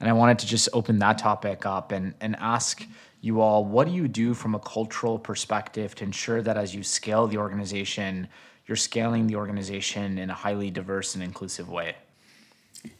And 0.00 0.08
I 0.08 0.12
wanted 0.12 0.40
to 0.40 0.46
just 0.46 0.68
open 0.72 0.98
that 0.98 1.18
topic 1.18 1.64
up 1.64 1.92
and, 1.92 2.14
and 2.20 2.36
ask 2.38 2.84
you 3.20 3.40
all 3.40 3.64
what 3.64 3.86
do 3.86 3.94
you 3.94 4.08
do 4.08 4.34
from 4.34 4.54
a 4.54 4.58
cultural 4.58 5.18
perspective 5.18 5.94
to 5.94 6.04
ensure 6.04 6.42
that 6.42 6.56
as 6.56 6.74
you 6.74 6.82
scale 6.82 7.26
the 7.26 7.38
organization, 7.38 8.28
you're 8.66 8.76
scaling 8.76 9.28
the 9.28 9.36
organization 9.36 10.18
in 10.18 10.28
a 10.28 10.34
highly 10.34 10.70
diverse 10.70 11.14
and 11.14 11.22
inclusive 11.22 11.70
way? 11.70 11.94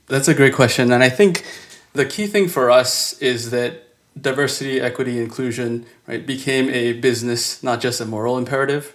That's 0.07 0.29
a 0.29 0.35
great 0.35 0.55
question. 0.55 0.93
And 0.93 1.03
I 1.03 1.09
think 1.09 1.45
the 1.93 2.05
key 2.05 2.27
thing 2.27 2.49
for 2.49 2.71
us 2.71 3.19
is 3.21 3.51
that 3.51 3.89
diversity, 4.21 4.81
equity, 4.81 5.19
inclusion, 5.19 5.87
right, 6.07 6.27
became 6.27 6.69
a 6.71 6.93
business, 6.95 7.63
not 7.63 7.81
just 7.81 8.01
a 8.01 8.05
moral 8.05 8.37
imperative. 8.37 8.95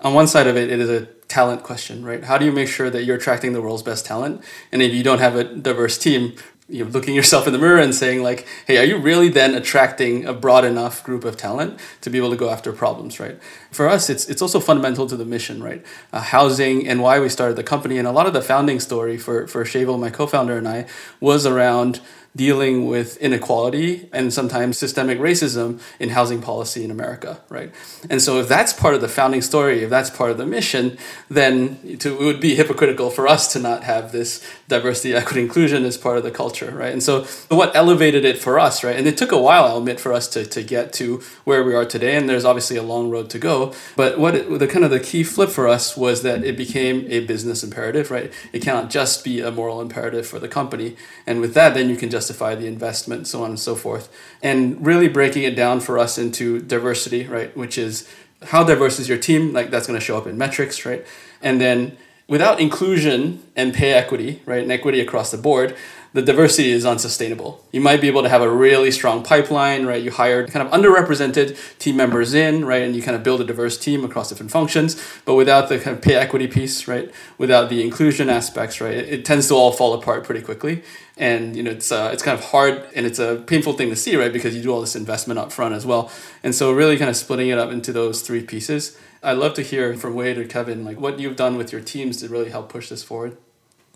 On 0.00 0.14
one 0.14 0.26
side 0.26 0.46
of 0.46 0.56
it, 0.56 0.70
it 0.70 0.78
is 0.78 0.88
a 0.88 1.06
talent 1.28 1.62
question, 1.62 2.04
right? 2.04 2.24
How 2.24 2.38
do 2.38 2.44
you 2.44 2.52
make 2.52 2.68
sure 2.68 2.90
that 2.90 3.04
you're 3.04 3.16
attracting 3.16 3.52
the 3.52 3.60
world's 3.60 3.82
best 3.82 4.06
talent? 4.06 4.42
And 4.72 4.82
if 4.82 4.94
you 4.94 5.02
don't 5.02 5.18
have 5.18 5.36
a 5.36 5.44
diverse 5.44 5.98
team, 5.98 6.34
you 6.70 6.84
know, 6.84 6.90
looking 6.90 7.14
yourself 7.14 7.46
in 7.46 7.52
the 7.52 7.58
mirror 7.58 7.78
and 7.78 7.94
saying 7.94 8.22
like, 8.22 8.46
hey, 8.66 8.78
are 8.78 8.84
you 8.84 8.96
really 8.96 9.28
then 9.28 9.54
attracting 9.54 10.24
a 10.24 10.32
broad 10.32 10.64
enough 10.64 11.02
group 11.02 11.24
of 11.24 11.36
talent 11.36 11.78
to 12.00 12.10
be 12.10 12.18
able 12.18 12.30
to 12.30 12.36
go 12.36 12.48
after 12.48 12.72
problems, 12.72 13.18
right? 13.18 13.38
For 13.72 13.88
us, 13.88 14.08
it's 14.08 14.28
it's 14.28 14.40
also 14.40 14.60
fundamental 14.60 15.06
to 15.08 15.16
the 15.16 15.24
mission, 15.24 15.62
right? 15.62 15.84
Uh, 16.12 16.20
housing 16.20 16.86
and 16.86 17.02
why 17.02 17.18
we 17.18 17.28
started 17.28 17.56
the 17.56 17.64
company, 17.64 17.98
and 17.98 18.06
a 18.06 18.12
lot 18.12 18.26
of 18.26 18.32
the 18.32 18.42
founding 18.42 18.80
story 18.80 19.18
for 19.18 19.46
for 19.46 19.64
Shaival, 19.64 19.98
my 19.98 20.10
co-founder, 20.10 20.56
and 20.56 20.68
I 20.68 20.86
was 21.20 21.44
around 21.44 22.00
dealing 22.36 22.86
with 22.86 23.16
inequality 23.16 24.08
and 24.12 24.32
sometimes 24.32 24.78
systemic 24.78 25.18
racism 25.18 25.80
in 25.98 26.10
housing 26.10 26.40
policy 26.40 26.84
in 26.84 26.90
America, 26.90 27.40
right? 27.48 27.72
And 28.08 28.22
so 28.22 28.38
if 28.38 28.46
that's 28.48 28.72
part 28.72 28.94
of 28.94 29.00
the 29.00 29.08
founding 29.08 29.42
story, 29.42 29.82
if 29.82 29.90
that's 29.90 30.10
part 30.10 30.30
of 30.30 30.38
the 30.38 30.46
mission, 30.46 30.96
then 31.28 31.98
to, 31.98 32.14
it 32.14 32.24
would 32.24 32.40
be 32.40 32.54
hypocritical 32.54 33.10
for 33.10 33.26
us 33.26 33.52
to 33.54 33.58
not 33.58 33.82
have 33.82 34.12
this 34.12 34.44
diversity, 34.70 35.12
equity, 35.12 35.42
inclusion 35.42 35.84
as 35.84 35.98
part 35.98 36.16
of 36.16 36.22
the 36.22 36.30
culture, 36.30 36.70
right? 36.70 36.92
And 36.92 37.02
so 37.02 37.24
what 37.48 37.76
elevated 37.76 38.24
it 38.24 38.38
for 38.38 38.58
us, 38.58 38.82
right? 38.82 38.96
And 38.96 39.06
it 39.06 39.18
took 39.18 39.32
a 39.32 39.38
while, 39.38 39.64
I'll 39.64 39.78
admit, 39.78 40.00
for 40.00 40.14
us 40.14 40.26
to, 40.28 40.46
to 40.46 40.62
get 40.62 40.94
to 40.94 41.22
where 41.44 41.62
we 41.62 41.74
are 41.74 41.84
today, 41.84 42.16
and 42.16 42.28
there's 42.28 42.46
obviously 42.46 42.78
a 42.78 42.82
long 42.82 43.10
road 43.10 43.28
to 43.30 43.38
go. 43.38 43.74
But 43.96 44.18
what 44.18 44.34
it, 44.34 44.58
the 44.58 44.66
kind 44.66 44.84
of 44.84 44.90
the 44.90 45.00
key 45.00 45.22
flip 45.22 45.50
for 45.50 45.68
us 45.68 45.96
was 45.96 46.22
that 46.22 46.42
it 46.42 46.56
became 46.56 47.04
a 47.08 47.20
business 47.20 47.62
imperative, 47.62 48.10
right? 48.10 48.32
It 48.52 48.62
cannot 48.62 48.88
just 48.88 49.22
be 49.22 49.40
a 49.40 49.50
moral 49.50 49.82
imperative 49.82 50.26
for 50.26 50.38
the 50.38 50.48
company. 50.48 50.96
And 51.26 51.40
with 51.40 51.52
that, 51.54 51.74
then 51.74 51.90
you 51.90 51.96
can 51.96 52.08
justify 52.08 52.54
the 52.54 52.66
investment, 52.66 53.26
so 53.26 53.42
on 53.42 53.50
and 53.50 53.60
so 53.60 53.74
forth. 53.74 54.08
And 54.42 54.86
really 54.86 55.08
breaking 55.08 55.42
it 55.42 55.54
down 55.54 55.80
for 55.80 55.98
us 55.98 56.16
into 56.16 56.60
diversity, 56.60 57.26
right? 57.26 57.54
Which 57.56 57.76
is 57.76 58.08
how 58.44 58.64
diverse 58.64 58.98
is 58.98 59.08
your 59.08 59.18
team? 59.18 59.52
Like 59.52 59.70
that's 59.70 59.86
going 59.86 59.98
to 59.98 60.04
show 60.04 60.16
up 60.16 60.26
in 60.26 60.38
metrics, 60.38 60.86
right? 60.86 61.04
And 61.42 61.60
then 61.60 61.98
without 62.30 62.60
inclusion 62.60 63.42
and 63.56 63.74
pay 63.74 63.92
equity, 63.92 64.40
right, 64.46 64.62
and 64.62 64.70
equity 64.72 65.00
across 65.00 65.32
the 65.32 65.36
board, 65.36 65.76
the 66.12 66.22
diversity 66.22 66.70
is 66.70 66.86
unsustainable. 66.86 67.64
You 67.72 67.80
might 67.80 68.00
be 68.00 68.06
able 68.08 68.22
to 68.22 68.28
have 68.28 68.40
a 68.40 68.50
really 68.50 68.90
strong 68.90 69.22
pipeline, 69.22 69.84
right? 69.84 70.02
You 70.02 70.10
hire 70.10 70.46
kind 70.46 70.66
of 70.66 70.72
underrepresented 70.72 71.78
team 71.78 71.96
members 71.96 72.34
in, 72.34 72.64
right? 72.64 72.82
And 72.82 72.96
you 72.96 73.02
kind 73.02 73.16
of 73.16 73.22
build 73.22 73.40
a 73.40 73.44
diverse 73.44 73.76
team 73.78 74.04
across 74.04 74.28
different 74.28 74.50
functions. 74.50 75.00
But 75.24 75.34
without 75.34 75.68
the 75.68 75.78
kind 75.78 75.96
of 75.96 76.02
pay 76.02 76.14
equity 76.14 76.48
piece, 76.48 76.88
right? 76.88 77.12
Without 77.38 77.68
the 77.68 77.82
inclusion 77.82 78.28
aspects, 78.28 78.80
right? 78.80 78.94
It, 78.94 79.08
it 79.08 79.24
tends 79.24 79.48
to 79.48 79.54
all 79.54 79.72
fall 79.72 79.92
apart 79.94 80.24
pretty 80.24 80.40
quickly. 80.40 80.82
And 81.16 81.54
you 81.54 81.62
know, 81.62 81.70
it's 81.70 81.92
uh, 81.92 82.10
it's 82.12 82.22
kind 82.22 82.36
of 82.36 82.44
hard 82.46 82.84
and 82.94 83.06
it's 83.06 83.18
a 83.18 83.44
painful 83.46 83.74
thing 83.74 83.90
to 83.90 83.96
see, 83.96 84.16
right? 84.16 84.32
Because 84.32 84.56
you 84.56 84.62
do 84.62 84.72
all 84.72 84.80
this 84.80 84.96
investment 84.96 85.38
up 85.38 85.52
front 85.52 85.74
as 85.74 85.86
well. 85.86 86.10
And 86.42 86.54
so 86.54 86.72
really 86.72 86.96
kind 86.96 87.10
of 87.10 87.16
splitting 87.16 87.50
it 87.50 87.58
up 87.58 87.70
into 87.70 87.92
those 87.92 88.22
three 88.22 88.42
pieces. 88.42 88.96
I'd 89.22 89.38
love 89.38 89.54
to 89.54 89.62
hear 89.62 89.94
from 89.96 90.14
Wade 90.14 90.38
or 90.38 90.46
Kevin, 90.46 90.84
like 90.84 90.98
what 90.98 91.18
you've 91.18 91.36
done 91.36 91.56
with 91.56 91.72
your 91.72 91.80
teams 91.80 92.18
to 92.18 92.28
really 92.28 92.50
help 92.50 92.68
push 92.68 92.88
this 92.88 93.02
forward 93.02 93.36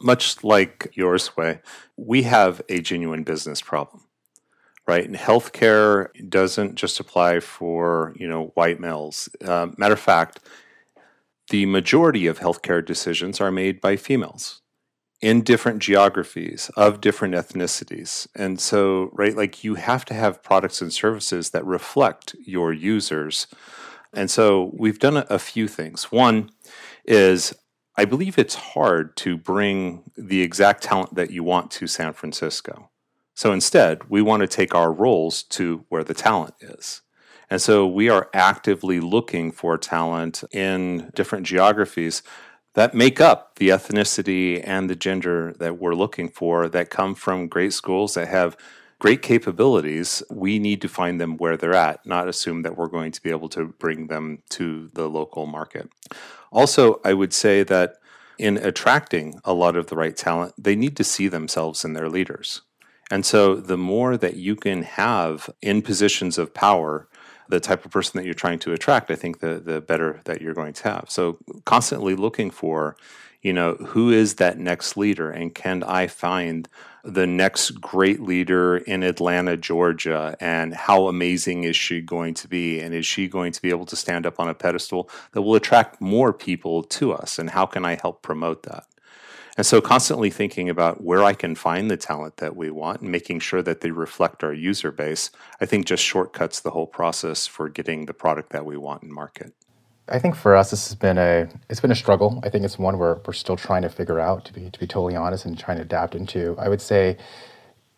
much 0.01 0.43
like 0.45 0.91
yours 0.95 1.37
Wei, 1.37 1.61
we 1.97 2.23
have 2.23 2.63
a 2.69 2.81
genuine 2.81 3.23
business 3.23 3.61
problem, 3.61 4.03
right? 4.87 5.05
And 5.05 5.17
healthcare 5.17 6.09
doesn't 6.29 6.75
just 6.75 7.01
apply 7.01 7.41
for 7.41 8.15
you 8.17 8.29
know 8.29 8.53
white 8.55 8.81
males. 8.81 9.29
Uh, 9.45 9.69
matter 9.77 9.95
of 9.95 10.01
fact, 10.01 10.41
the 11.51 11.67
majority 11.67 12.27
of 12.27 12.39
healthcare 12.39 12.85
decisions 12.85 13.41
are 13.41 13.51
made 13.51 13.81
by 13.81 13.97
females 13.97 14.61
in 15.21 15.43
different 15.43 15.79
geographies 15.79 16.71
of 16.77 17.01
different 17.01 17.35
ethnicities. 17.35 18.27
And 18.35 18.61
so, 18.61 19.11
right, 19.13 19.35
like 19.35 19.65
you 19.65 19.77
have 19.77 20.05
to 20.07 20.15
have 20.15 20.43
products 20.43 20.83
and 20.83 20.93
services 20.93 21.51
that 21.51 21.65
reflect 21.65 22.35
your 22.45 22.73
users. 22.73 23.47
And 24.17 24.31
so 24.31 24.71
we've 24.75 24.99
done 24.99 25.17
a, 25.17 25.27
a 25.31 25.39
few 25.39 25.69
things. 25.69 26.13
One 26.13 26.51
is 27.05 27.55
I 27.97 28.05
believe 28.05 28.39
it's 28.39 28.57
hard 28.57 29.17
to 29.19 29.37
bring 29.37 30.11
the 30.17 30.43
exact 30.43 30.83
talent 30.83 31.15
that 31.15 31.31
you 31.31 31.45
want 31.45 31.71
to 31.73 31.87
San 31.87 32.13
Francisco. 32.13 32.91
So 33.35 33.53
instead, 33.53 34.09
we 34.11 34.21
want 34.23 34.41
to 34.41 34.49
take 34.49 34.75
our 34.75 34.93
roles 34.93 35.43
to 35.45 35.85
where 35.89 36.05
the 36.05 36.15
talent 36.15 36.55
is. 36.61 37.03
And 37.51 37.61
so 37.61 37.87
we 37.87 38.09
are 38.09 38.31
actively 38.33 39.01
looking 39.01 39.53
for 39.53 39.77
talent 39.79 40.43
in 40.51 41.11
different 41.15 41.47
geographies 41.47 42.23
that 42.75 42.95
make 42.95 43.21
up 43.21 43.57
the 43.57 43.69
ethnicity 43.69 44.61
and 44.65 44.91
the 44.91 44.97
gender 44.97 45.55
that 45.59 45.79
we're 45.79 45.95
looking 45.95 46.29
for 46.29 46.69
that 46.69 46.91
come 46.91 47.15
from 47.15 47.47
great 47.47 47.73
schools 47.73 48.15
that 48.15 48.27
have 48.29 48.57
great 48.99 49.23
capabilities. 49.23 50.23
We 50.31 50.59
need 50.59 50.81
to 50.83 50.89
find 50.89 51.21
them 51.21 51.37
where 51.37 51.57
they're 51.57 51.75
at, 51.75 52.05
not 52.07 52.29
assume 52.29 52.63
that 52.63 52.77
we're 52.77 52.89
going 52.89 53.13
to 53.13 53.23
be 53.23 53.31
able 53.31 53.49
to 53.51 53.67
bring 53.67 54.07
them 54.07 54.43
to 54.51 54.91
the 54.95 55.09
local 55.09 55.47
market. 55.47 55.91
Also, 56.53 57.01
I 57.05 57.15
would 57.15 57.33
say 57.33 57.63
that 57.65 57.97
in 58.39 58.57
attracting 58.57 59.41
a 59.45 59.53
lot 59.53 59.77
of 59.77 59.89
the 59.89 59.97
right 59.97 60.17
talent, 60.17 60.55
they 60.59 60.77
need 60.77 60.97
to 60.97 61.05
see 61.05 61.29
themselves 61.29 61.85
in 61.85 61.93
their 61.93 62.09
leaders. 62.09 62.63
And 63.11 63.27
so, 63.27 63.55
the 63.55 63.77
more 63.77 64.17
that 64.17 64.37
you 64.37 64.57
can 64.57 64.83
have 64.83 65.51
in 65.61 65.83
positions 65.83 66.39
of 66.39 66.55
power, 66.55 67.09
the 67.49 67.61
type 67.61 67.85
of 67.85 67.91
person 67.91 68.17
that 68.17 68.25
you're 68.25 68.35
trying 68.35 68.59
to 68.61 68.73
attract, 68.73 69.11
I 69.11 69.15
think 69.15 69.41
the 69.41 69.61
the 69.61 69.81
better 69.81 70.21
that 70.25 70.41
you're 70.41 70.55
going 70.55 70.73
to 70.73 70.85
have. 70.85 71.07
So, 71.09 71.39
constantly 71.67 72.15
looking 72.15 72.51
for, 72.51 72.97
you 73.43 73.53
know, 73.53 73.75
who 73.75 74.11
is 74.11 74.37
that 74.37 74.59
next 74.59 74.97
leader, 74.97 75.31
and 75.31 75.55
can 75.55 75.83
I 75.83 76.07
find 76.07 76.69
the 77.05 77.27
next 77.27 77.81
great 77.81 78.21
leader 78.21 78.79
in 78.79 79.03
Atlanta, 79.03 79.57
Georgia, 79.57 80.37
and 80.41 80.75
how 80.75 81.07
amazing 81.07 81.65
is 81.65 81.77
she 81.77 82.01
going 82.01 82.33
to 82.35 82.49
be? 82.49 82.81
And 82.81 82.95
is 82.95 83.05
she 83.05 83.29
going 83.29 83.53
to 83.53 83.61
be 83.61 83.71
able 83.71 83.87
to 83.87 83.97
stand 83.97 84.25
up 84.25 84.41
on 84.41 84.49
a 84.49 84.55
pedestal 84.55 85.11
that 85.33 85.43
will 85.43 85.55
attract 85.55 86.01
more 86.01 86.33
people 86.33 86.83
to 86.83 87.13
us? 87.13 87.39
And 87.39 87.51
how 87.51 87.67
can 87.67 87.85
I 87.85 87.99
help 88.01 88.23
promote 88.23 88.63
that? 88.63 88.87
And 89.57 89.65
so, 89.65 89.81
constantly 89.81 90.31
thinking 90.31 90.69
about 90.69 91.05
where 91.05 91.23
I 91.23 91.33
can 91.33 91.55
find 91.55 91.89
the 91.89 91.97
talent 91.97 92.39
that 92.39 92.57
we 92.57 92.71
want 92.71 93.03
and 93.03 93.13
making 93.13 93.39
sure 93.39 93.63
that 93.63 93.83
they 93.83 93.93
reflect 93.93 94.43
our 94.43 94.53
user 94.53 94.91
base, 94.91 95.31
I 95.61 95.67
think 95.67 95.87
just 95.87 96.03
shortcuts 96.03 96.59
the 96.59 96.71
whole 96.71 96.89
process 96.89 97.47
for 97.47 97.69
getting 97.69 98.07
the 98.07 98.15
product 98.15 98.51
that 98.51 98.65
we 98.65 98.77
want 98.77 99.05
in 99.05 99.13
market. 99.13 99.53
I 100.09 100.19
think 100.19 100.35
for 100.35 100.55
us, 100.55 100.71
this 100.71 100.89
has 100.89 100.95
been 100.95 101.17
a 101.17 101.49
it's 101.71 101.81
been 101.81 101.91
a 101.91 101.97
struggle. 101.97 102.41
I 102.45 102.51
think 102.51 102.65
it's 102.65 102.79
one 102.79 102.99
where 102.99 103.21
we're 103.27 103.33
still 103.33 103.57
trying 103.57 103.83
to 103.83 103.89
figure 103.89 104.21
out 104.21 104.45
to 104.47 104.53
be 104.53 104.69
to 104.71 104.79
be 104.79 104.87
totally 104.87 105.17
honest 105.17 105.47
and 105.47 105.59
trying 105.59 105.79
to 105.79 105.83
adapt 105.83 106.15
into. 106.15 106.55
I 106.59 106.69
would 106.69 106.83
say, 106.83 107.17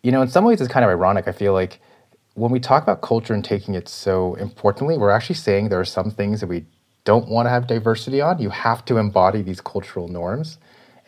you 0.03 0.11
know, 0.11 0.21
in 0.21 0.29
some 0.29 0.45
ways 0.45 0.61
it's 0.61 0.71
kind 0.71 0.85
of 0.85 0.89
ironic. 0.89 1.27
I 1.27 1.33
feel 1.33 1.53
like 1.53 1.81
when 2.35 2.51
we 2.51 2.59
talk 2.59 2.83
about 2.83 3.01
culture 3.01 3.33
and 3.33 3.43
taking 3.43 3.73
it 3.73 3.89
so 3.89 4.35
importantly, 4.35 4.97
we're 4.97 5.09
actually 5.09 5.35
saying 5.35 5.67
there 5.69 5.79
are 5.79 5.85
some 5.85 6.11
things 6.11 6.39
that 6.39 6.47
we 6.47 6.65
don't 7.03 7.27
want 7.27 7.45
to 7.45 7.49
have 7.49 7.67
diversity 7.67 8.21
on. 8.21 8.39
You 8.39 8.51
have 8.51 8.85
to 8.85 8.97
embody 8.97 9.41
these 9.41 9.59
cultural 9.59 10.07
norms. 10.07 10.59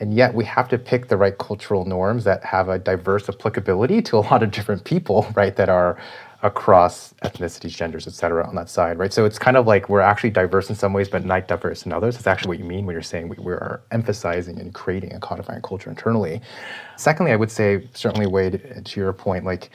And 0.01 0.13
yet 0.13 0.33
we 0.33 0.45
have 0.45 0.69
to 0.69 0.77
pick 0.77 1.09
the 1.09 1.17
right 1.17 1.37
cultural 1.37 1.83
norms 1.85 2.23
that 2.23 2.43
have 2.45 2.69
a 2.69 2.79
diverse 2.79 3.27
applicability 3.27 4.01
to 4.03 4.17
a 4.17 4.19
lot 4.19 4.43
of 4.43 4.51
different 4.51 4.85
people, 4.85 5.27
right? 5.35 5.55
That 5.55 5.69
are 5.69 5.97
across 6.41 7.13
ethnicities, 7.23 7.75
genders, 7.75 8.07
et 8.07 8.13
cetera, 8.13 8.47
on 8.47 8.55
that 8.55 8.69
side, 8.69 8.97
right? 8.97 9.11
So 9.11 9.25
it's 9.25 9.37
kind 9.37 9.57
of 9.57 9.67
like 9.67 9.89
we're 9.89 9.99
actually 9.99 10.29
diverse 10.29 10.69
in 10.69 10.75
some 10.75 10.93
ways, 10.93 11.09
but 11.09 11.25
not 11.25 11.47
diverse 11.47 11.85
in 11.85 11.91
others. 11.91 12.15
That's 12.15 12.27
actually 12.27 12.49
what 12.49 12.59
you 12.59 12.65
mean 12.65 12.85
when 12.85 12.93
you're 12.93 13.01
saying 13.01 13.27
we, 13.27 13.35
we 13.37 13.51
are 13.51 13.81
emphasizing 13.91 14.59
and 14.59 14.73
creating 14.73 15.13
a 15.13 15.19
codifying 15.19 15.61
culture 15.61 15.89
internally. 15.89 16.41
Secondly, 16.95 17.33
I 17.33 17.35
would 17.35 17.51
say, 17.51 17.89
certainly, 17.93 18.25
Wade, 18.25 18.83
to 18.85 18.99
your 18.99 19.11
point, 19.11 19.43
like 19.43 19.71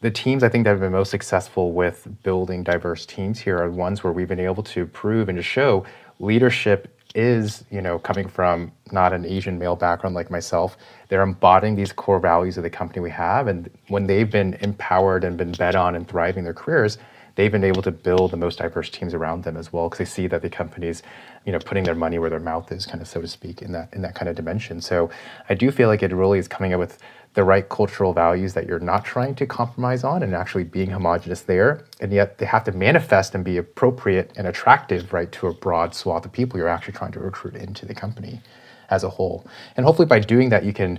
the 0.00 0.10
teams 0.10 0.42
I 0.42 0.48
think 0.48 0.64
that 0.64 0.70
have 0.70 0.80
been 0.80 0.92
most 0.92 1.10
successful 1.10 1.72
with 1.72 2.06
building 2.22 2.62
diverse 2.62 3.06
teams 3.06 3.38
here 3.38 3.58
are 3.58 3.70
ones 3.70 4.04
where 4.04 4.12
we've 4.12 4.28
been 4.28 4.40
able 4.40 4.62
to 4.64 4.86
prove 4.86 5.28
and 5.28 5.36
to 5.36 5.42
show 5.42 5.84
leadership 6.18 6.88
is, 7.14 7.64
you 7.70 7.80
know, 7.80 7.98
coming 7.98 8.28
from 8.28 8.72
not 8.90 9.12
an 9.12 9.24
Asian 9.24 9.58
male 9.58 9.76
background 9.76 10.14
like 10.14 10.30
myself. 10.30 10.76
They're 11.08 11.22
embodying 11.22 11.74
these 11.74 11.92
core 11.92 12.20
values 12.20 12.56
of 12.56 12.62
the 12.62 12.70
company 12.70 13.00
we 13.00 13.10
have. 13.10 13.46
And 13.46 13.70
when 13.88 14.06
they've 14.06 14.30
been 14.30 14.54
empowered 14.54 15.24
and 15.24 15.36
been 15.36 15.52
bet 15.52 15.74
on 15.74 15.94
and 15.94 16.08
thriving 16.08 16.44
their 16.44 16.54
careers, 16.54 16.98
they've 17.34 17.52
been 17.52 17.64
able 17.64 17.82
to 17.82 17.90
build 17.90 18.30
the 18.30 18.36
most 18.36 18.58
diverse 18.58 18.90
teams 18.90 19.14
around 19.14 19.44
them 19.44 19.56
as 19.56 19.72
well 19.72 19.88
because 19.88 19.98
they 19.98 20.04
see 20.04 20.26
that 20.26 20.42
the 20.42 20.50
company's 20.50 21.02
you 21.44 21.52
know 21.52 21.58
putting 21.58 21.84
their 21.84 21.94
money 21.94 22.18
where 22.18 22.30
their 22.30 22.40
mouth 22.40 22.70
is 22.72 22.86
kind 22.86 23.00
of 23.00 23.08
so 23.08 23.20
to 23.20 23.28
speak 23.28 23.62
in 23.62 23.72
that 23.72 23.92
in 23.92 24.02
that 24.02 24.14
kind 24.14 24.28
of 24.28 24.36
dimension 24.36 24.80
so 24.80 25.10
i 25.48 25.54
do 25.54 25.70
feel 25.70 25.88
like 25.88 26.02
it 26.02 26.12
really 26.12 26.38
is 26.38 26.48
coming 26.48 26.72
up 26.72 26.80
with 26.80 26.98
the 27.34 27.44
right 27.44 27.68
cultural 27.68 28.12
values 28.12 28.52
that 28.52 28.66
you're 28.66 28.78
not 28.78 29.04
trying 29.04 29.34
to 29.34 29.46
compromise 29.46 30.04
on 30.04 30.22
and 30.22 30.34
actually 30.34 30.64
being 30.64 30.90
homogenous 30.90 31.40
there. 31.42 31.84
And 32.00 32.12
yet 32.12 32.38
they 32.38 32.46
have 32.46 32.64
to 32.64 32.72
manifest 32.72 33.34
and 33.34 33.42
be 33.42 33.56
appropriate 33.56 34.32
and 34.36 34.46
attractive, 34.46 35.12
right, 35.12 35.32
to 35.32 35.46
a 35.46 35.54
broad 35.54 35.94
swath 35.94 36.26
of 36.26 36.32
people 36.32 36.58
you're 36.58 36.68
actually 36.68 36.92
trying 36.94 37.12
to 37.12 37.20
recruit 37.20 37.56
into 37.56 37.86
the 37.86 37.94
company 37.94 38.40
as 38.90 39.02
a 39.02 39.08
whole. 39.08 39.46
And 39.76 39.86
hopefully 39.86 40.06
by 40.06 40.20
doing 40.20 40.50
that, 40.50 40.64
you 40.64 40.74
can 40.74 40.98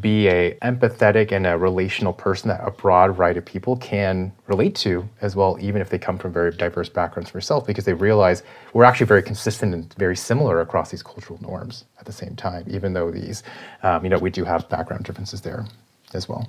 be 0.00 0.26
a 0.26 0.54
empathetic 0.62 1.30
and 1.30 1.46
a 1.46 1.56
relational 1.56 2.12
person 2.12 2.48
that 2.48 2.60
a 2.66 2.70
broad 2.70 3.14
variety 3.14 3.38
of 3.38 3.44
people 3.44 3.76
can 3.76 4.32
relate 4.48 4.74
to 4.74 5.08
as 5.20 5.36
well, 5.36 5.56
even 5.60 5.80
if 5.80 5.88
they 5.88 5.98
come 5.98 6.18
from 6.18 6.32
very 6.32 6.50
diverse 6.50 6.88
backgrounds 6.88 7.30
from 7.30 7.38
yourself, 7.38 7.66
because 7.66 7.84
they 7.84 7.94
realize 7.94 8.42
we're 8.72 8.84
actually 8.84 9.06
very 9.06 9.22
consistent 9.22 9.72
and 9.72 9.94
very 9.94 10.16
similar 10.16 10.60
across 10.60 10.90
these 10.90 11.02
cultural 11.02 11.38
norms 11.40 11.84
at 12.00 12.06
the 12.06 12.12
same 12.12 12.34
time, 12.34 12.64
even 12.68 12.92
though 12.92 13.10
these, 13.10 13.44
um, 13.84 14.02
you 14.02 14.10
know, 14.10 14.18
we 14.18 14.30
do 14.30 14.44
have 14.44 14.68
background 14.68 15.04
differences 15.04 15.42
there 15.42 15.64
as 16.12 16.28
well. 16.28 16.48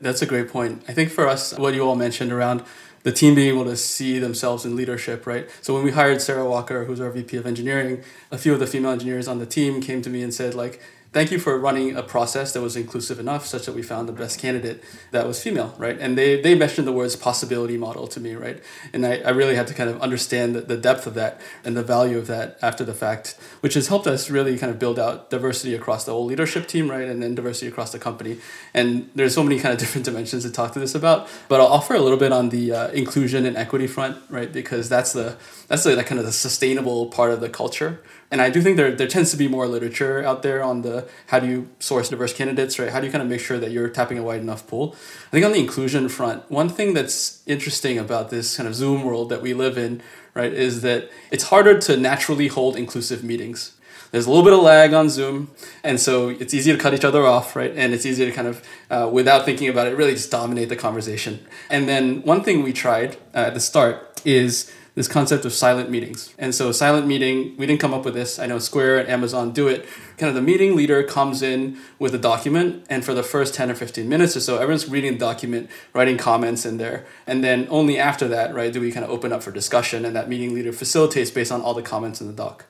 That's 0.00 0.22
a 0.22 0.26
great 0.26 0.48
point. 0.48 0.84
I 0.86 0.92
think 0.92 1.10
for 1.10 1.26
us, 1.26 1.58
what 1.58 1.74
you 1.74 1.80
all 1.80 1.96
mentioned 1.96 2.30
around 2.30 2.62
the 3.02 3.12
team 3.12 3.34
being 3.34 3.54
able 3.54 3.64
to 3.64 3.76
see 3.76 4.18
themselves 4.18 4.64
in 4.64 4.76
leadership, 4.76 5.26
right? 5.26 5.48
So 5.60 5.74
when 5.74 5.84
we 5.84 5.92
hired 5.92 6.20
Sarah 6.20 6.44
Walker, 6.44 6.84
who's 6.84 7.00
our 7.00 7.10
VP 7.10 7.36
of 7.36 7.46
engineering, 7.46 8.02
a 8.30 8.38
few 8.38 8.52
of 8.52 8.60
the 8.60 8.66
female 8.66 8.90
engineers 8.90 9.28
on 9.28 9.38
the 9.38 9.46
team 9.46 9.80
came 9.80 10.02
to 10.02 10.10
me 10.10 10.22
and 10.22 10.34
said, 10.34 10.54
like, 10.54 10.80
thank 11.12 11.30
you 11.30 11.38
for 11.38 11.58
running 11.58 11.96
a 11.96 12.02
process 12.02 12.52
that 12.52 12.60
was 12.60 12.76
inclusive 12.76 13.18
enough 13.18 13.46
such 13.46 13.66
that 13.66 13.74
we 13.74 13.82
found 13.82 14.08
the 14.08 14.12
best 14.12 14.38
candidate 14.38 14.82
that 15.10 15.26
was 15.26 15.42
female, 15.42 15.74
right? 15.78 15.98
And 15.98 16.16
they, 16.16 16.40
they 16.40 16.54
mentioned 16.54 16.86
the 16.86 16.92
words 16.92 17.16
possibility 17.16 17.76
model 17.76 18.06
to 18.08 18.20
me, 18.20 18.34
right? 18.34 18.62
And 18.92 19.06
I, 19.06 19.16
I 19.18 19.30
really 19.30 19.54
had 19.54 19.66
to 19.68 19.74
kind 19.74 19.90
of 19.90 20.00
understand 20.00 20.54
the, 20.54 20.60
the 20.60 20.76
depth 20.76 21.06
of 21.06 21.14
that 21.14 21.40
and 21.64 21.76
the 21.76 21.82
value 21.82 22.18
of 22.18 22.26
that 22.26 22.58
after 22.62 22.84
the 22.84 22.94
fact, 22.94 23.38
which 23.60 23.74
has 23.74 23.88
helped 23.88 24.06
us 24.06 24.30
really 24.30 24.58
kind 24.58 24.70
of 24.70 24.78
build 24.78 24.98
out 24.98 25.30
diversity 25.30 25.74
across 25.74 26.04
the 26.04 26.12
whole 26.12 26.24
leadership 26.24 26.66
team, 26.66 26.90
right? 26.90 27.08
And 27.08 27.22
then 27.22 27.34
diversity 27.34 27.68
across 27.68 27.92
the 27.92 27.98
company. 27.98 28.38
And 28.74 29.10
there's 29.14 29.34
so 29.34 29.42
many 29.42 29.58
kind 29.58 29.72
of 29.72 29.78
different 29.86 30.04
dimensions 30.04 30.44
to 30.44 30.50
talk 30.50 30.72
to 30.72 30.78
this 30.78 30.94
about, 30.94 31.28
but 31.48 31.60
I'll 31.60 31.66
offer 31.66 31.94
a 31.94 32.00
little 32.00 32.18
bit 32.18 32.32
on 32.32 32.50
the 32.50 32.72
uh, 32.72 32.88
inclusion 32.88 33.46
and 33.46 33.56
equity 33.56 33.86
front, 33.86 34.18
right? 34.28 34.52
Because 34.52 34.88
that's 34.88 35.12
the, 35.12 35.36
that's 35.68 35.84
the, 35.84 36.02
kind 36.04 36.18
of 36.18 36.26
the 36.26 36.32
sustainable 36.32 37.06
part 37.06 37.32
of 37.32 37.40
the 37.40 37.48
culture, 37.48 38.00
and 38.30 38.42
I 38.42 38.50
do 38.50 38.60
think 38.60 38.76
there, 38.76 38.92
there 38.92 39.06
tends 39.06 39.30
to 39.30 39.36
be 39.36 39.48
more 39.48 39.66
literature 39.66 40.24
out 40.24 40.42
there 40.42 40.62
on 40.62 40.82
the 40.82 41.08
how 41.28 41.38
do 41.38 41.46
you 41.46 41.68
source 41.78 42.08
diverse 42.08 42.32
candidates, 42.32 42.78
right? 42.78 42.90
How 42.90 43.00
do 43.00 43.06
you 43.06 43.12
kind 43.12 43.22
of 43.22 43.28
make 43.28 43.40
sure 43.40 43.58
that 43.58 43.70
you're 43.70 43.88
tapping 43.88 44.18
a 44.18 44.22
wide 44.22 44.40
enough 44.40 44.66
pool? 44.66 44.96
I 45.28 45.30
think 45.30 45.44
on 45.44 45.52
the 45.52 45.60
inclusion 45.60 46.08
front, 46.08 46.50
one 46.50 46.68
thing 46.68 46.94
that's 46.94 47.42
interesting 47.46 47.98
about 47.98 48.30
this 48.30 48.56
kind 48.56 48.68
of 48.68 48.74
Zoom 48.74 49.04
world 49.04 49.28
that 49.30 49.42
we 49.42 49.54
live 49.54 49.78
in, 49.78 50.02
right, 50.34 50.52
is 50.52 50.82
that 50.82 51.10
it's 51.30 51.44
harder 51.44 51.78
to 51.80 51.96
naturally 51.96 52.48
hold 52.48 52.76
inclusive 52.76 53.22
meetings. 53.22 53.72
There's 54.10 54.26
a 54.26 54.30
little 54.30 54.44
bit 54.44 54.52
of 54.52 54.60
lag 54.60 54.94
on 54.94 55.10
Zoom, 55.10 55.50
and 55.82 56.00
so 56.00 56.28
it's 56.28 56.54
easy 56.54 56.72
to 56.72 56.78
cut 56.78 56.94
each 56.94 57.04
other 57.04 57.26
off, 57.26 57.56
right? 57.56 57.72
And 57.74 57.92
it's 57.92 58.06
easy 58.06 58.24
to 58.24 58.32
kind 58.32 58.48
of, 58.48 58.62
uh, 58.88 59.10
without 59.12 59.44
thinking 59.44 59.68
about 59.68 59.88
it, 59.88 59.96
really 59.96 60.12
just 60.12 60.30
dominate 60.30 60.68
the 60.68 60.76
conversation. 60.76 61.44
And 61.68 61.88
then 61.88 62.22
one 62.22 62.42
thing 62.42 62.62
we 62.62 62.72
tried 62.72 63.16
uh, 63.34 63.48
at 63.48 63.54
the 63.54 63.60
start 63.60 64.20
is 64.24 64.72
this 64.96 65.08
concept 65.08 65.44
of 65.44 65.52
silent 65.52 65.90
meetings. 65.90 66.34
And 66.38 66.54
so, 66.54 66.72
silent 66.72 67.06
meeting, 67.06 67.54
we 67.58 67.66
didn't 67.66 67.80
come 67.80 67.92
up 67.92 68.06
with 68.06 68.14
this. 68.14 68.38
I 68.38 68.46
know 68.46 68.58
Square 68.58 69.00
and 69.00 69.08
Amazon 69.10 69.52
do 69.52 69.68
it. 69.68 69.86
Kind 70.16 70.30
of 70.30 70.34
the 70.34 70.40
meeting 70.40 70.74
leader 70.74 71.02
comes 71.02 71.42
in 71.42 71.78
with 71.98 72.14
a 72.14 72.18
document, 72.18 72.86
and 72.88 73.04
for 73.04 73.12
the 73.12 73.22
first 73.22 73.54
10 73.54 73.70
or 73.70 73.74
15 73.74 74.08
minutes 74.08 74.34
or 74.36 74.40
so, 74.40 74.54
everyone's 74.56 74.88
reading 74.88 75.12
the 75.12 75.18
document, 75.18 75.68
writing 75.92 76.16
comments 76.16 76.64
in 76.64 76.78
there. 76.78 77.06
And 77.26 77.44
then 77.44 77.68
only 77.68 77.98
after 77.98 78.26
that, 78.28 78.54
right, 78.54 78.72
do 78.72 78.80
we 78.80 78.90
kind 78.90 79.04
of 79.04 79.10
open 79.10 79.32
up 79.32 79.42
for 79.42 79.52
discussion, 79.52 80.06
and 80.06 80.16
that 80.16 80.30
meeting 80.30 80.54
leader 80.54 80.72
facilitates 80.72 81.30
based 81.30 81.52
on 81.52 81.60
all 81.60 81.74
the 81.74 81.82
comments 81.82 82.22
in 82.22 82.26
the 82.26 82.32
doc. 82.32 82.64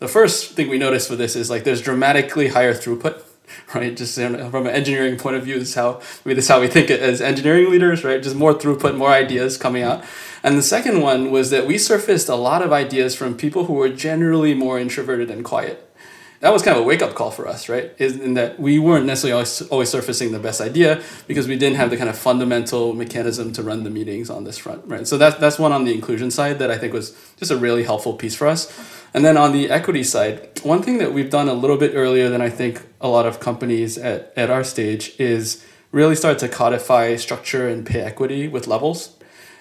The 0.00 0.08
first 0.08 0.54
thing 0.54 0.68
we 0.68 0.78
noticed 0.78 1.08
with 1.08 1.20
this 1.20 1.36
is 1.36 1.48
like 1.48 1.62
there's 1.62 1.80
dramatically 1.80 2.48
higher 2.48 2.74
throughput 2.74 3.22
right? 3.74 3.96
Just 3.96 4.16
from 4.16 4.66
an 4.66 4.68
engineering 4.68 5.16
point 5.16 5.36
of 5.36 5.44
view, 5.44 5.58
this 5.58 5.70
is 5.70 5.74
how 5.74 5.94
I 5.94 6.28
mean, 6.28 6.36
this 6.36 6.44
is 6.44 6.48
how 6.48 6.60
we 6.60 6.68
think 6.68 6.90
it 6.90 7.00
as 7.00 7.20
engineering 7.20 7.70
leaders, 7.70 8.04
right? 8.04 8.22
Just 8.22 8.36
more 8.36 8.54
throughput, 8.54 8.96
more 8.96 9.10
ideas 9.10 9.56
coming 9.56 9.82
out. 9.82 10.04
And 10.42 10.56
the 10.56 10.62
second 10.62 11.00
one 11.00 11.30
was 11.30 11.50
that 11.50 11.66
we 11.66 11.78
surfaced 11.78 12.28
a 12.28 12.36
lot 12.36 12.62
of 12.62 12.72
ideas 12.72 13.16
from 13.16 13.36
people 13.36 13.64
who 13.64 13.74
were 13.74 13.88
generally 13.88 14.54
more 14.54 14.78
introverted 14.78 15.30
and 15.30 15.44
quiet. 15.44 15.84
That 16.40 16.52
was 16.52 16.62
kind 16.62 16.76
of 16.76 16.84
a 16.84 16.86
wake 16.86 17.02
up 17.02 17.16
call 17.16 17.32
for 17.32 17.48
us, 17.48 17.68
right? 17.68 17.92
In 18.00 18.34
that 18.34 18.60
we 18.60 18.78
weren't 18.78 19.06
necessarily 19.06 19.32
always, 19.32 19.62
always 19.62 19.88
surfacing 19.88 20.30
the 20.30 20.38
best 20.38 20.60
idea 20.60 21.02
because 21.26 21.48
we 21.48 21.56
didn't 21.56 21.76
have 21.76 21.90
the 21.90 21.96
kind 21.96 22.08
of 22.08 22.16
fundamental 22.16 22.94
mechanism 22.94 23.52
to 23.54 23.62
run 23.62 23.82
the 23.82 23.90
meetings 23.90 24.30
on 24.30 24.44
this 24.44 24.56
front, 24.56 24.82
right? 24.86 25.06
So 25.06 25.18
that, 25.18 25.40
that's 25.40 25.58
one 25.58 25.72
on 25.72 25.84
the 25.84 25.92
inclusion 25.92 26.30
side 26.30 26.60
that 26.60 26.70
I 26.70 26.78
think 26.78 26.92
was 26.92 27.16
just 27.38 27.50
a 27.50 27.56
really 27.56 27.82
helpful 27.82 28.14
piece 28.14 28.36
for 28.36 28.46
us. 28.46 28.72
And 29.12 29.24
then 29.24 29.36
on 29.36 29.52
the 29.52 29.68
equity 29.68 30.04
side, 30.04 30.60
one 30.62 30.80
thing 30.80 30.98
that 30.98 31.12
we've 31.12 31.30
done 31.30 31.48
a 31.48 31.54
little 31.54 31.76
bit 31.76 31.92
earlier 31.94 32.28
than 32.28 32.40
I 32.40 32.50
think 32.50 32.86
a 33.00 33.08
lot 33.08 33.26
of 33.26 33.40
companies 33.40 33.98
at, 33.98 34.32
at 34.36 34.48
our 34.48 34.62
stage 34.62 35.18
is 35.18 35.64
really 35.90 36.14
start 36.14 36.38
to 36.38 36.48
codify 36.48 37.16
structure 37.16 37.68
and 37.68 37.84
pay 37.84 38.00
equity 38.00 38.46
with 38.46 38.68
levels 38.68 39.17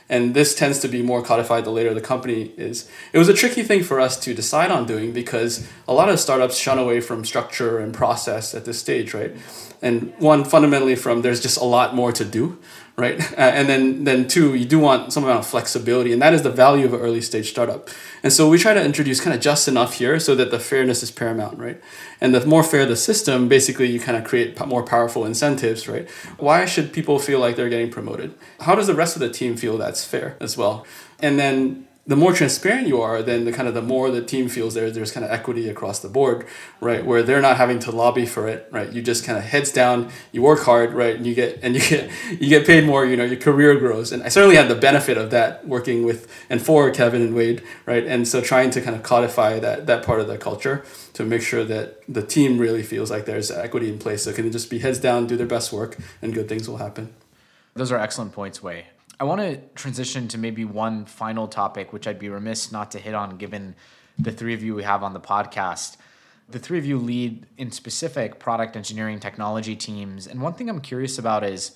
and 0.09 0.33
this 0.33 0.55
tends 0.55 0.79
to 0.79 0.87
be 0.87 1.01
more 1.01 1.21
codified 1.21 1.65
the 1.65 1.69
later 1.69 1.93
the 1.93 2.01
company 2.01 2.53
is. 2.57 2.89
It 3.13 3.17
was 3.17 3.29
a 3.29 3.33
tricky 3.33 3.63
thing 3.63 3.83
for 3.83 3.99
us 3.99 4.17
to 4.21 4.33
decide 4.33 4.71
on 4.71 4.85
doing 4.85 5.11
because 5.11 5.67
a 5.87 5.93
lot 5.93 6.09
of 6.09 6.19
startups 6.19 6.57
shun 6.57 6.79
away 6.79 7.01
from 7.01 7.25
structure 7.25 7.79
and 7.79 7.93
process 7.93 8.55
at 8.55 8.65
this 8.65 8.79
stage, 8.79 9.13
right? 9.13 9.35
And 9.81 10.13
one 10.17 10.43
fundamentally 10.43 10.95
from 10.95 11.21
there's 11.21 11.41
just 11.41 11.57
a 11.57 11.63
lot 11.63 11.93
more 11.93 12.11
to 12.11 12.25
do, 12.25 12.57
right? 12.97 13.21
Uh, 13.33 13.35
and 13.41 13.69
then 13.69 14.03
then 14.05 14.27
two, 14.27 14.55
you 14.55 14.65
do 14.65 14.79
want 14.79 15.13
some 15.13 15.23
amount 15.23 15.39
of 15.39 15.47
flexibility, 15.47 16.11
and 16.11 16.21
that 16.21 16.33
is 16.33 16.41
the 16.41 16.49
value 16.51 16.85
of 16.85 16.93
an 16.93 16.99
early 16.99 17.21
stage 17.21 17.49
startup. 17.49 17.89
And 18.23 18.33
so 18.33 18.49
we 18.49 18.57
try 18.57 18.73
to 18.73 18.83
introduce 18.83 19.21
kind 19.21 19.35
of 19.35 19.41
just 19.41 19.67
enough 19.67 19.93
here 19.95 20.19
so 20.19 20.33
that 20.35 20.49
the 20.49 20.59
fairness 20.59 21.03
is 21.03 21.11
paramount, 21.11 21.59
right? 21.59 21.79
And 22.19 22.33
the 22.33 22.45
more 22.45 22.63
fair 22.63 22.85
the 22.85 22.95
system, 22.95 23.47
basically 23.47 23.87
you 23.87 23.99
kind 23.99 24.17
of 24.17 24.23
create 24.23 24.59
more 24.65 24.83
powerful 24.83 25.25
incentives, 25.25 25.87
right? 25.87 26.09
Why 26.37 26.65
should 26.65 26.91
people 26.91 27.19
feel 27.19 27.39
like 27.39 27.55
they're 27.55 27.69
getting 27.69 27.91
promoted? 27.91 28.33
How 28.61 28.73
does 28.73 28.87
the 28.87 28.95
rest 28.95 29.15
of 29.15 29.19
the 29.19 29.29
team 29.29 29.55
feel 29.55 29.77
that's 29.77 30.03
fair 30.03 30.35
as 30.39 30.57
well? 30.57 30.85
And 31.19 31.39
then 31.39 31.86
the 32.07 32.15
more 32.15 32.33
transparent 32.33 32.87
you 32.87 33.01
are, 33.01 33.21
then 33.21 33.43
the 33.43 33.51
kind 33.51 33.67
of 33.67 33.73
the 33.73 33.81
more 33.81 34.09
the 34.09 34.21
team 34.21 34.47
feels 34.47 34.73
there 34.73 34.89
there's 34.89 35.11
kind 35.11 35.25
of 35.25 35.31
equity 35.31 35.67
across 35.67 35.99
the 35.99 36.07
board, 36.07 36.47
right? 36.79 37.05
Where 37.05 37.21
they're 37.21 37.41
not 37.41 37.57
having 37.57 37.79
to 37.79 37.91
lobby 37.91 38.25
for 38.25 38.47
it, 38.47 38.69
right? 38.71 38.91
You 38.91 39.01
just 39.01 39.25
kind 39.25 39.37
of 39.37 39.43
heads 39.43 39.73
down, 39.73 40.09
you 40.31 40.41
work 40.41 40.61
hard, 40.61 40.93
right? 40.93 41.17
And 41.17 41.27
you 41.27 41.35
get 41.35 41.59
and 41.61 41.75
you 41.75 41.81
get 41.81 42.09
you 42.39 42.47
get 42.47 42.65
paid 42.65 42.85
more, 42.85 43.05
you 43.05 43.17
know, 43.17 43.25
your 43.25 43.39
career 43.39 43.77
grows. 43.77 44.13
And 44.13 44.23
I 44.23 44.29
certainly 44.29 44.55
had 44.55 44.69
the 44.69 44.75
benefit 44.75 45.17
of 45.17 45.31
that 45.31 45.67
working 45.67 46.05
with 46.05 46.31
and 46.49 46.61
for 46.61 46.89
Kevin 46.91 47.21
and 47.21 47.35
Wade, 47.35 47.61
right? 47.85 48.05
And 48.05 48.25
so 48.25 48.39
trying 48.39 48.69
to 48.71 48.81
kind 48.81 48.95
of 48.95 49.03
codify 49.03 49.59
that 49.59 49.85
that 49.87 50.05
part 50.05 50.21
of 50.21 50.27
the 50.27 50.37
culture 50.37 50.85
to 51.13 51.25
make 51.25 51.41
sure 51.41 51.65
that 51.65 52.01
the 52.07 52.21
team 52.21 52.57
really 52.57 52.83
feels 52.83 53.11
like 53.11 53.25
there's 53.25 53.51
equity 53.51 53.89
in 53.89 53.99
place. 53.99 54.23
So 54.23 54.31
can 54.31 54.49
just 54.51 54.69
be 54.69 54.79
heads 54.79 54.99
down, 54.99 55.27
do 55.27 55.35
their 55.35 55.47
best 55.47 55.73
work, 55.73 55.97
and 56.21 56.33
good 56.33 56.47
things 56.47 56.69
will 56.69 56.77
happen. 56.77 57.13
Those 57.73 57.91
are 57.91 57.99
excellent 57.99 58.31
points, 58.31 58.63
Wei. 58.63 58.87
I 59.19 59.23
want 59.23 59.41
to 59.41 59.57
transition 59.75 60.27
to 60.29 60.37
maybe 60.37 60.63
one 60.63 61.05
final 61.05 61.47
topic, 61.47 61.91
which 61.91 62.07
I'd 62.07 62.19
be 62.19 62.29
remiss 62.29 62.71
not 62.71 62.91
to 62.91 62.99
hit 62.99 63.15
on 63.15 63.37
given 63.37 63.75
the 64.19 64.31
three 64.31 64.53
of 64.53 64.61
you 64.61 64.75
we 64.75 64.83
have 64.83 65.01
on 65.01 65.13
the 65.13 65.19
podcast. 65.19 65.97
The 66.49 66.59
three 66.59 66.77
of 66.77 66.85
you 66.85 66.97
lead 66.99 67.45
in 67.57 67.71
specific 67.71 68.39
product 68.39 68.75
engineering 68.75 69.19
technology 69.19 69.75
teams. 69.75 70.27
And 70.27 70.41
one 70.41 70.53
thing 70.53 70.69
I'm 70.69 70.81
curious 70.81 71.17
about 71.17 71.43
is 71.43 71.71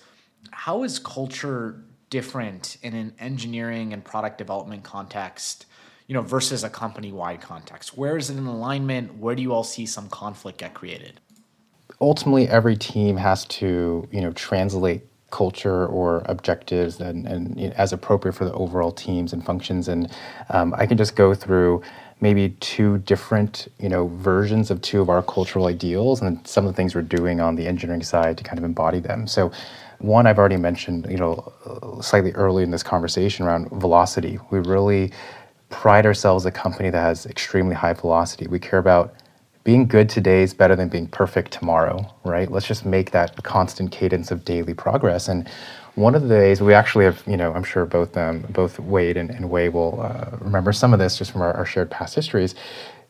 how 0.51 0.83
is 0.83 0.99
culture 0.99 1.83
different 2.09 2.77
in 2.83 2.93
an 2.93 3.13
engineering 3.19 3.91
and 3.91 4.05
product 4.05 4.37
development 4.37 4.83
context, 4.83 5.65
you 6.07 6.13
know, 6.13 6.21
versus 6.21 6.63
a 6.63 6.69
company-wide 6.69 7.41
context? 7.41 7.97
Where 7.97 8.17
is 8.17 8.29
it 8.29 8.37
in 8.37 8.45
alignment? 8.45 9.17
Where 9.17 9.33
do 9.33 9.41
you 9.41 9.51
all 9.51 9.63
see 9.63 9.87
some 9.87 10.09
conflict 10.09 10.59
get 10.59 10.73
created? 10.75 11.19
Ultimately, 11.99 12.47
every 12.47 12.77
team 12.77 13.17
has 13.17 13.45
to, 13.45 14.07
you 14.11 14.21
know, 14.21 14.31
translate 14.33 15.03
culture 15.31 15.87
or 15.87 16.21
objectives 16.25 16.99
and, 16.99 17.25
and 17.25 17.59
you 17.59 17.67
know, 17.69 17.73
as 17.77 17.93
appropriate 17.93 18.33
for 18.33 18.45
the 18.45 18.53
overall 18.53 18.91
teams 18.91 19.33
and 19.33 19.43
functions. 19.45 19.87
And 19.87 20.11
um, 20.49 20.75
I 20.77 20.85
can 20.85 20.97
just 20.97 21.15
go 21.15 21.33
through 21.33 21.81
maybe 22.21 22.49
two 22.59 22.99
different 22.99 23.67
you 23.79 23.89
know 23.89 24.07
versions 24.09 24.69
of 24.69 24.79
two 24.81 25.01
of 25.01 25.09
our 25.09 25.23
cultural 25.23 25.65
ideals 25.65 26.21
and 26.21 26.45
some 26.47 26.65
of 26.65 26.71
the 26.71 26.75
things 26.75 26.93
we're 26.93 27.01
doing 27.01 27.41
on 27.41 27.55
the 27.55 27.65
engineering 27.67 28.03
side 28.03 28.37
to 28.37 28.43
kind 28.43 28.59
of 28.59 28.63
embody 28.63 28.99
them. 28.99 29.27
So 29.27 29.51
one 29.97 30.25
i've 30.25 30.39
already 30.39 30.57
mentioned 30.57 31.05
you 31.09 31.17
know 31.17 31.53
slightly 32.01 32.31
early 32.33 32.63
in 32.63 32.71
this 32.71 32.83
conversation 32.83 33.45
around 33.45 33.69
velocity. 33.71 34.39
We 34.51 34.59
really 34.59 35.11
pride 35.69 36.05
ourselves 36.05 36.45
a 36.45 36.51
company 36.51 36.89
that 36.89 36.99
has 37.01 37.25
extremely 37.25 37.75
high 37.75 37.93
velocity. 37.93 38.47
We 38.47 38.59
care 38.59 38.79
about 38.79 39.15
being 39.63 39.87
good 39.87 40.09
today 40.09 40.43
is 40.43 40.53
better 40.53 40.75
than 40.75 40.89
being 40.89 41.07
perfect 41.07 41.51
tomorrow 41.51 42.11
right 42.23 42.51
let's 42.51 42.67
just 42.67 42.85
make 42.85 43.11
that 43.11 43.41
constant 43.43 43.91
cadence 43.91 44.31
of 44.31 44.43
daily 44.45 44.73
progress 44.73 45.27
and 45.27 45.49
one 45.95 46.15
of 46.15 46.27
the 46.27 46.35
ways 46.35 46.61
we 46.61 46.73
actually 46.73 47.05
have, 47.05 47.21
you 47.27 47.35
know, 47.35 47.53
I'm 47.53 47.63
sure 47.63 47.85
both 47.85 48.15
um, 48.15 48.45
both 48.49 48.79
Wade 48.79 49.17
and, 49.17 49.29
and 49.29 49.49
Wei 49.49 49.69
will 49.69 50.01
uh, 50.01 50.37
remember 50.39 50.71
some 50.71 50.93
of 50.93 50.99
this 50.99 51.17
just 51.17 51.31
from 51.31 51.41
our, 51.41 51.53
our 51.53 51.65
shared 51.65 51.91
past 51.91 52.15
histories. 52.15 52.55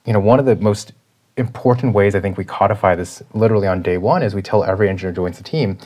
You 0.06 0.14
know, 0.14 0.20
one 0.20 0.40
of 0.40 0.46
the 0.46 0.56
most 0.56 0.94
important 1.38 1.94
ways 1.94 2.16
I 2.16 2.20
think 2.20 2.38
we 2.38 2.44
codify 2.44 2.96
this 2.96 3.22
literally 3.34 3.68
on 3.68 3.82
day 3.82 3.98
one 3.98 4.24
is 4.24 4.34
we 4.34 4.42
tell 4.42 4.64
every 4.64 4.90
engineer 4.90 5.14
joins 5.14 5.38
the 5.38 5.44
team, 5.44 5.78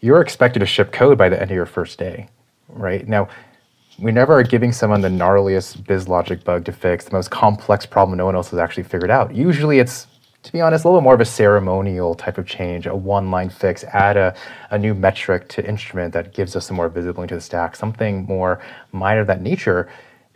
you're 0.00 0.20
expected 0.20 0.60
to 0.60 0.66
ship 0.66 0.92
code 0.92 1.18
by 1.18 1.28
the 1.28 1.40
end 1.40 1.50
of 1.50 1.54
your 1.54 1.66
first 1.66 1.98
day, 1.98 2.28
right? 2.68 3.06
Now, 3.08 3.28
we 3.98 4.12
never 4.12 4.34
are 4.34 4.42
giving 4.42 4.72
someone 4.72 5.00
the 5.00 5.08
gnarliest 5.08 5.82
BizLogic 5.84 6.44
bug 6.44 6.64
to 6.64 6.72
fix, 6.72 7.04
the 7.04 7.12
most 7.12 7.30
complex 7.30 7.86
problem 7.86 8.18
no 8.18 8.24
one 8.24 8.34
else 8.34 8.50
has 8.50 8.58
actually 8.58 8.82
figured 8.84 9.10
out. 9.10 9.34
Usually 9.34 9.78
it's 9.78 10.06
to 10.44 10.52
be 10.52 10.60
honest, 10.60 10.84
a 10.84 10.88
little 10.88 11.00
more 11.00 11.14
of 11.14 11.20
a 11.22 11.24
ceremonial 11.24 12.14
type 12.14 12.36
of 12.36 12.46
change, 12.46 12.86
a 12.86 12.94
one 12.94 13.30
line 13.30 13.48
fix, 13.48 13.82
add 13.84 14.18
a, 14.18 14.34
a 14.70 14.78
new 14.78 14.92
metric 14.92 15.48
to 15.48 15.66
instrument 15.66 16.12
that 16.12 16.34
gives 16.34 16.54
us 16.54 16.66
some 16.66 16.76
more 16.76 16.90
visibility 16.90 17.30
to 17.30 17.36
the 17.36 17.40
stack, 17.40 17.74
something 17.74 18.24
more 18.26 18.60
minor 18.92 19.22
of 19.22 19.26
that 19.26 19.40
nature. 19.40 19.88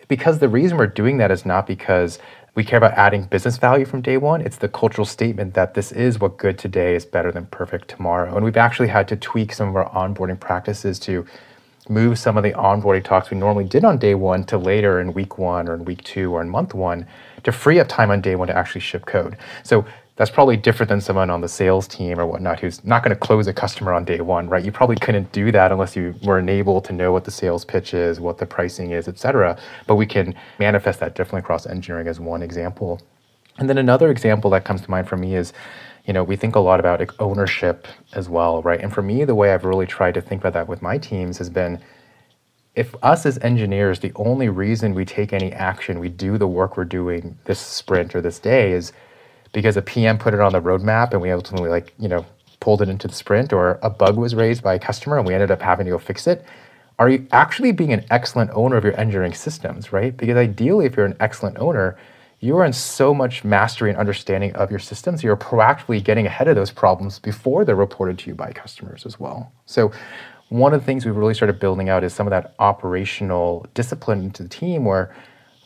Because 0.08 0.38
the 0.38 0.48
reason 0.48 0.78
we're 0.78 0.86
doing 0.86 1.18
that 1.18 1.30
is 1.30 1.44
not 1.44 1.66
because 1.66 2.18
we 2.54 2.64
care 2.64 2.78
about 2.78 2.94
adding 2.94 3.24
business 3.24 3.58
value 3.58 3.84
from 3.84 4.00
day 4.00 4.16
one. 4.16 4.40
It's 4.40 4.56
the 4.56 4.68
cultural 4.68 5.04
statement 5.04 5.52
that 5.52 5.74
this 5.74 5.92
is 5.92 6.18
what 6.18 6.38
good 6.38 6.58
today 6.58 6.94
is 6.94 7.04
better 7.04 7.30
than 7.30 7.44
perfect 7.46 7.88
tomorrow. 7.88 8.34
And 8.34 8.42
we've 8.42 8.56
actually 8.56 8.88
had 8.88 9.06
to 9.08 9.16
tweak 9.16 9.52
some 9.52 9.68
of 9.68 9.76
our 9.76 9.90
onboarding 9.90 10.40
practices 10.40 10.98
to 11.00 11.26
move 11.88 12.18
some 12.18 12.36
of 12.36 12.42
the 12.42 12.52
onboarding 12.52 13.04
talks 13.04 13.30
we 13.30 13.36
normally 13.36 13.64
did 13.64 13.84
on 13.84 13.98
day 13.98 14.14
one 14.14 14.44
to 14.44 14.58
later 14.58 15.00
in 15.00 15.12
week 15.14 15.38
one 15.38 15.68
or 15.68 15.74
in 15.74 15.84
week 15.84 16.02
two 16.04 16.34
or 16.34 16.42
in 16.42 16.48
month 16.48 16.74
one 16.74 17.06
to 17.44 17.52
free 17.52 17.80
up 17.80 17.88
time 17.88 18.10
on 18.10 18.20
day 18.20 18.34
one 18.34 18.48
to 18.48 18.56
actually 18.56 18.80
ship 18.80 19.06
code. 19.06 19.36
So 19.62 19.84
that's 20.16 20.30
probably 20.30 20.56
different 20.56 20.88
than 20.88 21.00
someone 21.00 21.30
on 21.30 21.40
the 21.40 21.48
sales 21.48 21.86
team 21.86 22.18
or 22.18 22.26
whatnot 22.26 22.58
who's 22.58 22.84
not 22.84 23.04
going 23.04 23.14
to 23.14 23.20
close 23.20 23.46
a 23.46 23.52
customer 23.52 23.92
on 23.92 24.04
day 24.04 24.20
one, 24.20 24.48
right? 24.48 24.64
You 24.64 24.72
probably 24.72 24.96
couldn't 24.96 25.30
do 25.30 25.52
that 25.52 25.70
unless 25.70 25.94
you 25.94 26.14
were 26.24 26.40
enabled 26.40 26.84
to 26.86 26.92
know 26.92 27.12
what 27.12 27.24
the 27.24 27.30
sales 27.30 27.64
pitch 27.64 27.94
is, 27.94 28.18
what 28.18 28.38
the 28.38 28.44
pricing 28.46 28.90
is, 28.90 29.06
et 29.06 29.16
cetera. 29.16 29.56
But 29.86 29.94
we 29.94 30.06
can 30.06 30.34
manifest 30.58 30.98
that 31.00 31.14
differently 31.14 31.40
across 31.40 31.66
engineering 31.66 32.08
as 32.08 32.18
one 32.18 32.42
example. 32.42 33.00
And 33.58 33.68
then 33.68 33.78
another 33.78 34.10
example 34.10 34.50
that 34.50 34.64
comes 34.64 34.80
to 34.82 34.90
mind 34.90 35.08
for 35.08 35.16
me 35.16 35.34
is, 35.34 35.52
you 36.06 36.12
know, 36.12 36.24
we 36.24 36.36
think 36.36 36.56
a 36.56 36.60
lot 36.60 36.80
about 36.80 37.02
ownership 37.18 37.86
as 38.14 38.28
well, 38.28 38.62
right? 38.62 38.80
And 38.80 38.92
for 38.92 39.02
me, 39.02 39.24
the 39.24 39.34
way 39.34 39.52
I've 39.52 39.64
really 39.64 39.86
tried 39.86 40.14
to 40.14 40.20
think 40.20 40.40
about 40.40 40.54
that 40.54 40.68
with 40.68 40.80
my 40.80 40.96
teams 40.96 41.38
has 41.38 41.50
been 41.50 41.80
if 42.74 42.94
us 43.02 43.26
as 43.26 43.38
engineers, 43.38 43.98
the 43.98 44.12
only 44.14 44.48
reason 44.48 44.94
we 44.94 45.04
take 45.04 45.32
any 45.32 45.52
action, 45.52 45.98
we 45.98 46.08
do 46.08 46.38
the 46.38 46.46
work 46.46 46.76
we're 46.76 46.84
doing 46.84 47.36
this 47.44 47.58
sprint 47.58 48.14
or 48.14 48.20
this 48.20 48.38
day 48.38 48.70
is 48.70 48.92
because 49.52 49.76
a 49.76 49.82
PM 49.82 50.16
put 50.16 50.32
it 50.32 50.38
on 50.38 50.52
the 50.52 50.62
roadmap 50.62 51.12
and 51.12 51.20
we 51.20 51.32
ultimately 51.32 51.68
like, 51.68 51.92
you 51.98 52.08
know, 52.08 52.24
pulled 52.60 52.80
it 52.80 52.88
into 52.88 53.08
the 53.08 53.14
sprint 53.14 53.52
or 53.52 53.80
a 53.82 53.90
bug 53.90 54.16
was 54.16 54.34
raised 54.34 54.62
by 54.62 54.74
a 54.74 54.78
customer 54.78 55.18
and 55.18 55.26
we 55.26 55.34
ended 55.34 55.50
up 55.50 55.60
having 55.60 55.86
to 55.86 55.90
go 55.90 55.98
fix 55.98 56.28
it. 56.28 56.44
Are 57.00 57.08
you 57.08 57.26
actually 57.32 57.72
being 57.72 57.92
an 57.92 58.04
excellent 58.10 58.50
owner 58.52 58.76
of 58.76 58.84
your 58.84 58.98
engineering 58.98 59.34
systems, 59.34 59.92
right? 59.92 60.16
Because 60.16 60.36
ideally, 60.36 60.86
if 60.86 60.96
you're 60.96 61.06
an 61.06 61.16
excellent 61.18 61.58
owner, 61.58 61.96
you 62.40 62.56
are 62.56 62.64
in 62.64 62.72
so 62.72 63.12
much 63.12 63.44
mastery 63.44 63.90
and 63.90 63.98
understanding 63.98 64.54
of 64.54 64.70
your 64.70 64.78
systems. 64.78 65.24
You're 65.24 65.36
proactively 65.36 66.02
getting 66.02 66.26
ahead 66.26 66.46
of 66.46 66.54
those 66.54 66.70
problems 66.70 67.18
before 67.18 67.64
they're 67.64 67.74
reported 67.74 68.18
to 68.20 68.28
you 68.28 68.34
by 68.34 68.52
customers 68.52 69.04
as 69.04 69.18
well. 69.18 69.52
So 69.66 69.90
one 70.48 70.72
of 70.72 70.80
the 70.80 70.86
things 70.86 71.04
we've 71.04 71.16
really 71.16 71.34
started 71.34 71.58
building 71.58 71.88
out 71.88 72.04
is 72.04 72.14
some 72.14 72.26
of 72.26 72.30
that 72.30 72.54
operational 72.58 73.66
discipline 73.74 74.22
into 74.22 74.44
the 74.44 74.48
team 74.48 74.84
where 74.84 75.14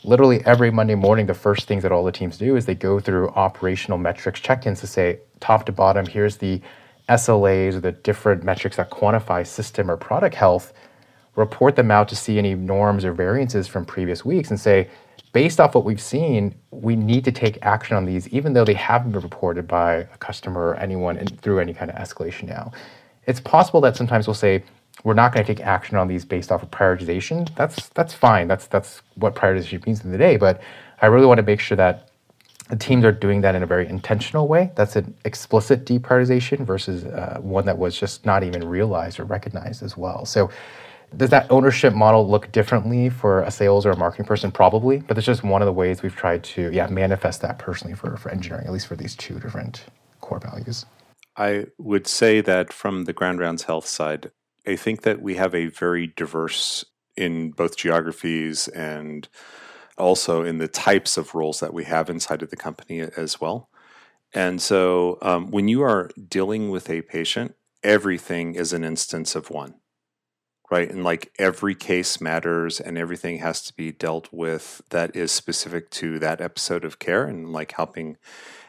literally 0.02 0.44
every 0.46 0.70
Monday 0.70 0.94
morning, 0.94 1.26
the 1.26 1.34
first 1.34 1.68
things 1.68 1.82
that 1.82 1.92
all 1.92 2.04
the 2.04 2.12
teams 2.12 2.38
do 2.38 2.56
is 2.56 2.66
they 2.66 2.74
go 2.74 2.98
through 2.98 3.28
operational 3.30 3.98
metrics 3.98 4.40
check-ins 4.40 4.80
to 4.80 4.86
say 4.86 5.20
top 5.40 5.66
to 5.66 5.72
bottom, 5.72 6.06
here's 6.06 6.38
the 6.38 6.60
SLAs 7.08 7.74
or 7.74 7.80
the 7.80 7.92
different 7.92 8.42
metrics 8.44 8.76
that 8.78 8.90
quantify 8.90 9.46
system 9.46 9.90
or 9.90 9.96
product 9.96 10.34
health, 10.34 10.72
report 11.36 11.76
them 11.76 11.90
out 11.90 12.08
to 12.08 12.16
see 12.16 12.38
any 12.38 12.54
norms 12.54 13.04
or 13.04 13.12
variances 13.12 13.68
from 13.68 13.84
previous 13.84 14.24
weeks 14.24 14.50
and 14.50 14.58
say, 14.58 14.88
based 15.32 15.60
off 15.60 15.74
what 15.74 15.84
we've 15.84 16.00
seen, 16.00 16.54
we 16.70 16.96
need 16.96 17.24
to 17.24 17.32
take 17.32 17.58
action 17.62 17.96
on 17.96 18.04
these, 18.04 18.28
even 18.28 18.52
though 18.52 18.64
they 18.64 18.74
haven't 18.74 19.12
been 19.12 19.22
reported 19.22 19.68
by 19.68 19.94
a 19.94 20.16
customer 20.18 20.68
or 20.68 20.74
anyone 20.76 21.16
in, 21.16 21.26
through 21.26 21.60
any 21.60 21.74
kind 21.74 21.90
of 21.90 21.96
escalation 21.96 22.48
now 22.48 22.72
it's 23.26 23.40
possible 23.40 23.80
that 23.82 23.96
sometimes 23.96 24.26
we'll 24.26 24.34
say 24.34 24.62
we're 25.04 25.14
not 25.14 25.32
going 25.32 25.44
to 25.44 25.54
take 25.54 25.64
action 25.64 25.96
on 25.96 26.08
these 26.08 26.24
based 26.24 26.52
off 26.52 26.62
of 26.62 26.70
prioritization. 26.70 27.54
That's 27.56 27.88
that's 27.90 28.14
fine. 28.14 28.48
That's 28.48 28.66
that's 28.66 29.02
what 29.16 29.34
prioritization 29.34 29.86
means 29.86 30.04
in 30.04 30.12
the 30.12 30.18
day. 30.18 30.36
But 30.36 30.60
I 31.00 31.06
really 31.06 31.26
want 31.26 31.38
to 31.38 31.42
make 31.42 31.60
sure 31.60 31.76
that 31.76 32.10
the 32.68 32.76
teams 32.76 33.04
are 33.04 33.12
doing 33.12 33.40
that 33.42 33.54
in 33.54 33.62
a 33.62 33.66
very 33.66 33.88
intentional 33.88 34.48
way. 34.48 34.70
That's 34.76 34.96
an 34.96 35.14
explicit 35.24 35.84
deprioritization 35.84 36.64
versus 36.64 37.04
uh, 37.04 37.38
one 37.40 37.66
that 37.66 37.76
was 37.76 37.98
just 37.98 38.24
not 38.24 38.42
even 38.44 38.66
realized 38.66 39.20
or 39.20 39.24
recognized 39.24 39.82
as 39.82 39.96
well. 39.96 40.24
So 40.24 40.50
does 41.16 41.30
that 41.30 41.50
ownership 41.50 41.94
model 41.94 42.28
look 42.28 42.50
differently 42.52 43.08
for 43.08 43.42
a 43.42 43.50
sales 43.50 43.86
or 43.86 43.90
a 43.90 43.96
marketing 43.96 44.26
person? 44.26 44.50
Probably, 44.50 44.98
but 44.98 45.16
it's 45.16 45.26
just 45.26 45.42
one 45.44 45.62
of 45.62 45.66
the 45.66 45.72
ways 45.72 46.02
we've 46.02 46.16
tried 46.16 46.44
to 46.44 46.70
yeah 46.72 46.86
manifest 46.88 47.40
that 47.42 47.58
personally 47.58 47.94
for, 47.94 48.16
for 48.16 48.30
engineering, 48.30 48.66
at 48.66 48.72
least 48.72 48.86
for 48.86 48.96
these 48.96 49.14
two 49.14 49.38
different 49.40 49.84
core 50.20 50.40
values. 50.40 50.86
I 51.36 51.66
would 51.78 52.06
say 52.06 52.40
that 52.42 52.72
from 52.72 53.04
the 53.04 53.12
Grand 53.12 53.40
Rounds 53.40 53.64
Health 53.64 53.86
side, 53.86 54.30
I 54.66 54.76
think 54.76 55.02
that 55.02 55.22
we 55.22 55.36
have 55.36 55.54
a 55.54 55.66
very 55.66 56.06
diverse 56.06 56.84
in 57.16 57.50
both 57.50 57.76
geographies 57.76 58.68
and 58.68 59.28
also 59.98 60.42
in 60.42 60.58
the 60.58 60.68
types 60.68 61.16
of 61.16 61.34
roles 61.34 61.60
that 61.60 61.74
we 61.74 61.84
have 61.84 62.08
inside 62.08 62.42
of 62.42 62.50
the 62.50 62.56
company 62.56 63.00
as 63.00 63.40
well. 63.40 63.68
And 64.34 64.62
so 64.62 65.18
um, 65.20 65.50
when 65.50 65.68
you 65.68 65.82
are 65.82 66.10
dealing 66.28 66.70
with 66.70 66.88
a 66.88 67.02
patient, 67.02 67.54
everything 67.82 68.54
is 68.54 68.72
an 68.72 68.84
instance 68.84 69.34
of 69.34 69.50
one, 69.50 69.74
right? 70.72 70.90
And 70.90 71.04
like 71.04 71.30
every 71.38 71.74
case 71.74 72.18
matters 72.18 72.80
and 72.80 72.96
everything 72.96 73.40
has 73.40 73.60
to 73.64 73.74
be 73.74 73.92
dealt 73.92 74.32
with 74.32 74.80
that 74.88 75.14
is 75.14 75.30
specific 75.30 75.90
to 75.90 76.18
that 76.20 76.40
episode 76.40 76.86
of 76.86 76.98
care 76.98 77.26
and 77.26 77.52
like 77.52 77.72
helping 77.72 78.16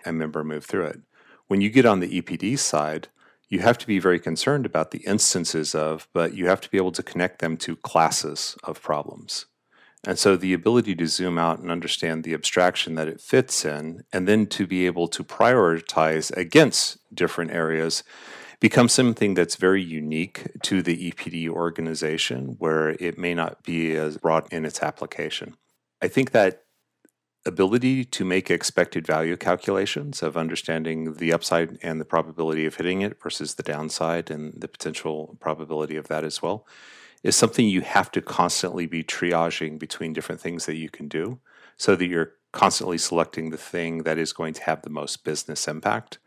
a 0.06 0.12
member 0.12 0.44
move 0.44 0.66
through 0.66 0.88
it. 0.88 1.00
When 1.48 1.62
you 1.62 1.70
get 1.70 1.86
on 1.86 2.02
the 2.02 2.22
EPD 2.22 2.60
side, 2.60 3.08
you 3.48 3.60
have 3.60 3.78
to 3.78 3.88
be 3.88 4.00
very 4.00 4.20
concerned 4.20 4.66
about 4.66 4.92
the 4.92 5.06
instances 5.06 5.74
of, 5.74 6.10
but 6.12 6.34
you 6.34 6.48
have 6.48 6.60
to 6.60 6.70
be 6.70 6.76
able 6.76 6.92
to 6.92 7.04
connect 7.04 7.40
them 7.40 7.56
to 7.56 7.78
classes 7.78 8.58
of 8.66 8.82
problems. 8.82 9.46
And 10.06 10.20
so 10.20 10.36
the 10.36 10.52
ability 10.52 10.96
to 10.96 11.08
zoom 11.08 11.38
out 11.38 11.60
and 11.60 11.72
understand 11.72 12.26
the 12.26 12.34
abstraction 12.34 12.96
that 12.96 13.08
it 13.08 13.22
fits 13.22 13.64
in, 13.64 14.04
and 14.12 14.28
then 14.28 14.48
to 14.48 14.68
be 14.68 14.86
able 14.86 15.08
to 15.08 15.24
prioritize 15.24 16.36
against 16.36 16.98
different 17.16 17.52
areas 17.52 18.04
becomes 18.64 18.94
something 18.94 19.34
that's 19.34 19.58
very 19.58 19.84
unique 19.84 20.48
to 20.62 20.82
the 20.82 21.12
EPD 21.12 21.50
organization, 21.50 22.56
where 22.60 22.92
it 22.92 23.18
may 23.18 23.34
not 23.34 23.62
be 23.64 23.94
as 23.94 24.16
broad 24.16 24.48
in 24.54 24.64
its 24.64 24.82
application. 24.82 25.58
I 26.02 26.08
think 26.08 26.32
that 26.32 26.64
ability 27.46 28.06
to 28.06 28.24
make 28.24 28.50
expected 28.50 29.06
value 29.06 29.36
calculations 29.36 30.24
of 30.24 30.38
understanding 30.38 31.16
the 31.16 31.34
upside 31.34 31.78
and 31.84 32.00
the 32.00 32.06
probability 32.06 32.66
of 32.66 32.76
hitting 32.76 33.02
it 33.02 33.22
versus 33.22 33.56
the 33.56 33.64
downside 33.64 34.32
and 34.32 34.54
the 34.56 34.70
potential 34.70 35.36
probability 35.42 35.98
of 35.98 36.08
that 36.08 36.24
as 36.24 36.42
well 36.42 36.66
is 37.22 37.36
something 37.36 37.68
you 37.68 37.82
have 37.82 38.10
to 38.12 38.22
constantly 38.22 38.86
be 38.86 39.04
triaging 39.04 39.78
between 39.78 40.14
different 40.14 40.40
things 40.40 40.68
that 40.68 40.78
you 40.78 40.90
can 40.90 41.10
do 41.10 41.38
so 41.76 41.98
that 41.98 42.08
you're 42.08 42.36
constantly 42.54 42.98
selecting 42.98 43.50
the 43.50 43.58
thing 43.58 44.04
that 44.04 44.18
is 44.18 44.32
going 44.32 44.54
to 44.54 44.64
have 44.64 44.84
the 44.84 44.90
most 44.90 45.26
business 45.26 45.68
impact. 45.68 46.18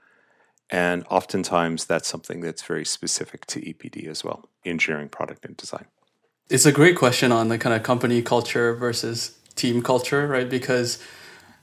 And 0.70 1.04
oftentimes 1.10 1.84
that's 1.84 2.08
something 2.08 2.40
that's 2.40 2.62
very 2.62 2.84
specific 2.84 3.46
to 3.46 3.60
EPD 3.60 4.08
as 4.08 4.24
well, 4.24 4.48
engineering, 4.64 5.08
product, 5.08 5.44
and 5.44 5.56
design. 5.56 5.86
It's 6.48 6.66
a 6.66 6.72
great 6.72 6.96
question 6.96 7.32
on 7.32 7.48
the 7.48 7.58
kind 7.58 7.74
of 7.74 7.82
company 7.82 8.22
culture 8.22 8.74
versus 8.74 9.38
team 9.54 9.82
culture, 9.82 10.26
right? 10.26 10.48
Because 10.48 11.02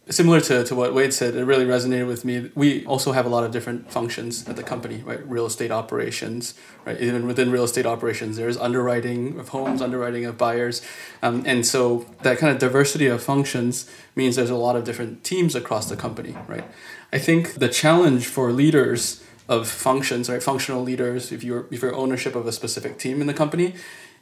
similar 0.09 0.41
to, 0.41 0.63
to 0.65 0.75
what 0.75 0.93
Wade 0.93 1.13
said, 1.13 1.35
it 1.35 1.45
really 1.45 1.65
resonated 1.65 2.07
with 2.07 2.25
me. 2.25 2.51
We 2.55 2.85
also 2.85 3.13
have 3.13 3.25
a 3.25 3.29
lot 3.29 3.45
of 3.45 3.51
different 3.51 3.89
functions 3.89 4.47
at 4.47 4.57
the 4.57 4.63
company, 4.63 5.01
right? 5.05 5.25
Real 5.27 5.45
estate 5.45 5.71
operations, 5.71 6.55
right? 6.85 6.99
Even 6.99 7.25
within 7.25 7.51
real 7.51 7.63
estate 7.63 7.85
operations, 7.85 8.35
there's 8.35 8.57
underwriting 8.57 9.39
of 9.39 9.49
homes, 9.49 9.81
underwriting 9.81 10.25
of 10.25 10.37
buyers. 10.37 10.81
Um, 11.21 11.43
and 11.45 11.65
so 11.65 12.05
that 12.23 12.37
kind 12.37 12.51
of 12.51 12.59
diversity 12.59 13.07
of 13.07 13.23
functions 13.23 13.89
means 14.15 14.35
there's 14.35 14.49
a 14.49 14.55
lot 14.55 14.75
of 14.75 14.83
different 14.83 15.23
teams 15.23 15.55
across 15.55 15.87
the 15.87 15.95
company, 15.95 16.35
right? 16.47 16.65
I 17.13 17.19
think 17.19 17.53
the 17.53 17.69
challenge 17.69 18.25
for 18.25 18.51
leaders 18.51 19.23
of 19.47 19.69
functions, 19.69 20.31
right? 20.31 20.41
Functional 20.41 20.81
leaders, 20.81 21.31
if 21.31 21.43
you're 21.43 21.67
if 21.69 21.83
you're 21.83 21.93
ownership 21.93 22.35
of 22.35 22.47
a 22.47 22.51
specific 22.51 22.97
team 22.97 23.21
in 23.21 23.27
the 23.27 23.35
company, 23.35 23.75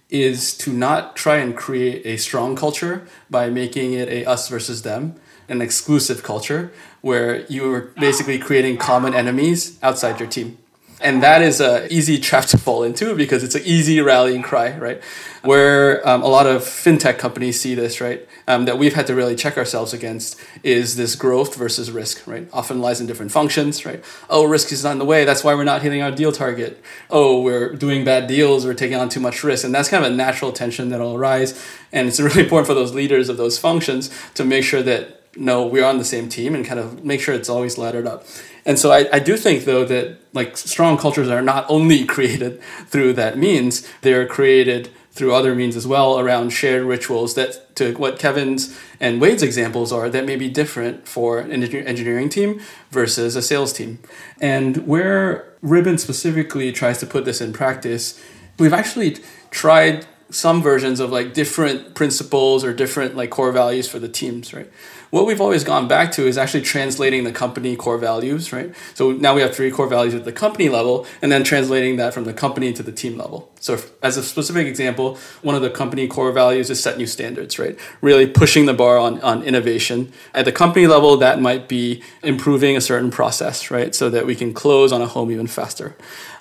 is 0.10 0.58
to 0.58 0.74
not 0.74 1.16
try 1.16 1.38
and 1.38 1.56
create 1.56 2.06
a 2.06 2.18
strong 2.18 2.54
culture 2.54 3.08
by 3.30 3.50
making 3.50 3.94
it 3.94 4.10
a 4.10 4.26
us 4.26 4.50
versus 4.50 4.82
them 4.82 5.16
an 5.48 5.62
exclusive 5.62 6.22
culture 6.22 6.72
where 7.00 7.46
you 7.46 7.74
are 7.74 7.94
basically 8.00 8.38
creating 8.38 8.78
common 8.78 9.14
enemies 9.14 9.80
outside 9.82 10.20
your 10.20 10.30
team. 10.30 10.58
And 11.02 11.24
that 11.24 11.42
is 11.42 11.60
a 11.60 11.92
easy 11.92 12.20
trap 12.20 12.46
to 12.46 12.58
fall 12.58 12.84
into 12.84 13.16
because 13.16 13.44
it's 13.44 13.56
an 13.56 13.64
easy 13.66 14.00
rallying 14.02 14.44
cry, 14.44 14.78
right? 14.78 15.02
Where 15.44 16.08
um, 16.08 16.22
a 16.22 16.28
lot 16.28 16.46
of 16.46 16.62
fintech 16.62 17.18
companies 17.18 17.60
see 17.60 17.74
this, 17.74 18.00
right? 18.00 18.28
Um, 18.48 18.66
that 18.66 18.78
we've 18.78 18.94
had 18.94 19.08
to 19.08 19.16
really 19.16 19.36
check 19.36 19.58
ourselves 19.58 19.94
against 19.94 20.40
is 20.62 20.96
this 20.96 21.16
growth 21.16 21.56
versus 21.56 21.90
risk, 21.90 22.28
right? 22.28 22.48
Often 22.54 22.82
lies 22.82 23.02
in 23.02 23.08
different 23.08 23.32
functions, 23.32 23.84
right? 23.86 24.04
Oh, 24.30 24.46
risk 24.46 24.72
is 24.72 24.84
not 24.84 24.92
in 24.92 25.00
the 25.00 25.06
way. 25.06 25.26
That's 25.26 25.44
why 25.44 25.56
we're 25.56 25.64
not 25.64 25.82
hitting 25.82 26.04
our 26.04 26.12
deal 26.12 26.32
target. 26.32 26.84
Oh, 27.10 27.42
we're 27.42 27.74
doing 27.74 28.06
bad 28.06 28.28
deals. 28.28 28.66
We're 28.66 28.76
taking 28.76 28.98
on 28.98 29.10
too 29.10 29.20
much 29.20 29.44
risk. 29.44 29.64
And 29.66 29.74
that's 29.74 29.90
kind 29.90 30.06
of 30.06 30.12
a 30.12 30.16
natural 30.16 30.52
tension 30.52 30.90
that'll 30.90 31.16
arise. 31.16 31.60
And 31.92 32.08
it's 32.08 32.20
really 32.20 32.42
important 32.44 32.68
for 32.68 32.76
those 32.76 32.94
leaders 32.94 33.28
of 33.28 33.38
those 33.38 33.58
functions 33.58 34.12
to 34.36 34.46
make 34.46 34.64
sure 34.64 34.84
that 34.84 35.21
no, 35.36 35.66
we're 35.66 35.86
on 35.86 35.98
the 35.98 36.06
same 36.06 36.30
team 36.30 36.56
and 36.56 36.66
kind 36.66 36.80
of 36.80 37.06
make 37.06 37.22
sure 37.22 37.34
it's 37.34 37.50
always 37.50 37.78
laddered 37.78 38.06
up. 38.06 38.26
And 38.66 38.78
so 38.78 38.92
I, 38.92 39.08
I 39.14 39.20
do 39.20 39.38
think 39.38 39.66
though 39.66 39.86
that 39.86 40.18
like 40.34 40.58
strong 40.58 40.98
cultures 40.98 41.30
are 41.30 41.42
not 41.42 41.66
only 41.70 42.06
created 42.16 42.62
through 42.88 43.14
that 43.14 43.38
means, 43.38 43.88
they're 44.02 44.28
created 44.28 44.90
through 45.14 45.34
other 45.34 45.54
means 45.54 45.76
as 45.76 45.86
well 45.86 46.20
around 46.20 46.52
shared 46.52 46.84
rituals 46.84 47.36
that 47.36 47.76
to 47.76 47.94
what 47.96 48.18
Kevin's 48.18 48.78
and 49.00 49.20
Wade's 49.20 49.44
examples 49.44 49.92
are 49.92 50.10
that 50.10 50.26
may 50.26 50.38
be 50.38 50.48
different 50.48 51.06
for 51.06 51.40
an 51.40 51.52
engineering 51.52 52.30
team 52.30 52.62
versus 52.92 53.36
a 53.36 53.42
sales 53.42 53.74
team. 53.74 54.00
And 54.40 54.88
where 54.88 55.54
Ribbon 55.62 55.98
specifically 55.98 56.72
tries 56.72 57.00
to 57.00 57.06
put 57.06 57.26
this 57.26 57.42
in 57.42 57.52
practice, 57.52 58.22
we've 58.58 58.74
actually 58.74 59.18
tried 59.50 60.06
some 60.30 60.62
versions 60.62 61.02
of 61.02 61.12
like 61.12 61.34
different 61.34 61.94
principles 61.94 62.64
or 62.64 62.74
different 62.74 63.16
like 63.16 63.30
core 63.30 63.52
values 63.52 63.88
for 63.88 64.00
the 64.00 64.08
teams, 64.08 64.54
right? 64.54 64.72
What 65.12 65.26
we've 65.26 65.42
always 65.42 65.64
gone 65.64 65.88
back 65.88 66.12
to 66.14 66.26
is 66.26 66.38
actually 66.38 66.62
translating 66.62 67.26
the 67.26 67.32
company 67.32 67.76
core 67.76 67.98
values, 67.98 68.52
right? 68.52 68.74
So 68.96 69.12
now 69.12 69.36
we 69.36 69.42
have 69.42 69.54
three 69.54 69.70
core 69.70 69.88
values 69.88 70.16
at 70.16 70.24
the 70.24 70.32
company 70.32 70.70
level, 70.70 71.06
and 71.22 71.32
then 71.32 71.44
translating 71.44 71.98
that 71.98 72.14
from 72.14 72.24
the 72.24 72.34
company 72.34 72.72
to 72.74 72.82
the 72.82 72.94
team 72.94 73.18
level. 73.18 73.52
So, 73.60 73.74
if, 73.74 73.92
as 74.02 74.18
a 74.18 74.24
specific 74.24 74.68
example, 74.68 75.18
one 75.42 75.56
of 75.56 75.62
the 75.62 75.70
company 75.70 76.08
core 76.08 76.32
values 76.32 76.70
is 76.70 76.82
set 76.82 76.98
new 76.98 77.06
standards, 77.06 77.60
right? 77.60 77.78
Really 78.02 78.26
pushing 78.26 78.66
the 78.66 78.74
bar 78.74 78.98
on, 78.98 79.22
on 79.22 79.44
innovation. 79.44 80.12
At 80.34 80.46
the 80.46 80.52
company 80.52 80.88
level, 80.88 81.18
that 81.18 81.42
might 81.42 81.68
be 81.68 82.02
improving 82.24 82.78
a 82.78 82.82
certain 82.82 83.12
process, 83.12 83.70
right? 83.70 83.94
So 83.94 84.10
that 84.10 84.26
we 84.26 84.36
can 84.36 84.54
close 84.54 84.92
on 84.92 85.02
a 85.02 85.08
home 85.08 85.30
even 85.32 85.48
faster. 85.48 85.96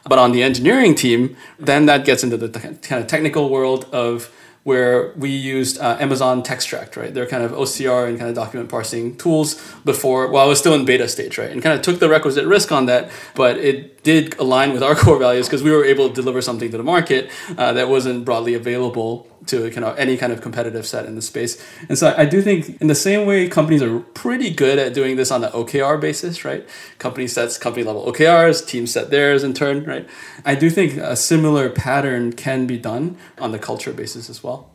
But 0.04 0.18
on 0.18 0.32
the 0.32 0.42
engineering 0.42 0.94
team, 0.94 1.36
then 1.58 1.86
that 1.86 2.04
gets 2.04 2.22
into 2.22 2.36
the 2.36 2.48
kind 2.48 3.02
of 3.02 3.06
technical 3.06 3.50
world 3.50 3.84
of 3.92 4.32
where 4.62 5.12
we 5.16 5.30
used 5.30 5.78
uh, 5.78 5.96
Amazon 6.00 6.42
Textract, 6.42 6.96
right? 6.96 7.14
They're 7.14 7.26
kind 7.26 7.42
of 7.42 7.52
OCR 7.52 8.08
and 8.08 8.18
kind 8.18 8.28
of 8.28 8.36
document 8.36 8.68
parsing 8.68 9.16
tools 9.16 9.54
before, 9.84 10.26
while 10.26 10.32
well, 10.32 10.46
it 10.46 10.48
was 10.50 10.58
still 10.58 10.74
in 10.74 10.84
beta 10.84 11.08
stage, 11.08 11.38
right? 11.38 11.50
And 11.50 11.62
kind 11.62 11.78
of 11.78 11.82
took 11.82 11.98
the 11.98 12.08
requisite 12.08 12.46
risk 12.46 12.70
on 12.70 12.86
that, 12.86 13.10
but 13.34 13.56
it 13.56 13.99
did 14.02 14.38
align 14.38 14.72
with 14.72 14.82
our 14.82 14.94
core 15.02 15.18
values 15.18 15.46
because 15.46 15.62
we 15.62 15.70
were 15.70 15.84
able 15.84 16.08
to 16.08 16.14
deliver 16.14 16.40
something 16.40 16.70
to 16.70 16.76
the 16.76 16.82
market 16.82 17.30
uh, 17.56 17.72
that 17.72 17.88
wasn't 17.88 18.24
broadly 18.24 18.54
available 18.54 19.26
to 19.46 19.70
kind 19.70 19.84
of 19.84 19.98
any 19.98 20.16
kind 20.16 20.32
of 20.32 20.40
competitive 20.40 20.86
set 20.86 21.06
in 21.06 21.14
the 21.14 21.22
space. 21.22 21.62
And 21.88 21.98
so 21.98 22.14
I 22.16 22.24
do 22.24 22.42
think 22.42 22.80
in 22.80 22.88
the 22.88 22.94
same 22.94 23.26
way 23.26 23.48
companies 23.48 23.82
are 23.82 24.00
pretty 24.00 24.50
good 24.50 24.78
at 24.78 24.94
doing 24.94 25.16
this 25.16 25.30
on 25.30 25.40
the 25.40 25.48
OKR 25.48 26.00
basis, 26.00 26.44
right? 26.44 26.68
Company 26.98 27.26
sets 27.26 27.58
company 27.58 27.84
level 27.84 28.10
OKRs, 28.10 28.66
teams 28.66 28.92
set 28.92 29.10
theirs 29.10 29.42
in 29.42 29.54
turn, 29.54 29.84
right? 29.84 30.08
I 30.44 30.54
do 30.54 30.70
think 30.70 30.96
a 30.96 31.16
similar 31.16 31.70
pattern 31.70 32.32
can 32.32 32.66
be 32.66 32.78
done 32.78 33.16
on 33.38 33.52
the 33.52 33.58
culture 33.58 33.92
basis 33.92 34.28
as 34.28 34.42
well. 34.42 34.70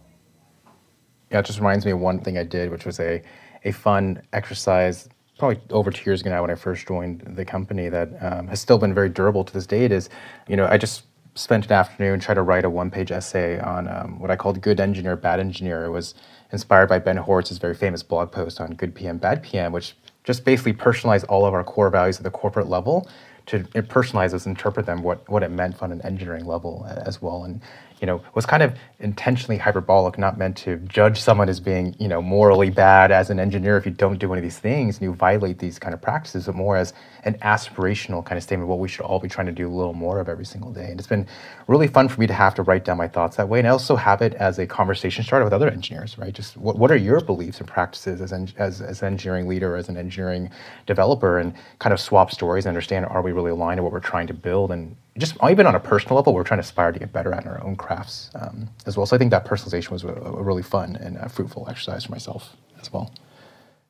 Yeah, 1.32 1.40
it 1.40 1.46
just 1.46 1.60
reminds 1.60 1.86
me 1.86 1.92
of 1.92 2.00
one 2.00 2.20
thing 2.20 2.38
I 2.38 2.44
did, 2.44 2.70
which 2.70 2.86
was 2.86 3.00
a, 3.00 3.22
a 3.64 3.72
fun 3.72 4.22
exercise 4.32 5.10
probably 5.46 5.76
over 5.76 5.92
two 5.92 6.10
years 6.10 6.22
ago 6.22 6.32
now 6.32 6.42
when 6.42 6.52
I 6.52 6.56
first 6.56 6.88
joined 6.88 7.22
the 7.22 7.46
company 7.46 7.90
that 7.90 8.10
um, 8.22 8.48
has 8.48 8.60
still 8.60 8.78
been 8.78 8.94
very 8.94 9.10
durable 9.10 9.44
to 9.44 9.54
this 9.54 9.68
date 9.68 9.92
is, 9.92 10.10
you 10.48 10.56
know, 10.56 10.68
I 10.68 10.78
just 10.78 11.04
spent 11.36 11.66
an 11.66 11.74
afternoon 11.74 12.20
trying 12.20 12.36
to 12.38 12.42
write 12.42 12.66
a 12.66 12.70
one-page 12.70 13.12
essay 13.12 13.60
on 13.60 13.88
um, 13.88 14.20
what 14.20 14.32
I 14.32 14.36
called 14.36 14.62
good 14.62 14.80
engineer, 14.80 15.16
bad 15.16 15.40
engineer. 15.40 15.86
It 15.86 15.92
was 15.92 16.16
inspired 16.52 16.88
by 16.88 17.00
Ben 17.00 17.18
Horowitz's 17.18 17.58
very 17.58 17.76
famous 17.76 18.02
blog 18.02 18.32
post 18.32 18.60
on 18.60 18.72
good 18.74 18.96
PM, 18.96 19.18
bad 19.18 19.44
PM, 19.44 19.72
which 19.72 19.96
just 20.24 20.46
basically 20.46 20.74
personalized 20.74 21.26
all 21.26 21.46
of 21.46 21.54
our 21.54 21.64
core 21.64 21.90
values 21.90 22.18
at 22.18 22.24
the 22.24 22.32
corporate 22.32 22.68
level 22.68 23.08
to 23.48 23.60
personalize 23.60 24.32
those, 24.32 24.48
interpret 24.48 24.88
them, 24.88 25.04
what, 25.04 25.28
what 25.30 25.44
it 25.44 25.52
meant 25.52 25.84
on 25.84 25.92
an 25.92 26.02
engineering 26.02 26.46
level 26.46 26.88
as 27.06 27.22
well. 27.22 27.44
And 27.44 27.62
you 28.02 28.08
know, 28.08 28.22
was 28.34 28.46
kind 28.46 28.62
of 28.62 28.76
intentionally 29.00 29.58
hyperbolic, 29.58 30.18
not 30.18 30.38
meant 30.38 30.58
to 30.58 30.78
judge 30.78 31.20
someone 31.20 31.50
as 31.50 31.60
being, 31.60 31.96
you 32.00 32.08
know, 32.08 32.22
morally 32.22 32.70
bad 32.70 33.12
as 33.12 33.30
an 33.30 33.40
engineer 33.40 33.78
if 33.78 33.86
you 33.86 33.92
don't 33.92 34.18
do 34.18 34.32
any 34.32 34.40
of 34.40 34.44
these 34.44 34.60
things 34.60 34.98
and 34.98 35.04
you 35.04 35.14
violate 35.14 35.60
these 35.60 35.80
kind 35.80 35.94
of 35.94 36.02
practices, 36.02 36.46
but 36.46 36.56
more 36.56 36.76
as 36.78 36.94
an 37.24 37.36
aspirational 37.36 38.24
kind 38.24 38.38
of 38.38 38.44
statement 38.44 38.70
what 38.70 38.80
we 38.80 38.88
should 38.88 39.06
all 39.06 39.20
be 39.20 39.28
trying 39.28 39.48
to 39.48 39.52
do 39.52 39.68
a 39.68 39.74
little 39.74 39.94
more 39.94 40.20
of 40.20 40.30
every 40.30 40.46
single 40.46 40.72
day. 40.72 40.90
And 40.92 41.00
it's 41.00 41.08
been 41.08 41.28
really 41.68 41.88
fun 41.88 42.08
for 42.08 42.20
me 42.20 42.28
to 42.28 42.34
have 42.34 42.54
to 42.56 42.64
write 42.64 42.86
down 42.86 42.98
my 42.98 43.08
thoughts 43.08 43.38
that 43.38 43.48
way. 43.48 43.60
And 43.60 43.68
I 43.68 43.72
also 43.72 43.96
have 43.96 44.22
it 44.22 44.34
as 44.36 44.60
a 44.60 44.68
conversation 44.68 45.24
starter 45.24 45.44
with 45.44 45.54
other 45.54 45.70
engineers, 45.70 46.18
right? 46.18 46.34
Just 46.34 46.58
what, 46.58 46.78
what 46.78 46.92
are 46.92 46.98
your 46.98 47.22
beliefs 47.22 47.60
and 47.60 47.68
practices 47.68 48.22
as, 48.22 48.32
as, 48.58 48.82
as 48.82 49.02
an 49.02 49.08
engineering 49.08 49.48
leader, 49.48 49.76
as 49.76 49.90
an 49.90 49.98
engineering 49.98 50.50
developer, 50.86 51.40
and 51.40 51.54
kind 51.80 51.94
of 51.94 52.00
swap 52.00 52.32
stories 52.32 52.66
and 52.66 52.70
understand 52.70 53.06
are 53.06 53.22
we 53.22 53.32
really 53.32 53.52
aligned 53.52 53.78
to 53.78 53.84
what 53.84 53.92
we're 53.92 54.00
trying 54.00 54.28
to 54.28 54.34
build 54.34 54.72
and 54.72 54.96
just 55.18 55.38
even 55.50 55.66
on 55.66 55.76
a 55.76 55.80
personal 55.80 56.16
level, 56.16 56.34
we're 56.34 56.44
trying 56.44 56.60
to 56.60 56.64
aspire 56.64 56.92
to 56.92 57.00
get 57.00 57.14
better 57.14 57.34
at 57.34 57.46
our 57.46 57.64
own 57.64 57.76
crafts 57.76 58.30
um, 58.36 58.70
as 58.86 58.98
well. 58.98 59.06
So 59.06 59.16
I 59.16 59.20
think 59.20 59.32
that 59.32 59.46
personalization 59.46 59.92
was 59.92 60.04
a, 60.04 60.10
a 60.10 60.44
really 60.44 60.64
fun 60.64 60.96
and 60.98 61.32
fruitful 61.32 61.68
exercise 61.70 62.06
for 62.06 62.12
myself 62.12 62.56
as 62.82 62.92
well. 62.92 63.14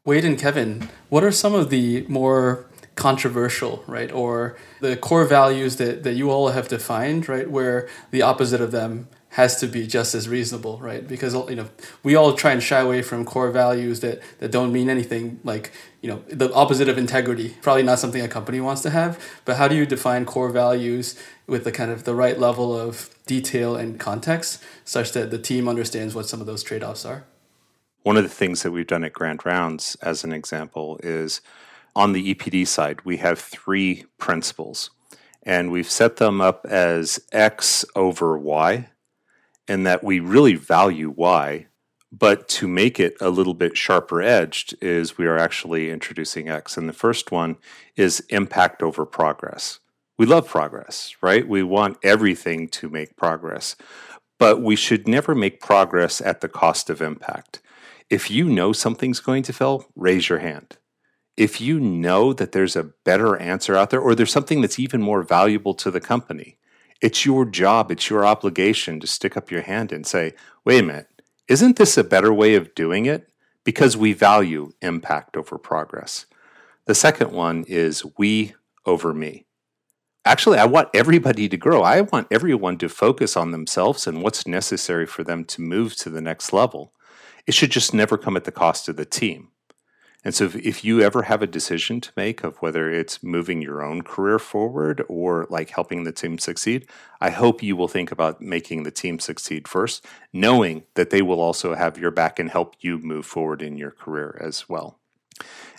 Wade 0.06 0.24
and 0.24 0.38
Kevin, 0.38 0.88
what 1.10 1.24
are 1.24 1.32
some 1.32 1.56
of 1.56 1.72
the 1.72 2.06
more 2.08 2.68
controversial, 2.96 3.84
right, 3.88 4.12
or 4.12 4.56
the 4.80 4.96
core 4.96 5.26
values 5.26 5.78
that, 5.78 6.04
that 6.04 6.14
you 6.14 6.30
all 6.30 6.50
have 6.50 6.68
defined, 6.68 7.28
right, 7.28 7.50
where 7.50 7.90
the 8.12 8.22
opposite 8.22 8.62
of 8.62 8.72
them 8.72 9.08
has 9.30 9.60
to 9.60 9.68
be 9.68 9.86
just 9.86 10.16
as 10.16 10.30
reasonable, 10.30 10.78
right? 10.80 11.06
Because 11.06 11.34
you 11.50 11.56
know 11.56 11.68
we 12.04 12.16
all 12.16 12.34
try 12.34 12.52
and 12.54 12.64
shy 12.64 12.80
away 12.80 13.02
from 13.02 13.26
core 13.26 13.52
values 13.52 14.00
that 14.00 14.22
that 14.40 14.50
don't 14.50 14.72
mean 14.72 14.90
anything. 14.90 15.42
Like 15.44 15.74
you 16.06 16.12
know 16.12 16.22
the 16.28 16.54
opposite 16.54 16.88
of 16.88 17.00
integrity, 17.00 17.58
probably 17.64 17.82
not 17.82 17.98
something 17.98 18.22
a 18.22 18.28
company 18.28 18.62
wants 18.62 18.84
to 18.84 18.92
have. 18.92 19.20
But 19.44 19.58
how 19.58 19.68
do 19.68 19.76
you 19.76 19.88
define 19.88 20.24
core 20.24 20.50
values 20.50 21.20
with 21.48 21.64
the 21.64 21.72
kind 21.72 21.90
of 21.90 22.04
the 22.04 22.14
right 22.14 22.40
level 22.40 22.80
of 22.80 23.10
detail 23.26 23.76
and 23.76 24.00
context, 24.00 24.64
such 24.84 25.14
that 25.14 25.32
the 25.32 25.40
team 25.40 25.68
understands 25.68 26.14
what 26.14 26.28
some 26.28 26.42
of 26.42 26.46
those 26.46 26.62
trade 26.62 26.84
offs 26.84 27.06
are? 27.06 27.26
One 28.04 28.18
of 28.18 28.24
the 28.24 28.30
things 28.30 28.62
that 28.62 28.70
we've 28.70 28.86
done 28.86 29.04
at 29.04 29.14
Grand 29.14 29.48
Rounds, 29.48 29.98
as 30.04 30.24
an 30.24 30.32
example, 30.32 31.00
is 31.02 31.42
on 31.96 32.12
the 32.12 32.36
EPD 32.36 32.68
side, 32.68 33.04
we 33.04 33.18
have 33.18 33.40
three 33.40 34.06
principles, 34.20 34.92
and 35.42 35.72
we've 35.72 35.90
set 35.90 36.18
them 36.18 36.40
up 36.40 36.68
as 36.70 37.20
X 37.32 37.84
over 37.96 38.38
Y 38.38 38.90
and 39.68 39.88
that 39.88 40.04
we 40.04 40.20
really 40.20 40.54
value 40.54 41.10
Y. 41.10 41.66
But 42.18 42.48
to 42.50 42.68
make 42.68 43.00
it 43.00 43.18
a 43.20 43.30
little 43.30 43.54
bit 43.54 43.76
sharper 43.76 44.22
edged, 44.22 44.76
is 44.82 45.18
we 45.18 45.26
are 45.26 45.38
actually 45.38 45.90
introducing 45.90 46.48
X. 46.48 46.78
And 46.78 46.88
the 46.88 46.94
first 46.94 47.32
one 47.32 47.58
is 47.98 48.22
impact 48.30 48.82
over 48.82 49.06
progress. 49.06 49.80
We 50.18 50.26
love 50.26 50.48
progress, 50.48 51.14
right? 51.22 51.46
We 51.46 51.62
want 51.64 51.98
everything 52.04 52.70
to 52.70 52.90
make 52.90 53.18
progress, 53.18 53.76
but 54.40 54.62
we 54.62 54.78
should 54.78 55.10
never 55.10 55.36
make 55.36 55.60
progress 55.60 56.22
at 56.22 56.40
the 56.40 56.48
cost 56.48 56.90
of 56.90 57.02
impact. 57.02 57.62
If 58.10 58.32
you 58.32 58.46
know 58.46 58.72
something's 58.72 59.20
going 59.20 59.44
to 59.44 59.54
fail, 59.54 59.86
raise 59.96 60.30
your 60.30 60.40
hand. 60.40 60.78
If 61.36 61.60
you 61.60 61.82
know 61.82 62.32
that 62.32 62.54
there's 62.54 62.78
a 62.78 62.92
better 63.04 63.36
answer 63.36 63.76
out 63.76 63.90
there, 63.90 64.00
or 64.00 64.16
there's 64.16 64.32
something 64.32 64.62
that's 64.62 64.80
even 64.80 65.02
more 65.02 65.22
valuable 65.22 65.74
to 65.74 65.92
the 65.92 66.00
company, 66.00 66.58
it's 67.02 67.26
your 67.26 67.44
job, 67.44 67.92
it's 67.92 68.10
your 68.10 68.26
obligation 68.26 69.02
to 69.02 69.08
stick 69.08 69.36
up 69.36 69.52
your 69.52 69.64
hand 69.64 69.92
and 69.92 70.08
say, 70.08 70.34
wait 70.64 70.82
a 70.82 70.88
minute, 70.88 71.10
isn't 71.48 71.78
this 71.78 71.98
a 71.98 72.04
better 72.04 72.34
way 72.34 72.56
of 72.56 72.76
doing 72.76 73.06
it? 73.06 73.30
Because 73.64 73.98
we 73.98 74.14
value 74.14 74.74
impact 74.82 75.38
over 75.38 75.58
progress. 75.58 76.26
The 76.86 76.96
second 76.96 77.32
one 77.32 77.66
is 77.68 78.04
we 78.18 78.54
over 78.86 79.14
me. 79.14 79.46
Actually, 80.24 80.58
I 80.58 80.66
want 80.66 80.90
everybody 80.94 81.48
to 81.48 81.58
grow. 81.58 81.84
I 81.84 82.02
want 82.02 82.28
everyone 82.32 82.78
to 82.80 82.90
focus 82.90 83.38
on 83.38 83.52
themselves 83.52 84.08
and 84.08 84.24
what's 84.24 84.48
necessary 84.48 85.06
for 85.06 85.24
them 85.24 85.46
to 85.46 85.62
move 85.62 85.96
to 85.98 86.10
the 86.10 86.22
next 86.22 86.52
level. 86.52 86.94
It 87.46 87.54
should 87.54 87.72
just 87.72 87.94
never 87.94 88.18
come 88.18 88.36
at 88.36 88.44
the 88.44 88.52
cost 88.52 88.90
of 88.90 88.96
the 88.96 89.06
team. 89.06 89.50
And 90.26 90.34
so, 90.34 90.46
if, 90.46 90.56
if, 90.56 90.84
you 90.84 91.02
ever 91.02 91.22
have 91.22 91.44
a 91.44 91.48
decision 91.48 92.02
to 92.02 92.12
make 92.18 92.44
of 92.44 92.58
whether 92.58 92.90
it's 92.90 93.22
moving 93.22 93.62
your 93.62 93.84
own 93.84 94.02
career 94.02 94.40
forward 94.40 95.04
or 95.08 95.46
like 95.52 95.70
helping 95.70 96.04
the 96.04 96.12
team 96.12 96.40
succeed, 96.40 96.90
I 97.22 97.30
hope 97.30 97.62
you 97.62 97.76
will 97.76 97.88
think 97.88 98.12
about 98.12 98.42
making 98.42 98.84
the 98.84 98.92
team 98.92 99.20
succeed 99.20 99.68
first, 99.68 100.04
knowing 100.34 100.84
that 100.96 101.12
they 101.12 101.22
will 101.22 101.40
also 101.40 101.76
have 101.76 102.00
your 102.00 102.10
back 102.10 102.40
and 102.40 102.50
help 102.50 102.76
you 102.80 102.98
move 102.98 103.28
forward 103.28 103.62
in 103.62 103.78
your 103.78 103.92
career 103.92 104.36
as 104.44 104.68
well. 104.68 105.00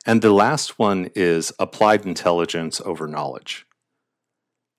And 0.07 0.23
the 0.23 0.33
last 0.33 0.79
one 0.79 1.11
is 1.17 1.53
applied 1.59 2.07
intelligence 2.07 2.81
over 2.83 3.09
knowledge. 3.09 3.67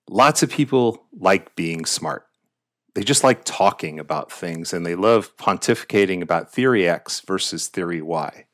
Lots 0.09 0.41
of 0.41 0.49
people 0.49 1.07
like 1.11 1.57
being 1.57 1.83
smart. 1.83 2.25
They 2.95 3.03
just 3.03 3.23
like 3.23 3.43
talking 3.43 3.99
about 3.99 4.31
things 4.31 4.71
and 4.71 4.85
they 4.85 4.95
love 4.95 5.35
pontificating 5.35 6.21
about 6.21 6.53
theory 6.53 6.87
X 6.87 7.19
versus 7.19 7.67
theory 7.67 8.01
Y. 8.01 8.46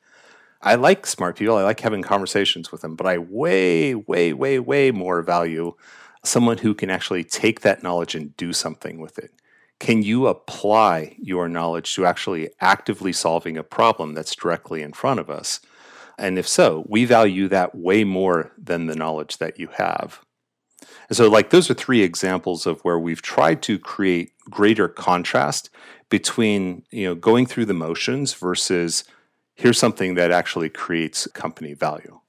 I 0.63 0.75
like 0.75 1.05
smart 1.05 1.37
people. 1.37 1.57
I 1.57 1.63
like 1.63 1.81
having 1.81 2.01
conversations 2.01 2.71
with 2.71 2.81
them, 2.81 2.95
but 2.95 3.05
I 3.05 3.17
way, 3.17 3.93
way, 3.93 4.31
way, 4.33 4.59
way 4.59 4.91
more 4.91 5.21
value 5.21 5.75
someone 6.23 6.57
who 6.59 6.73
can 6.73 6.89
actually 6.89 7.25
take 7.25 7.61
that 7.61 7.83
knowledge 7.83 8.15
and 8.15 8.35
do 8.37 8.53
something 8.53 8.99
with 8.99 9.19
it. 9.19 9.31
Can 9.79 10.01
you 10.01 10.27
apply 10.27 11.17
your 11.19 11.49
knowledge 11.49 11.93
to 11.95 12.05
actually 12.05 12.49
actively 12.61 13.11
solving 13.11 13.57
a 13.57 13.63
problem 13.63 14.13
that's 14.13 14.35
directly 14.35 14.81
in 14.81 14.93
front 14.93 15.19
of 15.19 15.29
us? 15.29 15.59
And 16.17 16.39
if 16.39 16.47
so, 16.47 16.85
we 16.87 17.03
value 17.03 17.49
that 17.49 17.75
way 17.75 18.05
more 18.05 18.53
than 18.57 18.85
the 18.85 18.95
knowledge 18.95 19.39
that 19.39 19.59
you 19.59 19.67
have. 19.73 20.21
And 21.09 21.17
so, 21.17 21.29
like, 21.29 21.49
those 21.49 21.69
are 21.69 21.73
three 21.73 22.01
examples 22.01 22.65
of 22.65 22.79
where 22.81 22.99
we've 22.99 23.21
tried 23.21 23.61
to 23.63 23.77
create 23.77 24.31
greater 24.49 24.87
contrast 24.87 25.69
between, 26.09 26.83
you 26.91 27.05
know, 27.05 27.15
going 27.15 27.45
through 27.45 27.65
the 27.65 27.73
motions 27.73 28.33
versus 28.33 29.03
here's 29.55 29.77
something 29.77 30.15
that 30.15 30.31
actually 30.31 30.69
creates 30.69 31.27
company 31.27 31.73
value. 31.73 32.19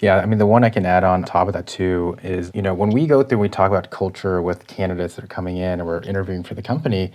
Yeah, 0.00 0.16
I 0.16 0.26
mean, 0.26 0.38
the 0.38 0.46
one 0.46 0.64
I 0.64 0.70
can 0.70 0.84
add 0.84 1.04
on 1.04 1.22
top 1.22 1.46
of 1.46 1.54
that 1.54 1.66
too 1.66 2.16
is, 2.24 2.50
you 2.54 2.62
know, 2.62 2.74
when 2.74 2.90
we 2.90 3.06
go 3.06 3.22
through, 3.22 3.36
and 3.36 3.42
we 3.42 3.48
talk 3.48 3.70
about 3.70 3.90
culture 3.90 4.42
with 4.42 4.66
candidates 4.66 5.14
that 5.14 5.24
are 5.24 5.28
coming 5.28 5.58
in 5.58 5.78
and 5.78 5.86
we're 5.86 6.02
interviewing 6.02 6.42
for 6.42 6.54
the 6.54 6.62
company, 6.62 7.12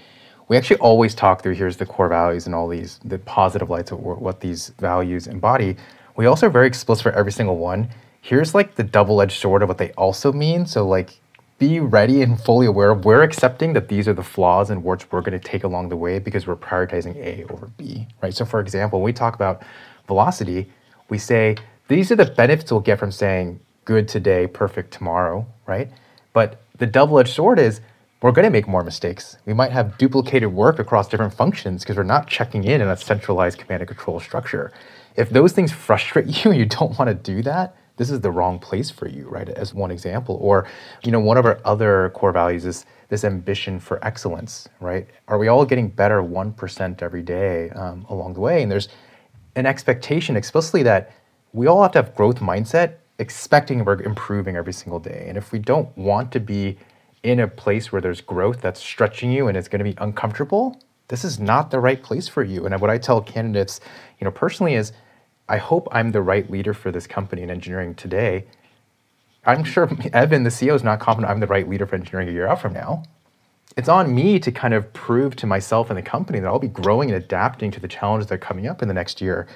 we 0.48 0.56
actually 0.56 0.78
always 0.78 1.14
talk 1.14 1.44
through 1.44 1.56
here's 1.56 1.76
the 1.76 1.86
core 1.86 2.08
values 2.08 2.46
and 2.46 2.56
all 2.56 2.68
these, 2.70 3.00
the 3.04 3.20
positive 3.20 3.70
lights 3.70 3.92
of 3.92 4.00
what 4.00 4.40
these 4.40 4.70
values 4.80 5.28
embody. 5.28 5.76
We 6.16 6.28
also 6.28 6.48
are 6.48 6.50
very 6.50 6.68
explicit 6.68 7.04
for 7.04 7.12
every 7.12 7.34
single 7.34 7.58
one. 7.58 7.90
Here's 8.22 8.56
like 8.56 8.76
the 8.76 8.84
double 8.84 9.22
edged 9.22 9.40
sword 9.40 9.64
of 9.64 9.68
what 9.68 9.78
they 9.78 9.92
also 9.92 10.32
mean. 10.32 10.66
So, 10.66 10.88
like, 10.88 11.20
be 11.60 11.80
ready 11.80 12.22
and 12.22 12.40
fully 12.40 12.68
aware 12.68 12.92
of 12.92 13.04
we're 13.04 13.24
accepting 13.24 13.74
that 13.74 13.88
these 13.88 14.08
are 14.08 14.14
the 14.14 14.24
flaws 14.24 14.70
and 14.70 14.84
warts 14.84 15.12
we're 15.12 15.22
going 15.22 15.40
to 15.40 15.48
take 15.48 15.64
along 15.64 15.90
the 15.90 15.96
way 15.96 16.20
because 16.20 16.46
we're 16.46 16.56
prioritizing 16.56 17.16
A 17.16 17.44
over 17.52 17.68
B, 17.78 18.08
right? 18.22 18.34
So, 18.34 18.46
for 18.46 18.60
example, 18.60 19.00
when 19.00 19.06
we 19.06 19.14
talk 19.14 19.34
about 19.34 19.64
velocity, 20.06 20.70
we 21.10 21.18
say 21.18 21.56
these 21.88 22.12
are 22.12 22.16
the 22.16 22.26
benefits 22.26 22.72
we'll 22.72 22.82
get 22.82 23.00
from 23.00 23.12
saying 23.12 23.60
good 23.86 24.08
today, 24.08 24.46
perfect 24.46 24.92
tomorrow, 24.92 25.48
right? 25.66 25.90
But 26.34 26.62
the 26.78 26.86
double 26.86 27.18
edged 27.18 27.34
sword 27.34 27.58
is 27.58 27.82
we're 28.22 28.32
going 28.32 28.46
to 28.46 28.52
make 28.52 28.68
more 28.68 28.84
mistakes. 28.84 29.38
We 29.46 29.54
might 29.54 29.72
have 29.72 29.98
duplicated 29.98 30.52
work 30.52 30.80
across 30.80 31.08
different 31.08 31.34
functions 31.34 31.84
because 31.84 31.98
we're 31.98 32.04
not 32.04 32.28
checking 32.28 32.64
in 32.64 32.82
in 32.82 32.88
a 32.88 32.98
centralized 32.98 33.60
command 33.60 33.82
and 33.82 33.88
control 33.88 34.20
structure. 34.20 34.72
If 35.16 35.30
those 35.32 35.54
things 35.54 35.72
frustrate 35.72 36.28
you 36.46 36.52
and 36.52 36.60
you 36.60 36.66
don't 36.66 36.98
want 37.00 37.10
to 37.10 37.16
do 37.16 37.42
that, 37.44 37.76
this 37.98 38.10
is 38.10 38.22
the 38.22 38.32
wrong 38.32 38.60
place 38.60 38.90
for 38.90 39.08
you, 39.08 39.28
right? 39.28 39.50
As 39.50 39.74
one 39.74 39.92
example. 39.92 40.38
Or, 40.42 40.68
you 41.04 41.12
know, 41.12 41.20
one 41.20 41.38
of 41.38 41.46
our 41.46 41.60
other 41.66 42.12
core 42.14 42.32
values 42.32 42.66
is 42.66 42.86
this 43.10 43.24
ambition 43.24 43.80
for 43.80 44.04
excellence, 44.06 44.70
right? 44.80 45.08
Are 45.28 45.38
we 45.38 45.48
all 45.48 45.66
getting 45.66 45.90
better 45.90 46.22
1% 46.22 47.02
every 47.02 47.24
day 47.24 47.72
um, 47.72 48.06
along 48.10 48.36
the 48.36 48.40
way? 48.40 48.62
And 48.62 48.72
there's 48.72 48.90
an 49.56 49.66
expectation 49.66 50.36
explicitly 50.36 50.84
that 50.84 51.12
we 51.54 51.66
all 51.68 51.82
have 51.82 51.92
to 51.94 52.04
have 52.04 52.16
growth 52.16 52.40
mindset, 52.40 52.96
expecting 53.18 53.84
we're 53.84 54.02
improving 54.02 54.56
every 54.56 54.74
single 54.74 55.00
day. 55.00 55.26
And 55.28 55.38
if 55.38 55.52
we 55.52 55.58
don't 55.58 55.96
want 55.98 56.32
to 56.34 56.40
be 56.40 56.78
in 57.24 57.40
a 57.40 57.48
place 57.48 57.92
where 57.92 58.02
there's 58.02 58.22
growth 58.22 58.62
that's 58.62 58.80
stretching 58.80 59.32
you 59.32 59.48
and 59.48 59.58
it's 59.58 59.68
going 59.68 59.80
to 59.80 59.84
be 59.84 59.96
uncomfortable, 59.98 60.80
this 61.08 61.24
is 61.24 61.40
not 61.40 61.72
the 61.72 61.80
right 61.80 62.02
place 62.04 62.28
for 62.28 62.44
you. 62.44 62.66
And 62.66 62.80
what 62.80 62.92
I 62.92 62.98
tell 62.98 63.22
candidates, 63.22 63.80
you 64.20 64.26
know, 64.26 64.32
personally 64.32 64.76
is 64.76 64.92
I 65.50 65.58
hope 65.58 65.88
I'm 65.92 66.12
the 66.12 66.22
right 66.22 66.50
leader 66.50 66.74
for 66.74 66.92
this 66.92 67.08
company 67.08 67.42
in 67.42 67.50
engineering 67.50 67.96
today. 67.96 68.46
I'm 69.46 69.64
sure 69.64 69.90
Evan, 70.14 70.44
the 70.44 70.50
CEO, 70.50 70.76
is 70.76 70.84
not 70.84 71.00
confident 71.00 71.32
I'm 71.32 71.40
the 71.40 71.48
right 71.48 71.68
leader 71.68 71.86
for 71.86 71.96
engineering 71.96 72.30
a 72.30 72.32
year 72.32 72.48
out 72.48 72.62
from 72.62 72.74
now. 72.74 73.04
It's 73.78 73.88
on 73.88 74.14
me 74.14 74.40
to 74.40 74.52
kind 74.52 74.74
of 74.74 74.92
prove 74.94 75.36
to 75.38 75.48
myself 75.48 75.90
and 75.90 75.98
the 75.98 76.02
company 76.02 76.40
that 76.40 76.48
I'll 76.48 76.60
be 76.60 76.68
growing 76.68 77.12
and 77.12 77.24
adapting 77.24 77.72
to 77.72 77.80
the 77.80 77.88
challenges 77.88 78.28
that 78.28 78.36
are 78.36 78.40
coming 78.40 78.68
up 78.68 78.82
in 78.82 78.88
the 78.88 78.94
next 78.94 79.22
year 79.22 79.48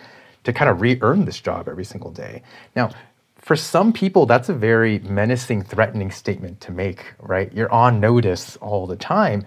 to 0.43 0.53
kind 0.53 0.69
of 0.69 0.79
re-earn 0.79 1.25
this 1.25 1.39
job 1.39 1.67
every 1.67 1.83
single 1.83 2.11
day. 2.11 2.43
Now, 2.75 2.91
for 3.35 3.55
some 3.55 3.91
people, 3.91 4.25
that's 4.25 4.49
a 4.49 4.53
very 4.53 4.99
menacing, 4.99 5.63
threatening 5.63 6.11
statement 6.11 6.61
to 6.61 6.71
make, 6.71 7.13
right? 7.19 7.51
You're 7.51 7.71
on 7.71 7.99
notice 7.99 8.55
all 8.57 8.85
the 8.85 8.95
time. 8.95 9.43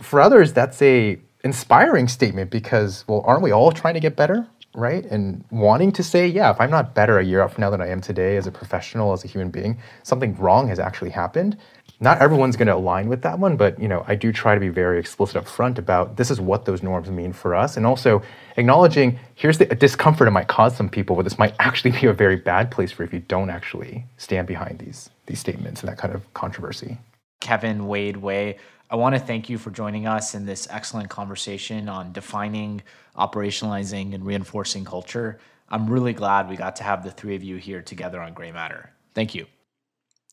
For 0.00 0.20
others, 0.20 0.52
that's 0.52 0.82
a 0.82 1.18
inspiring 1.44 2.08
statement 2.08 2.50
because, 2.50 3.04
well, 3.06 3.22
aren't 3.24 3.42
we 3.42 3.52
all 3.52 3.70
trying 3.70 3.94
to 3.94 4.00
get 4.00 4.16
better, 4.16 4.46
right? 4.78 5.04
And 5.06 5.44
wanting 5.50 5.92
to 5.92 6.02
say, 6.02 6.26
yeah, 6.26 6.50
if 6.50 6.60
I'm 6.60 6.70
not 6.70 6.94
better 6.94 7.18
a 7.18 7.24
year 7.24 7.42
out 7.42 7.52
from 7.52 7.62
now 7.62 7.70
than 7.70 7.80
I 7.80 7.88
am 7.88 8.00
today 8.00 8.36
as 8.36 8.46
a 8.46 8.52
professional, 8.52 9.12
as 9.12 9.24
a 9.24 9.28
human 9.28 9.50
being, 9.50 9.78
something 10.02 10.36
wrong 10.36 10.68
has 10.68 10.78
actually 10.78 11.10
happened 11.10 11.56
not 12.00 12.20
everyone's 12.20 12.56
going 12.56 12.68
to 12.68 12.74
align 12.74 13.08
with 13.08 13.22
that 13.22 13.38
one, 13.38 13.56
but 13.56 13.78
you 13.80 13.88
know, 13.88 14.04
I 14.06 14.14
do 14.14 14.32
try 14.32 14.54
to 14.54 14.60
be 14.60 14.68
very 14.68 15.00
explicit 15.00 15.36
up 15.36 15.48
front 15.48 15.78
about 15.78 16.16
this 16.16 16.30
is 16.30 16.40
what 16.40 16.64
those 16.64 16.82
norms 16.82 17.10
mean 17.10 17.32
for 17.32 17.54
us, 17.54 17.76
and 17.76 17.84
also 17.84 18.22
acknowledging 18.56 19.18
here's 19.34 19.58
the 19.58 19.66
discomfort 19.66 20.28
it 20.28 20.30
might 20.30 20.48
cause 20.48 20.76
some 20.76 20.88
people, 20.88 21.16
but 21.16 21.22
this 21.22 21.38
might 21.38 21.54
actually 21.58 21.90
be 22.00 22.06
a 22.06 22.12
very 22.12 22.36
bad 22.36 22.70
place 22.70 22.92
for 22.92 23.02
if 23.02 23.12
you 23.12 23.20
don't 23.20 23.50
actually 23.50 24.04
stand 24.16 24.46
behind 24.46 24.78
these 24.78 25.10
these 25.26 25.40
statements 25.40 25.80
and 25.80 25.88
that 25.88 25.98
kind 25.98 26.14
of 26.14 26.32
controversy. 26.34 26.98
Kevin 27.40 27.86
Wade 27.86 28.16
Wei, 28.16 28.56
I 28.90 28.96
want 28.96 29.14
to 29.14 29.20
thank 29.20 29.48
you 29.48 29.58
for 29.58 29.70
joining 29.70 30.06
us 30.06 30.34
in 30.34 30.46
this 30.46 30.66
excellent 30.70 31.10
conversation 31.10 31.88
on 31.88 32.12
defining, 32.12 32.82
operationalizing, 33.18 34.14
and 34.14 34.24
reinforcing 34.24 34.84
culture. 34.84 35.38
I'm 35.68 35.88
really 35.88 36.12
glad 36.12 36.48
we 36.48 36.56
got 36.56 36.76
to 36.76 36.84
have 36.84 37.04
the 37.04 37.10
three 37.10 37.34
of 37.34 37.42
you 37.42 37.56
here 37.56 37.82
together 37.82 38.20
on 38.20 38.34
Greymatter. 38.34 38.88
Thank 39.14 39.34
you. 39.34 39.46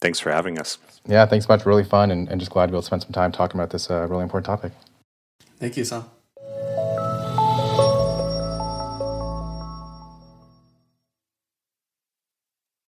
Thanks 0.02 0.20
for 0.20 0.32
having 0.32 0.60
us. 0.60 0.78
Yeah, 1.08 1.26
thanks 1.26 1.50
much. 1.50 1.66
Really 1.66 1.84
fun 1.84 2.12
and, 2.12 2.30
and 2.30 2.40
just 2.40 2.52
glad 2.52 2.68
to 2.68 2.72
be 2.72 2.76
able 2.76 2.84
spend 2.84 3.02
some 3.02 3.12
time 3.12 3.32
talking 3.32 3.60
about 3.60 3.72
this 3.72 3.90
uh, 3.90 4.08
really 4.08 4.24
important 4.24 4.46
topic. 4.46 4.72
Thank 5.60 5.78
you, 5.78 5.84
Saam. 5.84 6.06